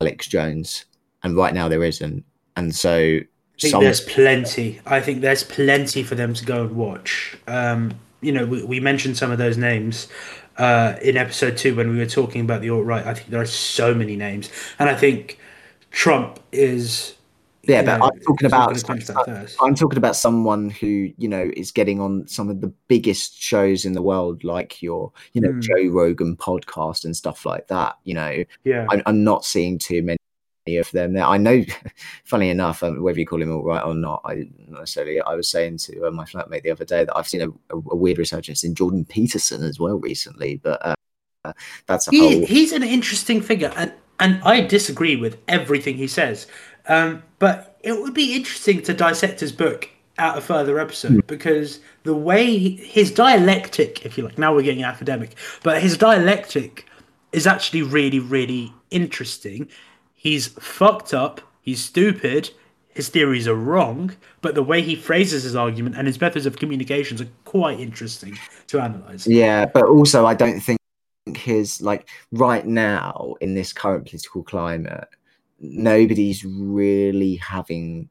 Alex 0.01 0.27
Jones, 0.27 0.85
and 1.23 1.35
right 1.35 1.53
now 1.53 1.67
there 1.67 1.83
isn't, 1.83 2.23
and 2.55 2.75
so 2.75 3.19
I 3.59 3.61
think 3.61 3.71
some... 3.71 3.83
there's 3.83 3.99
plenty. 3.99 4.79
I 4.85 5.01
think 5.01 5.19
there's 5.19 5.43
plenty 5.43 6.01
for 6.01 6.15
them 6.15 6.33
to 6.33 6.45
go 6.45 6.61
and 6.63 6.77
watch. 6.77 7.37
Um, 7.45 7.99
you 8.21 8.31
know, 8.31 8.45
we, 8.45 8.63
we, 8.63 8.79
mentioned 8.79 9.17
some 9.17 9.31
of 9.31 9.37
those 9.37 9.57
names 9.57 10.07
uh, 10.57 10.95
in 11.01 11.17
episode 11.17 11.57
two 11.57 11.75
when 11.75 11.89
we 11.89 11.97
were 11.97 12.05
talking 12.05 12.39
about 12.39 12.61
the 12.61 12.69
alt 12.69 12.85
right. 12.85 13.05
I 13.05 13.13
think 13.13 13.29
there 13.29 13.41
are 13.41 13.45
so 13.45 13.93
many 13.93 14.15
names, 14.15 14.49
and 14.79 14.87
I 14.87 14.95
think 14.95 15.39
Trump 15.91 16.39
is. 16.53 17.15
Yeah, 17.63 17.81
but 17.83 17.97
know, 17.97 18.05
I'm 18.05 18.19
talking 18.21 18.45
about 18.45 19.59
I'm 19.61 19.75
talking 19.75 19.97
about 19.97 20.15
someone 20.15 20.69
who 20.69 21.11
you 21.17 21.27
know 21.27 21.51
is 21.57 21.73
getting 21.73 21.99
on 21.99 22.27
some 22.27 22.49
of 22.49 22.61
the 22.61 22.69
biggest 22.87 23.41
shows 23.41 23.83
in 23.83 23.91
the 23.91 24.01
world, 24.01 24.45
like 24.45 24.81
your 24.81 25.11
you 25.33 25.41
know 25.41 25.49
mm. 25.49 25.61
Joe 25.61 25.91
Rogan 25.91 26.37
podcast 26.37 27.03
and 27.03 27.15
stuff 27.15 27.45
like 27.45 27.67
that. 27.67 27.97
You 28.05 28.13
know, 28.13 28.43
yeah, 28.63 28.87
I'm, 28.89 29.01
I'm 29.05 29.23
not 29.25 29.43
seeing 29.43 29.77
too 29.77 30.01
many 30.01 30.17
of 30.67 30.91
them 30.91 31.13
there. 31.13 31.25
I 31.25 31.37
know, 31.37 31.63
funny 32.23 32.49
enough, 32.49 32.83
um, 32.83 33.01
whether 33.01 33.19
you 33.19 33.25
call 33.25 33.41
him 33.41 33.51
alt 33.51 33.65
right 33.65 33.83
or 33.83 33.95
not, 33.95 34.21
I 34.25 34.47
not 34.67 34.81
necessarily. 34.81 35.21
I 35.21 35.35
was 35.35 35.49
saying 35.49 35.77
to 35.77 36.07
uh, 36.07 36.11
my 36.11 36.25
flatmate 36.25 36.63
the 36.63 36.71
other 36.71 36.85
day 36.85 37.05
that 37.05 37.15
I've 37.15 37.27
seen 37.27 37.41
a, 37.41 37.49
a, 37.75 37.77
a, 37.77 37.95
weird 37.95 38.17
resurgence 38.17 38.63
in 38.63 38.75
Jordan 38.75 39.05
Peterson 39.05 39.63
as 39.63 39.79
well 39.79 39.99
recently, 39.99 40.57
but 40.57 40.85
uh, 40.85 41.53
that's 41.87 42.07
a 42.07 42.11
he, 42.11 42.19
whole. 42.19 42.45
He's 42.45 42.71
an 42.71 42.83
interesting 42.83 43.41
figure, 43.41 43.73
and 43.75 43.93
and 44.19 44.41
I 44.43 44.61
disagree 44.61 45.15
with 45.15 45.37
everything 45.47 45.95
he 45.95 46.07
says. 46.07 46.47
Um, 46.87 47.23
but 47.37 47.77
it 47.83 47.93
would 47.93 48.13
be 48.13 48.35
interesting 48.35 48.81
to 48.83 48.93
dissect 48.93 49.39
his 49.39 49.51
book 49.51 49.89
at 50.17 50.37
a 50.37 50.41
further 50.41 50.79
episode 50.79 51.11
mm. 51.11 51.27
because 51.27 51.79
the 52.03 52.13
way 52.13 52.45
he, 52.57 52.75
his 52.75 53.11
dialectic, 53.11 54.05
if 54.05 54.17
you 54.17 54.25
like, 54.25 54.37
now 54.37 54.53
we're 54.53 54.63
getting 54.63 54.83
academic, 54.83 55.35
but 55.63 55.81
his 55.81 55.97
dialectic 55.97 56.85
is 57.31 57.47
actually 57.47 57.83
really, 57.83 58.19
really 58.19 58.73
interesting 58.91 59.69
he's 60.19 60.47
fucked 60.47 61.13
up, 61.13 61.39
he's 61.61 61.81
stupid, 61.81 62.51
his 62.89 63.07
theories 63.07 63.47
are 63.47 63.55
wrong, 63.55 64.11
but 64.41 64.53
the 64.53 64.63
way 64.63 64.81
he 64.81 64.93
phrases 64.93 65.43
his 65.43 65.55
argument 65.55 65.95
and 65.95 66.05
his 66.05 66.19
methods 66.19 66.45
of 66.45 66.57
communications 66.57 67.21
are 67.21 67.27
quite 67.45 67.79
interesting 67.79 68.37
to 68.67 68.81
analyze. 68.81 69.25
Yeah, 69.25 69.65
but 69.65 69.85
also 69.85 70.25
I 70.25 70.33
don't 70.33 70.59
think 70.59 70.77
his 71.37 71.81
like 71.81 72.09
right 72.33 72.65
now 72.65 73.35
in 73.39 73.53
this 73.53 73.71
current 73.71 74.07
political 74.07 74.43
climate, 74.43 75.07
nobody's 75.61 76.43
really 76.43 77.35
having 77.37 78.09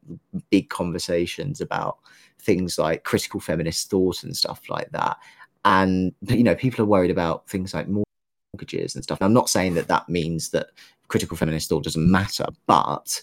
big 0.48 0.70
conversations 0.70 1.61
about 1.61 1.98
things 2.40 2.78
like 2.78 3.04
critical 3.04 3.40
feminist 3.40 3.90
thought 3.90 4.22
and 4.22 4.34
stuff 4.34 4.62
like 4.70 4.90
that. 4.92 5.18
And 5.66 6.14
you 6.22 6.44
know, 6.44 6.54
people 6.54 6.82
are 6.82 6.88
worried 6.88 7.11
about 7.11 7.46
things 7.50 7.74
like 7.74 7.86
mortgages 7.86 8.94
and 8.94 9.04
stuff. 9.04 9.18
I'm 9.20 9.34
not 9.34 9.50
saying 9.50 9.74
that 9.74 9.88
that 9.88 10.09
means 10.09 10.48
that 10.50 10.68
critical 11.09 11.36
feminist 11.36 11.68
thought 11.68 11.84
doesn't 11.84 12.11
matter, 12.11 12.46
but 12.66 13.22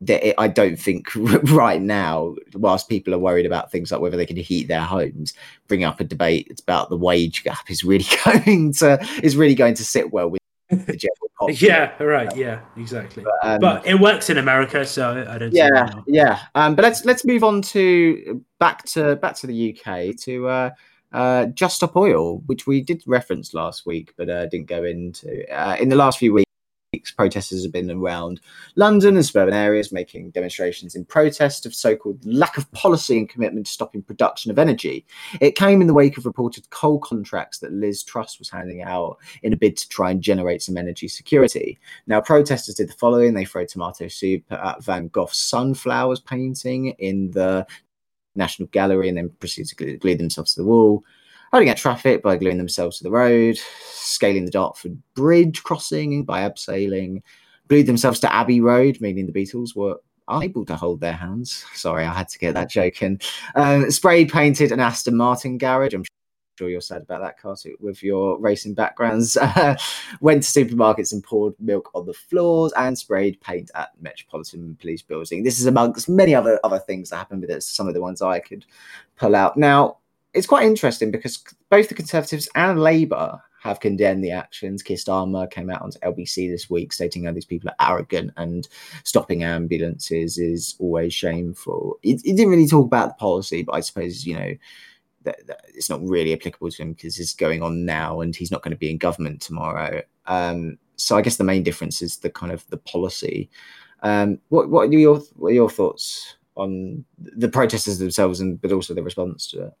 that 0.00 0.40
I 0.40 0.48
don't 0.48 0.76
think 0.78 1.08
right 1.14 1.80
now, 1.80 2.34
whilst 2.54 2.88
people 2.88 3.14
are 3.14 3.18
worried 3.18 3.46
about 3.46 3.70
things 3.70 3.90
like 3.90 4.00
whether 4.00 4.16
they 4.16 4.26
can 4.26 4.36
heat 4.36 4.68
their 4.68 4.82
homes, 4.82 5.34
bring 5.68 5.84
up 5.84 6.00
a 6.00 6.04
debate 6.04 6.60
about 6.62 6.88
the 6.88 6.96
wage 6.96 7.44
gap 7.44 7.70
is 7.70 7.84
really 7.84 8.06
going 8.24 8.72
to 8.74 8.98
is 9.22 9.36
really 9.36 9.54
going 9.54 9.74
to 9.74 9.84
sit 9.84 10.12
well 10.12 10.28
with 10.28 10.40
the 10.70 10.96
general 10.96 11.30
populace. 11.38 11.62
yeah, 11.62 12.02
right. 12.02 12.34
Yeah, 12.36 12.60
exactly. 12.76 13.22
But, 13.22 13.48
um, 13.48 13.60
but, 13.60 13.86
it 13.86 14.00
works 14.00 14.30
in 14.30 14.38
America, 14.38 14.84
so 14.86 15.24
I 15.28 15.38
don't. 15.38 15.52
Yeah, 15.52 15.90
yeah. 16.06 16.40
Um, 16.54 16.74
but 16.74 16.82
let's 16.82 17.04
let's 17.04 17.24
move 17.24 17.44
on 17.44 17.62
to 17.62 18.42
back 18.58 18.84
to 18.86 19.16
back 19.16 19.36
to 19.36 19.46
the 19.46 19.78
UK 19.78 20.16
to. 20.20 20.48
Uh, 20.48 20.70
uh, 21.12 21.46
Just 21.46 21.76
Stop 21.76 21.94
Oil, 21.94 22.38
which 22.46 22.66
we 22.66 22.80
did 22.80 23.00
reference 23.06 23.54
last 23.54 23.86
week, 23.86 24.12
but 24.16 24.28
uh, 24.28 24.46
didn't 24.46 24.66
go 24.66 24.82
into. 24.82 25.48
Uh, 25.48 25.76
in 25.76 25.88
the 25.88 25.94
last 25.94 26.18
few 26.18 26.32
weeks, 26.32 26.43
protesters 27.16 27.62
have 27.62 27.72
been 27.72 27.90
around 27.90 28.40
London 28.76 29.16
and 29.16 29.24
suburban 29.24 29.54
areas 29.54 29.92
making 29.92 30.30
demonstrations 30.30 30.94
in 30.94 31.04
protest 31.04 31.66
of 31.66 31.74
so 31.74 31.96
called 31.96 32.24
lack 32.24 32.56
of 32.56 32.70
policy 32.72 33.18
and 33.18 33.28
commitment 33.28 33.66
to 33.66 33.72
stopping 33.72 34.02
production 34.02 34.50
of 34.50 34.58
energy. 34.58 35.06
It 35.40 35.56
came 35.56 35.80
in 35.80 35.86
the 35.86 35.94
wake 35.94 36.18
of 36.18 36.26
reported 36.26 36.68
coal 36.70 36.98
contracts 36.98 37.58
that 37.58 37.72
Liz 37.72 38.02
Truss 38.02 38.38
was 38.38 38.50
handing 38.50 38.82
out 38.82 39.18
in 39.42 39.52
a 39.52 39.56
bid 39.56 39.76
to 39.76 39.88
try 39.88 40.10
and 40.10 40.20
generate 40.20 40.62
some 40.62 40.76
energy 40.76 41.08
security. 41.08 41.78
Now, 42.06 42.20
protesters 42.20 42.76
did 42.76 42.88
the 42.88 42.94
following 42.94 43.34
they 43.34 43.44
threw 43.44 43.66
tomato 43.66 44.08
soup 44.08 44.44
at 44.50 44.82
Van 44.82 45.08
Gogh's 45.08 45.38
sunflowers 45.38 46.20
painting 46.20 46.88
in 46.98 47.30
the 47.30 47.66
National 48.34 48.68
Gallery 48.68 49.08
and 49.08 49.16
then 49.16 49.30
proceeded 49.40 49.76
to 49.76 49.96
glue 49.98 50.16
themselves 50.16 50.54
to 50.54 50.62
the 50.62 50.66
wall 50.66 51.04
holding 51.54 51.68
out 51.68 51.76
traffic 51.76 52.20
by 52.20 52.36
gluing 52.36 52.58
themselves 52.58 52.98
to 52.98 53.04
the 53.04 53.10
road, 53.12 53.56
scaling 53.84 54.44
the 54.44 54.50
Dartford 54.50 55.00
Bridge 55.14 55.62
crossing 55.62 56.24
by 56.24 56.40
abseiling, 56.40 57.22
glued 57.68 57.86
themselves 57.86 58.18
to 58.18 58.34
Abbey 58.34 58.60
Road, 58.60 59.00
meaning 59.00 59.24
the 59.24 59.32
Beatles 59.32 59.76
were 59.76 60.00
unable 60.26 60.64
to 60.64 60.74
hold 60.74 60.98
their 60.98 61.12
hands. 61.12 61.64
Sorry, 61.72 62.04
I 62.04 62.12
had 62.12 62.28
to 62.30 62.40
get 62.40 62.54
that 62.54 62.70
joke 62.70 63.00
in. 63.02 63.20
Um, 63.54 63.88
spray 63.92 64.24
painted 64.24 64.72
an 64.72 64.80
Aston 64.80 65.16
Martin 65.16 65.56
garage. 65.56 65.94
I'm 65.94 66.02
sure 66.58 66.68
you're 66.68 66.80
sad 66.80 67.02
about 67.02 67.20
that, 67.20 67.38
car 67.38 67.54
with 67.78 68.02
your 68.02 68.36
racing 68.40 68.74
backgrounds. 68.74 69.36
went 70.20 70.42
to 70.42 70.64
supermarkets 70.64 71.12
and 71.12 71.22
poured 71.22 71.54
milk 71.60 71.88
on 71.94 72.04
the 72.04 72.14
floors 72.14 72.72
and 72.76 72.98
sprayed 72.98 73.40
paint 73.40 73.70
at 73.76 73.90
Metropolitan 74.00 74.76
Police 74.80 75.02
Building. 75.02 75.44
This 75.44 75.60
is 75.60 75.66
amongst 75.66 76.08
many 76.08 76.34
other 76.34 76.58
other 76.64 76.80
things 76.80 77.10
that 77.10 77.18
happened, 77.18 77.42
but 77.42 77.50
it's 77.50 77.70
some 77.70 77.86
of 77.86 77.94
the 77.94 78.02
ones 78.02 78.22
I 78.22 78.40
could 78.40 78.66
pull 79.16 79.36
out. 79.36 79.56
Now, 79.56 79.98
it's 80.34 80.46
quite 80.46 80.66
interesting 80.66 81.10
because 81.10 81.42
both 81.70 81.88
the 81.88 81.94
Conservatives 81.94 82.48
and 82.54 82.80
Labour 82.80 83.40
have 83.62 83.80
condemned 83.80 84.22
the 84.22 84.30
actions. 84.30 84.82
Keir 84.82 84.98
Starmer 84.98 85.50
came 85.50 85.70
out 85.70 85.80
onto 85.80 85.98
LBC 86.00 86.50
this 86.50 86.68
week 86.68 86.92
stating 86.92 87.24
how 87.24 87.32
these 87.32 87.46
people 87.46 87.70
are 87.70 87.92
arrogant 87.92 88.30
and 88.36 88.68
stopping 89.04 89.42
ambulances 89.42 90.36
is 90.36 90.74
always 90.78 91.14
shameful. 91.14 91.98
He, 92.02 92.20
he 92.22 92.34
didn't 92.34 92.50
really 92.50 92.66
talk 92.66 92.84
about 92.84 93.08
the 93.08 93.14
policy, 93.14 93.62
but 93.62 93.72
I 93.72 93.80
suppose, 93.80 94.26
you 94.26 94.36
know, 94.36 94.54
that, 95.22 95.46
that 95.46 95.62
it's 95.74 95.88
not 95.88 96.04
really 96.04 96.34
applicable 96.34 96.70
to 96.70 96.82
him 96.82 96.92
because 96.92 97.18
it's 97.18 97.34
going 97.34 97.62
on 97.62 97.86
now 97.86 98.20
and 98.20 98.36
he's 98.36 98.50
not 98.50 98.62
going 98.62 98.72
to 98.72 98.78
be 98.78 98.90
in 98.90 98.98
government 98.98 99.40
tomorrow. 99.40 100.02
Um, 100.26 100.78
so 100.96 101.16
I 101.16 101.22
guess 101.22 101.36
the 101.36 101.44
main 101.44 101.62
difference 101.62 102.02
is 102.02 102.18
the 102.18 102.30
kind 102.30 102.52
of 102.52 102.68
the 102.68 102.76
policy. 102.76 103.48
Um, 104.02 104.38
what, 104.50 104.68
what 104.68 104.88
are 104.90 104.92
your 104.92 105.20
what 105.36 105.48
are 105.48 105.54
your 105.54 105.70
thoughts 105.70 106.36
on 106.56 107.04
the 107.16 107.48
protesters 107.48 107.98
themselves 107.98 108.40
and 108.40 108.60
but 108.60 108.72
also 108.72 108.92
the 108.92 109.02
response 109.02 109.50
to 109.52 109.68
it? 109.68 109.72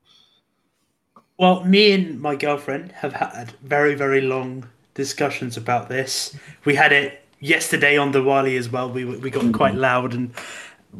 Well, 1.38 1.64
me 1.64 1.92
and 1.92 2.20
my 2.20 2.36
girlfriend 2.36 2.92
have 2.92 3.12
had 3.12 3.52
very 3.62 3.94
very 3.94 4.20
long 4.20 4.68
discussions 4.94 5.56
about 5.56 5.88
this. 5.88 6.36
We 6.64 6.74
had 6.74 6.92
it 6.92 7.24
yesterday 7.40 7.96
on 7.96 8.12
the 8.12 8.22
Wally 8.22 8.56
as 8.56 8.68
well. 8.68 8.90
We 8.90 9.04
we 9.04 9.30
got 9.30 9.42
mm-hmm. 9.42 9.52
quite 9.52 9.74
loud 9.74 10.14
and 10.14 10.32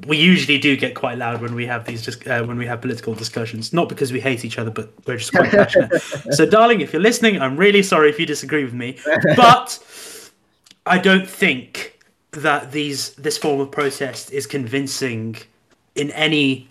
we 0.06 0.16
usually 0.16 0.58
do 0.58 0.76
get 0.76 0.94
quite 0.94 1.18
loud 1.18 1.40
when 1.40 1.54
we 1.54 1.66
have 1.66 1.84
these 1.84 2.02
just 2.02 2.26
uh, 2.26 2.42
when 2.44 2.58
we 2.58 2.66
have 2.66 2.80
political 2.80 3.14
discussions 3.14 3.72
not 3.72 3.88
because 3.88 4.12
we 4.12 4.20
hate 4.20 4.44
each 4.44 4.58
other 4.58 4.70
but 4.70 4.92
we're 5.06 5.16
just 5.16 5.32
quite 5.32 5.50
passionate 5.50 6.02
so 6.30 6.44
darling 6.44 6.80
if 6.80 6.92
you're 6.92 7.02
listening 7.02 7.40
i'm 7.40 7.56
really 7.56 7.82
sorry 7.82 8.10
if 8.10 8.18
you 8.18 8.26
disagree 8.26 8.64
with 8.64 8.74
me 8.74 8.98
but 9.36 9.78
i 10.86 10.98
don't 10.98 11.28
think 11.28 12.00
that 12.32 12.72
these 12.72 13.10
this 13.14 13.38
form 13.38 13.60
of 13.60 13.70
protest 13.70 14.32
is 14.32 14.46
convincing 14.46 15.36
in 15.94 16.10
any 16.10 16.68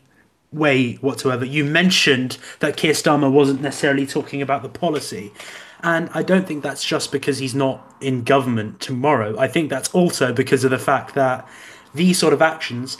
way 0.53 0.93
whatsoever 0.95 1.43
you 1.43 1.63
mentioned 1.63 2.37
that 2.59 2.77
Keir 2.77 2.93
Starmer 2.93 3.31
wasn't 3.31 3.61
necessarily 3.61 4.05
talking 4.05 4.41
about 4.41 4.63
the 4.63 4.69
policy 4.69 5.31
and 5.83 6.09
I 6.13 6.23
don't 6.23 6.47
think 6.47 6.63
that's 6.63 6.83
just 6.83 7.11
because 7.11 7.39
he's 7.39 7.53
not 7.53 7.93
in 7.99 8.23
government 8.23 8.79
tomorrow. 8.79 9.37
I 9.37 9.49
think 9.49 9.69
that's 9.69 9.89
also 9.89 10.31
because 10.31 10.63
of 10.63 10.71
the 10.71 10.79
fact 10.79 11.13
that 11.15 11.45
these 11.93 12.17
sort 12.17 12.31
of 12.33 12.41
actions 12.41 12.97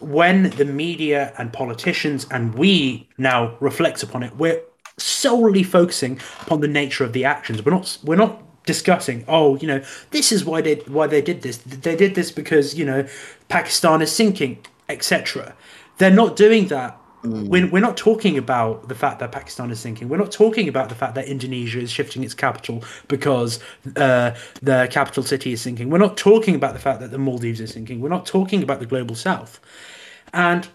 when 0.00 0.50
the 0.50 0.64
media 0.64 1.32
and 1.38 1.52
politicians 1.52 2.26
and 2.30 2.54
we 2.54 3.08
now 3.18 3.56
reflect 3.60 4.02
upon 4.02 4.22
it, 4.22 4.36
we're 4.36 4.60
solely 4.96 5.62
focusing 5.62 6.20
upon 6.42 6.60
the 6.60 6.68
nature 6.68 7.04
of 7.04 7.12
the 7.12 7.24
actions. 7.24 7.64
We're 7.64 7.72
not 7.72 7.98
we're 8.04 8.16
not 8.16 8.42
discussing, 8.64 9.24
oh, 9.28 9.56
you 9.56 9.66
know, 9.66 9.82
this 10.10 10.30
is 10.30 10.44
why 10.44 10.60
they 10.60 10.76
why 10.86 11.06
they 11.06 11.22
did 11.22 11.42
this. 11.42 11.58
They 11.58 11.96
did 11.96 12.14
this 12.14 12.30
because 12.30 12.76
you 12.76 12.84
know 12.84 13.06
Pakistan 13.48 14.02
is 14.02 14.12
sinking, 14.12 14.58
etc. 14.88 15.54
They're 15.98 16.10
not 16.10 16.36
doing 16.36 16.68
that. 16.68 17.00
Mm. 17.24 17.48
We're, 17.48 17.68
we're 17.68 17.82
not 17.82 17.96
talking 17.96 18.38
about 18.38 18.88
the 18.88 18.94
fact 18.94 19.18
that 19.18 19.32
Pakistan 19.32 19.70
is 19.70 19.80
sinking. 19.80 20.08
We're 20.08 20.18
not 20.18 20.30
talking 20.30 20.68
about 20.68 20.88
the 20.88 20.94
fact 20.94 21.16
that 21.16 21.26
Indonesia 21.26 21.80
is 21.80 21.90
shifting 21.90 22.22
its 22.22 22.34
capital 22.34 22.84
because 23.08 23.58
uh, 23.96 24.34
the 24.62 24.88
capital 24.90 25.24
city 25.24 25.52
is 25.52 25.60
sinking. 25.60 25.90
We're 25.90 25.98
not 25.98 26.16
talking 26.16 26.54
about 26.54 26.74
the 26.74 26.80
fact 26.80 27.00
that 27.00 27.10
the 27.10 27.18
Maldives 27.18 27.60
is 27.60 27.72
sinking. 27.72 28.00
We're 28.00 28.08
not 28.08 28.24
talking 28.24 28.62
about 28.62 28.78
the 28.78 28.86
global 28.86 29.16
south. 29.16 29.58
And 30.32 30.68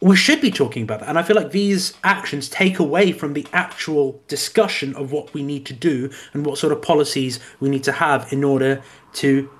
we 0.00 0.16
should 0.16 0.40
be 0.40 0.50
talking 0.50 0.82
about 0.82 1.00
that. 1.00 1.08
And 1.08 1.18
I 1.18 1.22
feel 1.22 1.36
like 1.36 1.50
these 1.50 1.94
actions 2.04 2.48
take 2.48 2.78
away 2.78 3.12
from 3.12 3.34
the 3.34 3.46
actual 3.52 4.22
discussion 4.28 4.94
of 4.96 5.12
what 5.12 5.34
we 5.34 5.42
need 5.42 5.66
to 5.66 5.74
do 5.74 6.10
and 6.32 6.46
what 6.46 6.58
sort 6.58 6.72
of 6.72 6.80
policies 6.80 7.38
we 7.60 7.68
need 7.68 7.84
to 7.84 7.92
have 7.92 8.32
in 8.32 8.42
order 8.42 8.82
to 9.14 9.50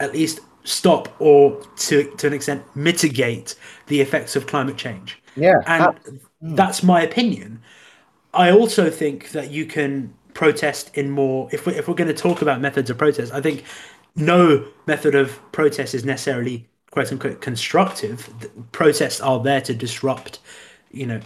at 0.00 0.12
least 0.12 0.40
stop 0.66 1.14
or 1.20 1.62
to, 1.76 2.10
to 2.16 2.26
an 2.26 2.32
extent 2.32 2.64
mitigate 2.74 3.54
the 3.86 4.00
effects 4.00 4.36
of 4.36 4.46
climate 4.46 4.76
change. 4.76 5.22
Yeah. 5.36 5.60
And 5.66 5.82
uh, 5.82 5.92
that's 6.42 6.82
my 6.82 7.02
opinion. 7.02 7.62
I 8.34 8.50
also 8.50 8.90
think 8.90 9.30
that 9.30 9.50
you 9.50 9.64
can 9.64 10.12
protest 10.34 10.90
in 10.94 11.10
more 11.10 11.48
if 11.52 11.66
we're, 11.66 11.72
if 11.72 11.88
we're 11.88 11.94
going 11.94 12.08
to 12.08 12.14
talk 12.14 12.42
about 12.42 12.60
methods 12.60 12.90
of 12.90 12.98
protest, 12.98 13.32
I 13.32 13.40
think 13.40 13.64
no 14.16 14.66
method 14.86 15.14
of 15.14 15.40
protest 15.52 15.94
is 15.94 16.04
necessarily 16.04 16.66
quote 16.90 17.12
unquote 17.12 17.40
constructive. 17.40 18.28
Protests 18.72 19.20
are 19.20 19.40
there 19.42 19.60
to 19.62 19.72
disrupt, 19.72 20.40
you 20.90 21.06
know, 21.06 21.20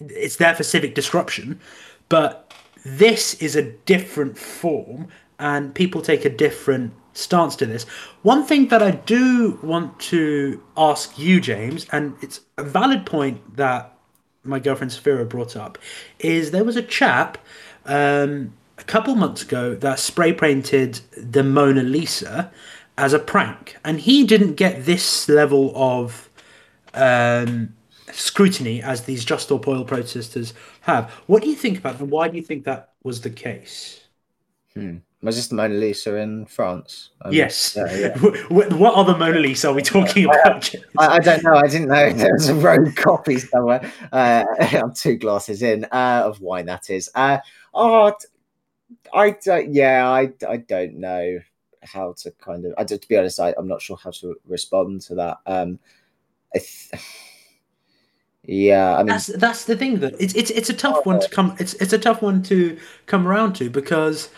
it's 0.00 0.36
there 0.36 0.54
for 0.54 0.62
civic 0.62 0.94
disruption, 0.94 1.60
but 2.08 2.54
this 2.84 3.34
is 3.34 3.56
a 3.56 3.62
different 3.62 4.38
form 4.38 5.08
and 5.38 5.74
people 5.74 6.00
take 6.00 6.24
a 6.24 6.30
different 6.30 6.92
stance 7.16 7.56
to 7.56 7.66
this. 7.66 7.84
One 8.22 8.44
thing 8.44 8.68
that 8.68 8.82
I 8.82 8.92
do 8.92 9.58
want 9.62 9.98
to 10.00 10.62
ask 10.76 11.18
you, 11.18 11.40
James, 11.40 11.86
and 11.90 12.16
it's 12.20 12.40
a 12.58 12.64
valid 12.64 13.06
point 13.06 13.56
that 13.56 13.96
my 14.44 14.58
girlfriend 14.58 14.92
Safira 14.92 15.28
brought 15.28 15.56
up, 15.56 15.78
is 16.18 16.50
there 16.50 16.64
was 16.64 16.76
a 16.76 16.82
chap 16.82 17.38
um, 17.84 18.52
a 18.78 18.84
couple 18.84 19.14
months 19.14 19.42
ago 19.42 19.74
that 19.74 19.98
spray 19.98 20.32
painted 20.32 21.00
the 21.16 21.42
Mona 21.42 21.82
Lisa 21.82 22.52
as 22.98 23.12
a 23.12 23.18
prank, 23.18 23.76
and 23.84 24.00
he 24.00 24.24
didn't 24.24 24.54
get 24.54 24.84
this 24.84 25.28
level 25.28 25.72
of 25.74 26.30
um, 26.94 27.74
scrutiny 28.12 28.82
as 28.82 29.02
these 29.02 29.24
Just 29.24 29.44
Stop 29.44 29.68
Oil 29.68 29.84
protesters 29.84 30.54
have. 30.82 31.10
What 31.26 31.42
do 31.42 31.48
you 31.48 31.56
think 31.56 31.78
about 31.78 31.98
them? 31.98 32.08
Why 32.08 32.28
do 32.28 32.36
you 32.36 32.42
think 32.42 32.64
that 32.64 32.92
was 33.02 33.20
the 33.20 33.30
case? 33.30 34.00
Hmm. 34.74 34.98
Was 35.22 35.36
this 35.36 35.48
the 35.48 35.54
Mona 35.54 35.74
Lisa 35.74 36.14
in 36.16 36.44
France? 36.44 37.10
Um, 37.22 37.32
yes. 37.32 37.74
Yeah, 37.76 37.96
yeah. 37.96 38.18
what 38.48 38.94
other 38.94 39.16
Mona 39.16 39.38
Lisa 39.38 39.68
are 39.68 39.74
we 39.74 39.82
talking 39.82 40.24
about? 40.26 40.72
I, 40.98 41.16
I, 41.16 41.18
don't 41.20 41.42
know. 41.42 41.54
I 41.54 41.66
didn't 41.66 41.88
know 41.88 42.12
there 42.12 42.34
was 42.34 42.48
a 42.48 42.54
road 42.54 42.94
copy 42.96 43.38
somewhere. 43.38 43.90
Uh, 44.12 44.44
I'm 44.60 44.92
two 44.92 45.16
glasses 45.16 45.62
in 45.62 45.84
uh, 45.86 46.22
of 46.26 46.40
wine. 46.40 46.66
That 46.66 46.90
is. 46.90 47.10
Uh, 47.14 47.38
oh, 47.72 48.12
I 49.14 49.30
don't. 49.42 49.72
Yeah, 49.72 50.08
I, 50.08 50.32
I 50.46 50.58
don't 50.58 50.96
know 50.96 51.40
how 51.82 52.12
to 52.18 52.30
kind 52.32 52.66
of. 52.66 52.74
I 52.76 52.84
to 52.84 53.00
be 53.08 53.16
honest, 53.16 53.40
I, 53.40 53.54
I'm 53.56 53.68
not 53.68 53.80
sure 53.80 53.96
how 53.96 54.10
to 54.10 54.36
respond 54.46 55.00
to 55.02 55.14
that. 55.14 55.38
Um, 55.46 55.78
yeah, 58.42 58.96
I 58.96 58.98
mean, 58.98 59.06
that's 59.06 59.26
that's 59.28 59.64
the 59.64 59.76
thing 59.76 60.00
that 60.00 60.14
it's 60.20 60.34
it's 60.34 60.50
it's 60.50 60.68
a 60.68 60.74
tough 60.74 61.06
one 61.06 61.20
to 61.20 61.28
come. 61.30 61.56
It's 61.58 61.72
it's 61.74 61.94
a 61.94 61.98
tough 61.98 62.20
one 62.20 62.42
to 62.44 62.78
come 63.06 63.26
around 63.26 63.54
to 63.54 63.70
because 63.70 64.28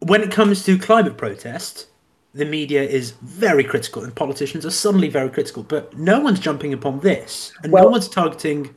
when 0.00 0.22
it 0.22 0.30
comes 0.30 0.64
to 0.64 0.78
climate 0.78 1.16
protest, 1.16 1.86
the 2.32 2.44
media 2.44 2.82
is 2.82 3.12
very 3.22 3.64
critical 3.64 4.04
and 4.04 4.14
politicians 4.14 4.64
are 4.64 4.70
suddenly 4.70 5.08
very 5.08 5.30
critical. 5.30 5.62
But 5.62 5.96
no 5.98 6.20
one's 6.20 6.40
jumping 6.40 6.72
upon 6.72 7.00
this, 7.00 7.52
and 7.62 7.72
well, 7.72 7.84
no 7.84 7.90
one's 7.90 8.08
targeting 8.08 8.74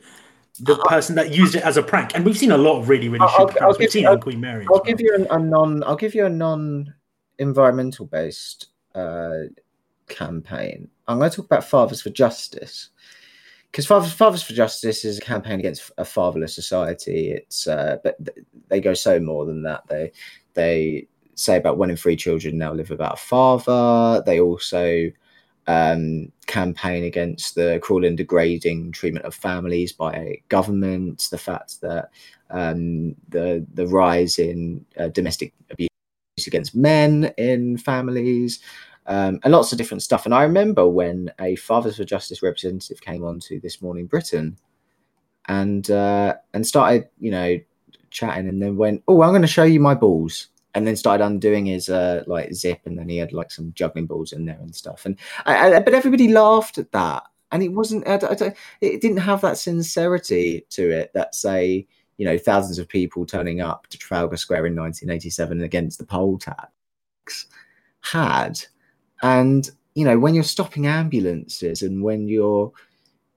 the 0.60 0.76
person 0.84 1.16
that 1.16 1.34
used 1.34 1.56
it 1.56 1.64
as 1.64 1.76
a 1.76 1.82
prank. 1.82 2.14
And 2.14 2.24
we've 2.24 2.38
seen 2.38 2.52
a 2.52 2.58
lot 2.58 2.78
of 2.78 2.88
really 2.88 3.08
really 3.08 3.28
stupid 3.28 3.56
pranks. 3.56 3.78
We've 3.78 3.90
seen 3.90 4.20
Queen 4.20 4.40
Mary. 4.40 4.66
I'll 4.68 4.74
well. 4.74 4.84
give 4.84 5.00
you 5.00 5.26
a 5.30 5.38
non. 5.38 5.82
I'll 5.84 5.96
give 5.96 6.14
you 6.14 6.26
a 6.26 6.30
non 6.30 6.94
environmental 7.38 8.06
based 8.06 8.68
uh, 8.94 9.44
campaign, 10.08 10.88
I'm 11.08 11.18
going 11.18 11.30
to 11.30 11.36
talk 11.36 11.46
about 11.46 11.64
Fathers 11.64 12.02
for 12.02 12.10
Justice. 12.10 12.90
Because 13.70 13.86
Fathers, 13.86 14.12
Fathers 14.12 14.42
for 14.42 14.52
Justice 14.52 15.04
is 15.04 15.18
a 15.18 15.20
campaign 15.20 15.58
against 15.58 15.90
a 15.98 16.04
fatherless 16.04 16.54
society. 16.54 17.32
It's 17.32 17.66
uh, 17.66 17.96
but 18.04 18.16
they 18.68 18.80
go 18.80 18.94
so 18.94 19.18
more 19.18 19.46
than 19.46 19.64
that. 19.64 19.84
They 19.88 20.12
they 20.54 21.08
say 21.34 21.56
about 21.56 21.78
one 21.78 21.90
in 21.90 21.96
three 21.96 22.16
children 22.16 22.58
now 22.58 22.72
live 22.72 22.90
without 22.90 23.14
a 23.14 23.16
father. 23.16 24.22
They 24.24 24.40
also 24.40 25.10
um, 25.66 26.30
campaign 26.46 27.04
against 27.04 27.54
the 27.54 27.80
cruel 27.82 28.04
and 28.04 28.16
degrading 28.16 28.92
treatment 28.92 29.24
of 29.24 29.34
families 29.34 29.92
by 29.92 30.38
governments. 30.48 31.28
The 31.28 31.38
fact 31.38 31.80
that 31.80 32.10
um, 32.50 33.14
the 33.28 33.66
the 33.74 33.86
rise 33.86 34.38
in 34.38 34.84
uh, 34.98 35.08
domestic 35.08 35.52
abuse 35.70 35.88
against 36.46 36.74
men 36.74 37.32
in 37.38 37.78
families, 37.78 38.60
um, 39.06 39.40
and 39.42 39.52
lots 39.52 39.72
of 39.72 39.78
different 39.78 40.02
stuff. 40.02 40.24
And 40.24 40.34
I 40.34 40.42
remember 40.42 40.88
when 40.88 41.30
a 41.40 41.56
Fathers 41.56 41.96
for 41.96 42.04
Justice 42.04 42.42
representative 42.42 43.00
came 43.00 43.24
on 43.24 43.40
to 43.40 43.60
This 43.60 43.80
Morning 43.80 44.06
Britain 44.06 44.58
and 45.46 45.90
uh, 45.90 46.34
and 46.52 46.66
started, 46.66 47.08
you 47.18 47.30
know, 47.30 47.58
chatting, 48.10 48.48
and 48.48 48.60
then 48.60 48.76
went, 48.76 49.02
"Oh, 49.08 49.22
I'm 49.22 49.30
going 49.30 49.42
to 49.42 49.48
show 49.48 49.64
you 49.64 49.80
my 49.80 49.94
balls." 49.94 50.48
And 50.76 50.86
then 50.86 50.96
started 50.96 51.24
undoing 51.24 51.66
his 51.66 51.88
uh, 51.88 52.24
like 52.26 52.52
zip, 52.52 52.80
and 52.84 52.98
then 52.98 53.08
he 53.08 53.18
had 53.18 53.32
like 53.32 53.52
some 53.52 53.72
juggling 53.74 54.06
balls 54.06 54.32
in 54.32 54.44
there 54.44 54.58
and 54.60 54.74
stuff. 54.74 55.06
And 55.06 55.16
I, 55.46 55.74
I, 55.74 55.80
but 55.80 55.94
everybody 55.94 56.28
laughed 56.28 56.78
at 56.78 56.90
that, 56.90 57.22
and 57.52 57.62
it 57.62 57.68
wasn't. 57.68 58.08
I, 58.08 58.18
it 58.80 59.00
didn't 59.00 59.18
have 59.18 59.40
that 59.42 59.58
sincerity 59.58 60.66
to 60.70 60.90
it 60.90 61.12
that 61.14 61.36
say 61.36 61.86
you 62.16 62.24
know, 62.24 62.38
thousands 62.38 62.78
of 62.78 62.88
people 62.88 63.26
turning 63.26 63.60
up 63.60 63.86
to 63.88 63.98
Trafalgar 63.98 64.36
Square 64.36 64.66
in 64.66 64.76
1987 64.76 65.62
against 65.62 65.98
the 65.98 66.06
poll 66.06 66.38
tax 66.38 67.46
had. 68.00 68.60
And, 69.22 69.68
you 69.94 70.04
know, 70.04 70.18
when 70.18 70.34
you're 70.34 70.44
stopping 70.44 70.86
ambulances 70.86 71.82
and 71.82 72.02
when 72.02 72.28
you're, 72.28 72.72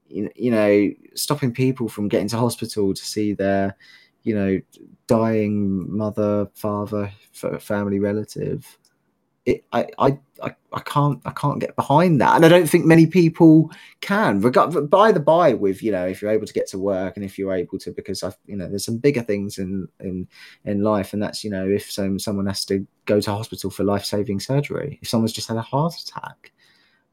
you 0.10 0.52
know, 0.52 0.92
stopping 1.16 1.54
people 1.54 1.90
from 1.90 2.08
getting 2.08 2.28
to 2.30 2.38
hospital 2.38 2.94
to 2.94 3.06
see 3.06 3.34
their, 3.34 3.76
you 4.24 4.36
know, 4.36 4.60
dying 5.08 5.96
mother, 5.96 6.50
father, 6.54 7.12
family 7.60 8.00
relative, 8.00 8.78
it, 9.48 9.64
I, 9.72 9.88
I, 9.98 10.20
I, 10.44 10.56
I 10.74 10.80
can't, 10.82 11.22
I 11.26 11.32
can't 11.32 11.62
get 11.62 11.76
behind 11.78 12.20
that, 12.20 12.36
and 12.36 12.46
I 12.46 12.50
don't 12.50 12.68
think 12.68 12.86
many 12.86 13.08
people 13.08 13.72
can. 14.02 14.42
Regard 14.42 14.90
by 14.90 15.14
the 15.14 15.22
by, 15.22 15.54
with 15.54 15.82
you 15.82 15.92
know, 15.92 16.06
if 16.06 16.22
you're 16.22 16.32
able 16.32 16.46
to 16.46 16.54
get 16.54 16.68
to 16.68 16.78
work 16.78 17.16
and 17.16 17.26
if 17.26 17.40
you're 17.40 17.54
able 17.54 17.80
to, 17.80 17.92
because 17.92 18.24
I, 18.24 18.34
you 18.46 18.58
know, 18.58 18.68
there's 18.68 18.86
some 18.86 18.98
bigger 18.98 19.22
things 19.22 19.58
in 19.58 19.88
in 20.02 20.28
in 20.66 20.84
life, 20.84 21.14
and 21.14 21.24
that's 21.24 21.46
you 21.46 21.50
know, 21.50 21.66
if 21.66 21.90
some 21.90 22.20
someone 22.20 22.46
has 22.46 22.66
to 22.66 22.86
go 23.06 23.22
to 23.22 23.32
hospital 23.32 23.70
for 23.70 23.86
life 23.86 24.04
saving 24.04 24.42
surgery, 24.42 25.00
if 25.02 25.08
someone's 25.08 25.34
just 25.34 25.48
had 25.48 25.58
a 25.58 25.62
heart 25.62 25.96
attack. 25.96 26.52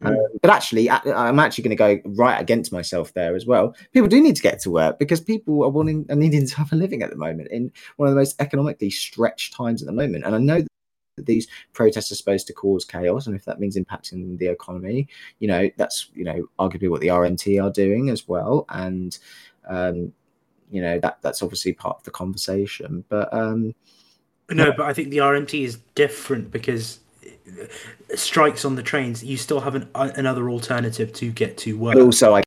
Mm. 0.04 0.18
Um, 0.18 0.26
but 0.42 0.50
actually, 0.50 0.90
I, 0.90 1.00
I'm 1.06 1.38
actually 1.38 1.64
going 1.64 1.76
to 1.76 2.02
go 2.02 2.10
right 2.14 2.40
against 2.40 2.72
myself 2.72 3.12
there 3.14 3.34
as 3.34 3.46
well. 3.46 3.74
People 3.92 4.08
do 4.08 4.20
need 4.20 4.36
to 4.36 4.42
get 4.42 4.60
to 4.60 4.70
work 4.70 4.98
because 4.98 5.20
people 5.20 5.64
are 5.64 5.70
wanting 5.70 6.06
and 6.08 6.20
needing 6.20 6.46
to 6.48 6.56
have 6.56 6.72
a 6.72 6.76
living 6.76 7.02
at 7.02 7.10
the 7.10 7.16
moment 7.16 7.48
in 7.50 7.72
one 7.96 8.08
of 8.08 8.14
the 8.14 8.20
most 8.20 8.40
economically 8.40 8.90
stretched 8.90 9.54
times 9.54 9.82
at 9.82 9.86
the 9.86 9.92
moment. 9.92 10.24
And 10.24 10.34
I 10.34 10.38
know 10.38 10.64
that 11.16 11.26
these 11.26 11.46
protests 11.72 12.10
are 12.12 12.16
supposed 12.16 12.46
to 12.48 12.52
cause 12.52 12.84
chaos, 12.84 13.26
and 13.26 13.36
if 13.36 13.44
that 13.44 13.60
means 13.60 13.76
impacting 13.76 14.38
the 14.38 14.48
economy, 14.48 15.08
you 15.38 15.48
know, 15.48 15.70
that's 15.76 16.10
you 16.14 16.24
know 16.24 16.48
arguably 16.58 16.90
what 16.90 17.00
the 17.00 17.08
RMT 17.08 17.62
are 17.62 17.70
doing 17.70 18.10
as 18.10 18.28
well, 18.28 18.66
and 18.68 19.18
um, 19.68 20.12
you 20.70 20.82
know 20.82 20.98
that 21.00 21.18
that's 21.22 21.42
obviously 21.42 21.72
part 21.72 21.98
of 21.98 22.04
the 22.04 22.10
conversation. 22.10 23.04
But 23.08 23.32
um, 23.32 23.74
no, 24.50 24.72
but 24.72 24.86
I 24.86 24.92
think 24.92 25.10
the 25.10 25.18
RMT 25.18 25.64
is 25.64 25.78
different 25.94 26.50
because 26.50 27.00
strikes 28.14 28.64
on 28.64 28.74
the 28.74 28.82
trains, 28.82 29.24
you 29.24 29.36
still 29.36 29.60
have 29.60 29.74
an, 29.74 29.88
another 29.94 30.50
alternative 30.50 31.12
to 31.14 31.30
get 31.30 31.56
to 31.58 31.78
work. 31.78 31.94
But 31.94 32.02
also, 32.02 32.34
I 32.34 32.42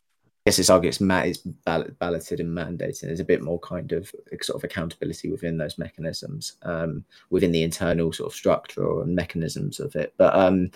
guess 0.45 0.59
it's 0.59 0.69
argued 0.69 0.93
it's, 0.93 1.01
ma- 1.01 1.19
it's 1.19 1.39
balloted 1.39 2.39
and 2.39 2.49
mandated. 2.49 3.01
There's 3.01 3.19
a 3.19 3.25
bit 3.25 3.41
more 3.41 3.59
kind 3.59 3.91
of 3.91 4.11
sort 4.41 4.57
of 4.59 4.63
accountability 4.63 5.29
within 5.29 5.57
those 5.57 5.77
mechanisms, 5.77 6.53
um, 6.63 7.03
within 7.29 7.51
the 7.51 7.63
internal 7.63 8.11
sort 8.13 8.31
of 8.31 8.35
structure 8.35 9.01
and 9.01 9.15
mechanisms 9.15 9.79
of 9.79 9.95
it. 9.95 10.13
But 10.17 10.35
um, 10.35 10.71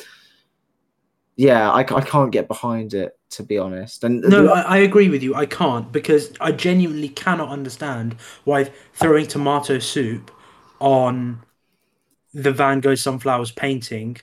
yeah, 1.36 1.72
I, 1.72 1.80
I 1.80 2.02
can't 2.02 2.32
get 2.32 2.48
behind 2.48 2.94
it 2.94 3.18
to 3.32 3.44
be 3.44 3.58
honest. 3.58 4.04
And 4.04 4.22
no, 4.22 4.50
I, 4.50 4.62
I 4.62 4.78
agree 4.80 5.10
with 5.10 5.24
you. 5.24 5.36
I 5.36 5.46
can't 5.46 5.92
because 5.92 6.34
I 6.40 6.52
genuinely 6.52 7.10
cannot 7.10 7.50
understand 7.50 8.16
why 8.44 8.66
throwing 8.94 9.26
tomato 9.26 9.80
soup 9.80 10.32
on 10.80 11.42
the 12.34 12.52
Van 12.52 12.80
Gogh 12.80 12.96
Sunflowers 12.96 13.52
painting 13.52 14.18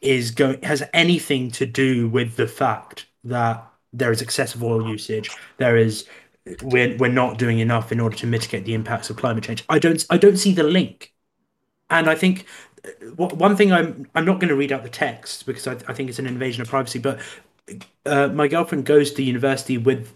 is 0.00 0.30
going 0.32 0.60
has 0.62 0.82
anything 0.92 1.50
to 1.52 1.66
do 1.66 2.08
with 2.08 2.36
the 2.36 2.46
fact 2.46 3.06
that 3.24 3.64
there 3.92 4.10
is 4.10 4.22
excessive 4.22 4.62
oil 4.62 4.88
usage. 4.88 5.30
There 5.58 5.76
is 5.76 6.06
we're 6.62 6.96
we're 6.96 7.12
not 7.12 7.38
doing 7.38 7.60
enough 7.60 7.92
in 7.92 8.00
order 8.00 8.16
to 8.16 8.26
mitigate 8.26 8.64
the 8.64 8.74
impacts 8.74 9.10
of 9.10 9.16
climate 9.16 9.44
change. 9.44 9.64
I 9.68 9.78
don't 9.78 10.04
I 10.10 10.18
don't 10.18 10.36
see 10.36 10.52
the 10.52 10.64
link, 10.64 11.12
and 11.90 12.08
I 12.08 12.14
think 12.14 12.46
one 13.16 13.56
thing 13.56 13.72
I'm 13.72 14.08
I'm 14.14 14.24
not 14.24 14.40
going 14.40 14.48
to 14.48 14.56
read 14.56 14.72
out 14.72 14.82
the 14.82 14.88
text 14.88 15.46
because 15.46 15.66
I, 15.66 15.72
I 15.88 15.94
think 15.94 16.08
it's 16.08 16.18
an 16.18 16.26
invasion 16.26 16.62
of 16.62 16.68
privacy. 16.68 16.98
But 16.98 17.20
uh, 18.06 18.28
my 18.28 18.48
girlfriend 18.48 18.86
goes 18.86 19.12
to 19.12 19.22
university 19.22 19.78
with 19.78 20.12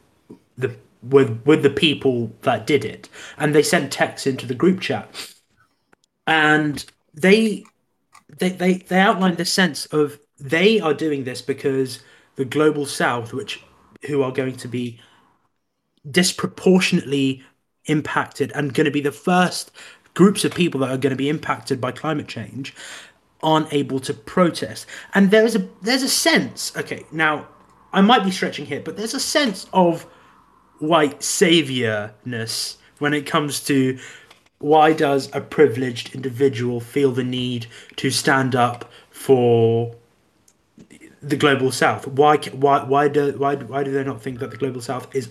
the 0.58 0.74
with 1.02 1.42
with 1.44 1.62
the 1.62 1.70
people 1.70 2.32
that 2.42 2.66
did 2.66 2.84
it, 2.84 3.08
and 3.38 3.54
they 3.54 3.62
sent 3.62 3.92
texts 3.92 4.26
into 4.26 4.46
the 4.46 4.54
group 4.54 4.80
chat, 4.80 5.32
and 6.26 6.84
they 7.16 7.64
they 8.38 8.50
they 8.50 8.74
they 8.74 9.00
outline 9.00 9.36
the 9.36 9.44
sense 9.44 9.86
of 9.86 10.18
they 10.38 10.80
are 10.80 10.94
doing 10.94 11.24
this 11.24 11.42
because 11.42 12.00
the 12.36 12.44
global 12.44 12.86
south, 12.86 13.32
which 13.32 13.62
who 14.06 14.22
are 14.22 14.32
going 14.32 14.56
to 14.56 14.68
be 14.68 15.00
disproportionately 16.08 17.42
impacted 17.86 18.52
and 18.54 18.74
going 18.74 18.84
to 18.84 18.90
be 18.90 19.00
the 19.00 19.12
first 19.12 19.72
groups 20.14 20.44
of 20.44 20.54
people 20.54 20.80
that 20.80 20.90
are 20.90 20.98
going 20.98 21.10
to 21.10 21.16
be 21.16 21.28
impacted 21.28 21.80
by 21.80 21.90
climate 21.90 22.28
change 22.28 22.74
aren't 23.42 23.72
able 23.72 24.00
to 24.00 24.14
protest. 24.14 24.86
And 25.14 25.30
there's 25.30 25.54
a 25.56 25.68
there's 25.82 26.02
a 26.02 26.08
sense 26.08 26.72
okay 26.76 27.04
now 27.12 27.48
i 27.92 28.00
might 28.00 28.24
be 28.24 28.30
stretching 28.30 28.66
here 28.66 28.80
but 28.80 28.96
there's 28.96 29.14
a 29.14 29.20
sense 29.20 29.66
of 29.72 30.06
white 30.78 31.20
saviorness 31.20 32.76
when 32.98 33.14
it 33.14 33.26
comes 33.26 33.60
to 33.60 33.98
why 34.58 34.92
does 34.92 35.28
a 35.34 35.40
privileged 35.40 36.14
individual 36.14 36.80
feel 36.80 37.12
the 37.12 37.24
need 37.24 37.66
to 37.96 38.10
stand 38.10 38.54
up 38.54 38.90
for 39.10 39.94
the 41.22 41.36
global 41.36 41.70
south? 41.70 42.06
Why 42.06 42.38
why 42.38 42.84
why 42.84 43.08
do 43.08 43.32
why, 43.36 43.56
why 43.56 43.84
do 43.84 43.90
they 43.90 44.04
not 44.04 44.22
think 44.22 44.38
that 44.38 44.50
the 44.50 44.56
global 44.56 44.80
south 44.80 45.14
is 45.14 45.28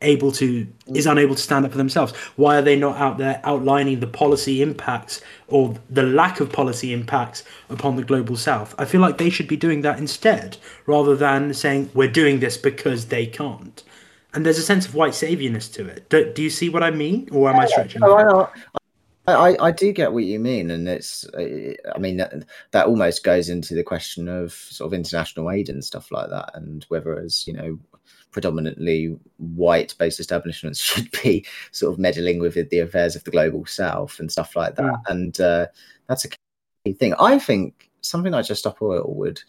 able 0.00 0.32
to 0.32 0.66
is 0.92 1.06
unable 1.06 1.34
to 1.34 1.42
stand 1.42 1.64
up 1.64 1.72
for 1.72 1.78
themselves? 1.78 2.12
Why 2.36 2.58
are 2.58 2.62
they 2.62 2.76
not 2.76 2.96
out 2.96 3.18
there 3.18 3.40
outlining 3.44 4.00
the 4.00 4.06
policy 4.06 4.62
impacts 4.62 5.20
or 5.48 5.74
the 5.90 6.02
lack 6.02 6.40
of 6.40 6.52
policy 6.52 6.92
impacts 6.92 7.42
upon 7.68 7.96
the 7.96 8.04
global 8.04 8.36
south? 8.36 8.74
I 8.78 8.84
feel 8.84 9.00
like 9.00 9.18
they 9.18 9.30
should 9.30 9.48
be 9.48 9.56
doing 9.56 9.82
that 9.82 9.98
instead 9.98 10.58
rather 10.86 11.16
than 11.16 11.54
saying 11.54 11.90
we're 11.94 12.10
doing 12.10 12.40
this 12.40 12.56
because 12.56 13.06
they 13.06 13.26
can't 13.26 13.82
and 14.34 14.46
there's 14.46 14.58
a 14.58 14.62
sense 14.62 14.86
of 14.86 14.94
white 14.94 15.12
saviorness 15.12 15.72
to 15.72 15.86
it 15.86 16.08
do, 16.08 16.32
do 16.32 16.42
you 16.42 16.50
see 16.50 16.68
what 16.68 16.82
i 16.82 16.90
mean 16.90 17.28
or 17.32 17.50
am 17.50 17.58
i 17.58 17.66
stretching 17.66 18.02
I, 18.02 18.46
I, 19.34 19.56
I 19.66 19.70
do 19.70 19.92
get 19.92 20.12
what 20.12 20.24
you 20.24 20.40
mean, 20.40 20.72
and 20.72 20.88
it's, 20.88 21.24
I 21.36 21.98
mean, 21.98 22.16
that, 22.16 22.44
that 22.72 22.86
almost 22.86 23.22
goes 23.22 23.48
into 23.48 23.74
the 23.74 23.84
question 23.84 24.28
of 24.28 24.52
sort 24.52 24.88
of 24.88 24.94
international 24.94 25.48
aid 25.50 25.68
and 25.68 25.84
stuff 25.84 26.10
like 26.10 26.28
that, 26.30 26.50
and 26.54 26.84
whether, 26.88 27.16
as 27.20 27.46
you 27.46 27.52
know, 27.52 27.78
predominantly 28.32 29.16
white 29.36 29.94
based 29.98 30.18
establishments 30.18 30.80
should 30.82 31.08
be 31.22 31.46
sort 31.70 31.92
of 31.92 32.00
meddling 32.00 32.40
with 32.40 32.54
the 32.70 32.78
affairs 32.80 33.14
of 33.14 33.22
the 33.24 33.30
global 33.30 33.64
south 33.64 34.18
and 34.18 34.32
stuff 34.32 34.56
like 34.56 34.74
that. 34.74 34.84
Mm. 34.84 35.02
And 35.06 35.40
uh, 35.40 35.66
that's 36.08 36.24
a 36.24 36.28
key 36.84 36.94
thing. 36.94 37.14
I 37.20 37.38
think 37.38 37.90
something 38.00 38.32
like 38.32 38.46
Just 38.46 38.60
Stop 38.60 38.82
Oil 38.82 39.14
would 39.14 39.40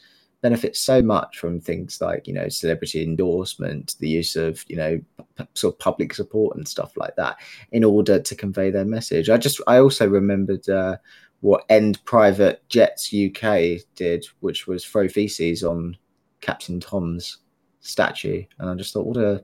benefit 0.43 0.75
so 0.75 1.01
much 1.01 1.39
from 1.39 1.59
things 1.59 1.99
like 2.01 2.27
you 2.27 2.33
know 2.33 2.47
celebrity 2.47 3.01
endorsement 3.01 3.95
the 3.99 4.09
use 4.09 4.35
of 4.35 4.63
you 4.67 4.75
know 4.75 5.01
p- 5.35 5.47
sort 5.55 5.73
of 5.73 5.79
public 5.79 6.13
support 6.13 6.55
and 6.55 6.67
stuff 6.67 6.95
like 6.95 7.15
that 7.15 7.37
in 7.71 7.83
order 7.83 8.19
to 8.19 8.35
convey 8.35 8.69
their 8.69 8.85
message 8.85 9.31
i 9.31 9.37
just 9.37 9.59
i 9.65 9.79
also 9.79 10.07
remembered 10.07 10.67
uh, 10.69 10.95
what 11.39 11.65
end 11.69 12.03
private 12.05 12.61
jets 12.69 13.11
uk 13.11 13.59
did 13.95 14.25
which 14.41 14.67
was 14.67 14.85
throw 14.85 15.07
feces 15.07 15.63
on 15.63 15.97
captain 16.41 16.79
tom's 16.79 17.39
statue, 17.83 18.43
and 18.57 18.69
I 18.69 18.75
just 18.75 18.93
thought, 18.93 19.05
what 19.05 19.17
a 19.17 19.43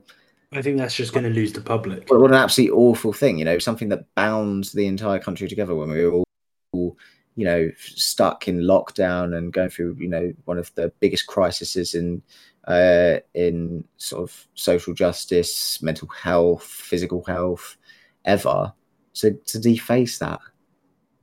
I 0.52 0.62
think 0.62 0.78
that's 0.78 0.96
just 0.96 1.12
going 1.12 1.24
to 1.24 1.30
lose 1.30 1.52
the 1.52 1.60
public. 1.60 2.10
What, 2.10 2.20
what 2.20 2.30
an 2.32 2.36
absolutely 2.36 2.76
awful 2.76 3.12
thing, 3.12 3.38
you 3.38 3.44
know, 3.44 3.60
something 3.60 3.88
that 3.90 4.12
bound 4.16 4.64
the 4.74 4.86
entire 4.86 5.20
country 5.20 5.46
together 5.46 5.76
when 5.76 5.90
we 5.90 6.04
were 6.04 6.24
all, 6.72 6.96
you 7.36 7.44
know, 7.44 7.70
stuck 7.78 8.48
in 8.48 8.60
lockdown 8.60 9.36
and 9.36 9.52
going 9.52 9.70
through, 9.70 9.96
you 9.98 10.08
know, 10.08 10.32
one 10.44 10.58
of 10.58 10.74
the 10.74 10.92
biggest 11.00 11.26
crises 11.26 11.94
in 11.94 12.22
uh, 12.66 13.18
in 13.34 13.84
sort 13.96 14.22
of 14.22 14.46
social 14.54 14.94
justice, 14.94 15.82
mental 15.82 16.08
health, 16.08 16.64
physical 16.64 17.24
health 17.24 17.76
ever. 18.24 18.72
So 19.12 19.30
to 19.30 19.58
deface 19.58 20.18
that 20.18 20.40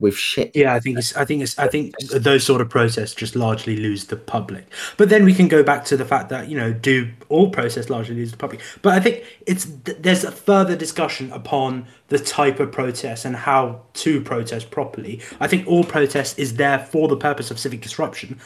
with 0.00 0.16
shit. 0.16 0.52
Yeah, 0.54 0.74
I 0.74 0.80
think 0.80 0.98
it's, 0.98 1.16
I 1.16 1.24
think 1.24 1.42
it's, 1.42 1.58
I 1.58 1.66
think 1.66 1.98
those 1.98 2.44
sort 2.44 2.60
of 2.60 2.70
protests 2.70 3.14
just 3.14 3.34
largely 3.34 3.76
lose 3.76 4.06
the 4.06 4.16
public. 4.16 4.66
But 4.96 5.08
then 5.08 5.24
we 5.24 5.34
can 5.34 5.48
go 5.48 5.62
back 5.62 5.84
to 5.86 5.96
the 5.96 6.04
fact 6.04 6.28
that 6.28 6.48
you 6.48 6.56
know, 6.56 6.72
do 6.72 7.10
all 7.28 7.50
protests 7.50 7.90
largely 7.90 8.14
lose 8.14 8.30
the 8.30 8.36
public? 8.36 8.60
But 8.82 8.94
I 8.94 9.00
think 9.00 9.24
it's 9.46 9.66
there's 9.84 10.24
a 10.24 10.30
further 10.30 10.76
discussion 10.76 11.32
upon 11.32 11.86
the 12.08 12.18
type 12.18 12.60
of 12.60 12.70
protest 12.72 13.24
and 13.24 13.34
how 13.34 13.82
to 13.94 14.20
protest 14.20 14.70
properly. 14.70 15.20
I 15.40 15.48
think 15.48 15.66
all 15.66 15.84
protest 15.84 16.38
is 16.38 16.54
there 16.54 16.78
for 16.78 17.08
the 17.08 17.16
purpose 17.16 17.50
of 17.50 17.58
civic 17.58 17.80
disruption, 17.80 18.40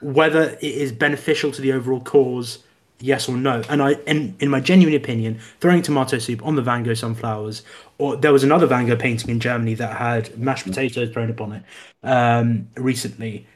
whether 0.00 0.56
it 0.60 0.62
is 0.62 0.92
beneficial 0.92 1.50
to 1.52 1.60
the 1.60 1.72
overall 1.72 2.00
cause 2.00 2.63
yes 3.00 3.28
or 3.28 3.36
no. 3.36 3.62
And 3.68 3.82
I, 3.82 3.92
in, 4.06 4.36
in 4.40 4.48
my 4.50 4.60
genuine 4.60 4.94
opinion, 4.94 5.38
throwing 5.60 5.82
tomato 5.82 6.18
soup 6.18 6.44
on 6.44 6.56
the 6.56 6.62
Van 6.62 6.82
Gogh 6.82 6.94
sunflowers, 6.94 7.62
or 7.98 8.16
there 8.16 8.32
was 8.32 8.44
another 8.44 8.66
Van 8.66 8.86
Gogh 8.86 8.96
painting 8.96 9.30
in 9.30 9.40
Germany 9.40 9.74
that 9.74 9.96
had 9.96 10.36
mashed 10.38 10.64
potatoes 10.64 11.10
thrown 11.10 11.30
upon 11.30 11.52
it 11.52 11.62
um, 12.02 12.68
recently. 12.76 13.46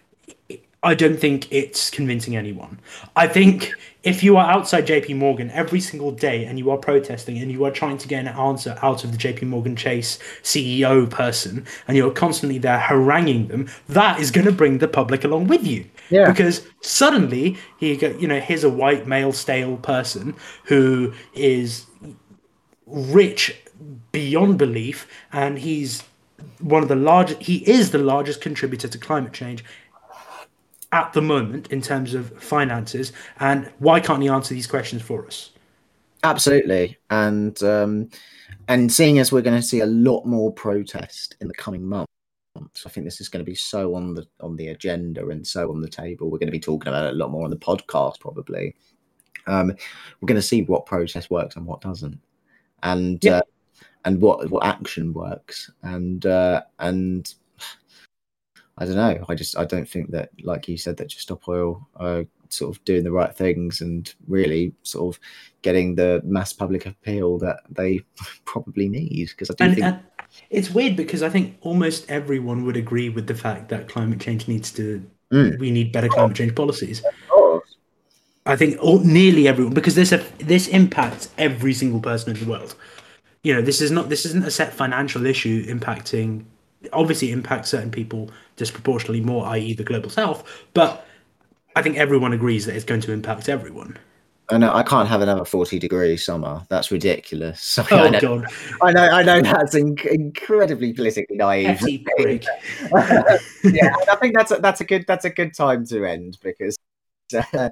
I 0.82 0.94
don't 0.94 1.18
think 1.18 1.50
it's 1.50 1.90
convincing 1.90 2.36
anyone. 2.36 2.78
I 3.16 3.26
think 3.26 3.74
if 4.04 4.22
you 4.22 4.36
are 4.36 4.48
outside 4.48 4.86
JP 4.86 5.16
Morgan 5.16 5.50
every 5.50 5.80
single 5.80 6.12
day 6.12 6.44
and 6.44 6.56
you 6.56 6.70
are 6.70 6.76
protesting 6.76 7.36
and 7.38 7.50
you 7.50 7.64
are 7.64 7.72
trying 7.72 7.98
to 7.98 8.06
get 8.06 8.20
an 8.20 8.28
answer 8.28 8.78
out 8.80 9.02
of 9.02 9.10
the 9.10 9.18
JP 9.18 9.42
Morgan 9.48 9.74
Chase 9.74 10.20
CEO 10.42 11.10
person 11.10 11.66
and 11.88 11.96
you're 11.96 12.12
constantly 12.12 12.58
there 12.58 12.78
haranguing 12.78 13.48
them, 13.48 13.68
that 13.88 14.20
is 14.20 14.30
going 14.30 14.46
to 14.46 14.52
bring 14.52 14.78
the 14.78 14.86
public 14.86 15.24
along 15.24 15.48
with 15.48 15.66
you. 15.66 15.84
Yeah. 16.10 16.30
Because 16.30 16.66
suddenly 16.80 17.56
he 17.78 17.94
you 17.94 18.26
know 18.26 18.40
here's 18.40 18.64
a 18.64 18.70
white 18.70 19.06
male 19.06 19.32
stale 19.32 19.76
person 19.76 20.34
who 20.64 21.12
is 21.34 21.86
rich 22.86 23.60
beyond 24.12 24.58
belief 24.58 25.06
and 25.32 25.58
he's 25.58 26.02
one 26.60 26.82
of 26.82 26.88
the 26.88 26.96
largest 26.96 27.42
he 27.42 27.56
is 27.68 27.90
the 27.90 27.98
largest 27.98 28.40
contributor 28.40 28.88
to 28.88 28.98
climate 28.98 29.32
change 29.32 29.64
at 30.92 31.12
the 31.12 31.20
moment 31.20 31.68
in 31.68 31.82
terms 31.82 32.14
of 32.14 32.30
finances, 32.42 33.12
and 33.40 33.70
why 33.78 34.00
can't 34.00 34.22
he 34.22 34.28
answer 34.28 34.54
these 34.54 34.66
questions 34.66 35.02
for 35.02 35.26
us? 35.26 35.50
Absolutely, 36.22 36.96
and 37.10 37.62
um, 37.62 38.08
and 38.68 38.90
seeing 38.90 39.18
as 39.18 39.30
we're 39.30 39.42
going 39.42 39.60
to 39.60 39.66
see 39.66 39.80
a 39.80 39.86
lot 39.86 40.24
more 40.24 40.52
protest 40.52 41.36
in 41.40 41.48
the 41.48 41.54
coming 41.54 41.84
months, 41.84 42.12
I 42.84 42.88
think 42.88 43.04
this 43.04 43.20
is 43.20 43.28
going 43.28 43.44
to 43.44 43.50
be 43.50 43.54
so 43.54 43.94
on 43.94 44.14
the 44.14 44.26
on 44.40 44.56
the 44.56 44.68
agenda 44.68 45.28
and 45.28 45.46
so 45.46 45.70
on 45.70 45.80
the 45.80 45.88
table. 45.88 46.30
We're 46.30 46.38
going 46.38 46.48
to 46.48 46.52
be 46.52 46.60
talking 46.60 46.88
about 46.88 47.06
it 47.06 47.14
a 47.14 47.16
lot 47.16 47.30
more 47.30 47.44
on 47.44 47.50
the 47.50 47.56
podcast, 47.56 48.20
probably. 48.20 48.74
Um, 49.46 49.68
we're 50.20 50.26
going 50.26 50.40
to 50.40 50.42
see 50.42 50.62
what 50.62 50.86
process 50.86 51.30
works 51.30 51.56
and 51.56 51.66
what 51.66 51.80
doesn't, 51.80 52.18
and 52.82 53.22
yeah. 53.22 53.38
uh, 53.38 53.42
and 54.04 54.20
what 54.20 54.50
what 54.50 54.64
action 54.64 55.12
works, 55.12 55.70
and 55.82 56.24
uh, 56.26 56.62
and 56.78 57.34
I 58.78 58.84
don't 58.84 58.96
know. 58.96 59.24
I 59.28 59.34
just 59.34 59.58
I 59.58 59.64
don't 59.64 59.88
think 59.88 60.10
that, 60.12 60.30
like 60.42 60.68
you 60.68 60.76
said, 60.76 60.96
that 60.98 61.08
just 61.08 61.22
stop 61.22 61.48
oil 61.48 61.88
are 61.96 62.24
sort 62.48 62.74
of 62.74 62.84
doing 62.84 63.04
the 63.04 63.12
right 63.12 63.34
things 63.34 63.80
and 63.80 64.14
really 64.26 64.72
sort 64.82 65.14
of 65.14 65.20
getting 65.62 65.94
the 65.94 66.22
mass 66.24 66.52
public 66.52 66.86
appeal 66.86 67.38
that 67.38 67.60
they 67.70 68.00
probably 68.44 68.88
need. 68.88 69.30
Because 69.30 69.50
I 69.50 69.54
do 69.54 69.64
and, 69.64 69.74
think. 69.74 69.86
And, 69.86 70.00
It's 70.50 70.70
weird 70.70 70.96
because 70.96 71.22
I 71.22 71.28
think 71.28 71.56
almost 71.60 72.10
everyone 72.10 72.64
would 72.64 72.76
agree 72.76 73.08
with 73.08 73.26
the 73.26 73.34
fact 73.34 73.68
that 73.68 73.88
climate 73.88 74.20
change 74.20 74.48
needs 74.48 74.70
to. 74.72 75.04
Mm. 75.32 75.58
We 75.58 75.70
need 75.70 75.92
better 75.92 76.08
climate 76.08 76.36
change 76.36 76.54
policies. 76.54 77.02
I 78.46 78.56
think 78.56 78.78
all, 78.80 79.00
nearly 79.00 79.46
everyone 79.46 79.74
because 79.74 79.94
this 79.94 80.10
this 80.38 80.68
impacts 80.68 81.30
every 81.36 81.74
single 81.74 82.00
person 82.00 82.34
in 82.34 82.42
the 82.42 82.50
world. 82.50 82.74
You 83.42 83.54
know, 83.54 83.62
this 83.62 83.80
is 83.80 83.90
not 83.90 84.08
this 84.08 84.24
isn't 84.24 84.44
a 84.44 84.50
set 84.50 84.72
financial 84.72 85.26
issue 85.26 85.66
impacting. 85.66 86.44
Obviously, 86.92 87.30
impacts 87.30 87.68
certain 87.68 87.90
people 87.90 88.30
disproportionately 88.56 89.20
more, 89.20 89.44
i.e., 89.46 89.74
the 89.74 89.84
global 89.84 90.08
south. 90.08 90.44
But 90.72 91.06
I 91.76 91.82
think 91.82 91.98
everyone 91.98 92.32
agrees 92.32 92.64
that 92.66 92.74
it's 92.74 92.84
going 92.84 93.02
to 93.02 93.12
impact 93.12 93.48
everyone. 93.48 93.98
I 94.50 94.56
know 94.58 94.72
I 94.72 94.82
can't 94.82 95.08
have 95.08 95.20
another 95.20 95.44
forty 95.44 95.78
degree 95.78 96.16
summer. 96.16 96.62
That's 96.68 96.90
ridiculous. 96.90 97.60
Sorry, 97.62 97.88
Oh 97.90 98.04
I, 98.04 98.10
know, 98.10 98.20
God, 98.20 98.46
I 98.82 98.92
know, 98.92 99.08
I 99.08 99.22
know 99.22 99.42
that's 99.42 99.74
inc- 99.74 100.06
incredibly 100.06 100.92
politically 100.92 101.36
naive. 101.36 101.80
yeah, 103.64 103.94
I 104.10 104.16
think 104.16 104.34
that's 104.36 104.50
a, 104.50 104.56
that's 104.56 104.80
a 104.80 104.84
good 104.84 105.04
that's 105.06 105.24
a 105.24 105.30
good 105.30 105.54
time 105.54 105.84
to 105.86 106.04
end 106.04 106.38
because. 106.42 106.76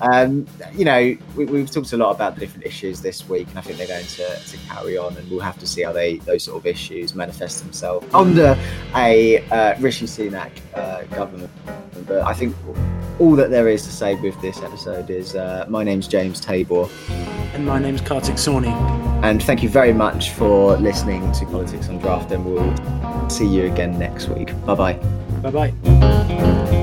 Um, 0.00 0.46
you 0.74 0.84
know, 0.84 1.16
we, 1.34 1.44
we've 1.46 1.68
talked 1.68 1.92
a 1.92 1.96
lot 1.96 2.12
about 2.14 2.34
the 2.36 2.40
different 2.40 2.64
issues 2.64 3.00
this 3.02 3.28
week, 3.28 3.48
and 3.48 3.58
I 3.58 3.62
think 3.62 3.78
they're 3.78 3.88
going 3.88 4.06
to, 4.06 4.36
to 4.38 4.56
carry 4.68 4.96
on, 4.96 5.16
and 5.16 5.28
we'll 5.28 5.40
have 5.40 5.58
to 5.58 5.66
see 5.66 5.82
how 5.82 5.90
they 5.92 6.18
those 6.18 6.44
sort 6.44 6.56
of 6.56 6.66
issues 6.66 7.16
manifest 7.16 7.64
themselves 7.64 8.06
under 8.14 8.56
a 8.94 9.38
uh, 9.48 9.74
Rishi 9.80 10.06
Sunak 10.06 10.52
uh, 10.74 11.02
government. 11.16 11.50
But 12.06 12.22
I 12.22 12.32
think 12.32 12.54
all 13.18 13.34
that 13.34 13.50
there 13.50 13.68
is 13.68 13.82
to 13.86 13.92
say 13.92 14.14
with 14.14 14.40
this 14.40 14.62
episode 14.62 15.10
is 15.10 15.34
uh, 15.34 15.66
my 15.68 15.82
name's 15.82 16.06
James 16.06 16.38
Tabor, 16.38 16.88
And 17.54 17.66
my 17.66 17.80
name's 17.80 18.00
Kartik 18.00 18.36
Sawhney. 18.36 18.72
and 19.24 19.42
thank 19.42 19.64
you 19.64 19.68
very 19.68 19.92
much 19.92 20.30
for 20.30 20.76
listening 20.76 21.32
to 21.32 21.44
Politics 21.46 21.88
on 21.88 21.98
Draft, 21.98 22.30
and 22.30 22.44
we'll 22.44 23.28
see 23.28 23.48
you 23.48 23.64
again 23.66 23.98
next 23.98 24.28
week. 24.28 24.52
Bye 24.64 24.74
bye. 24.76 24.92
Bye 25.42 25.50
bye. 25.50 26.77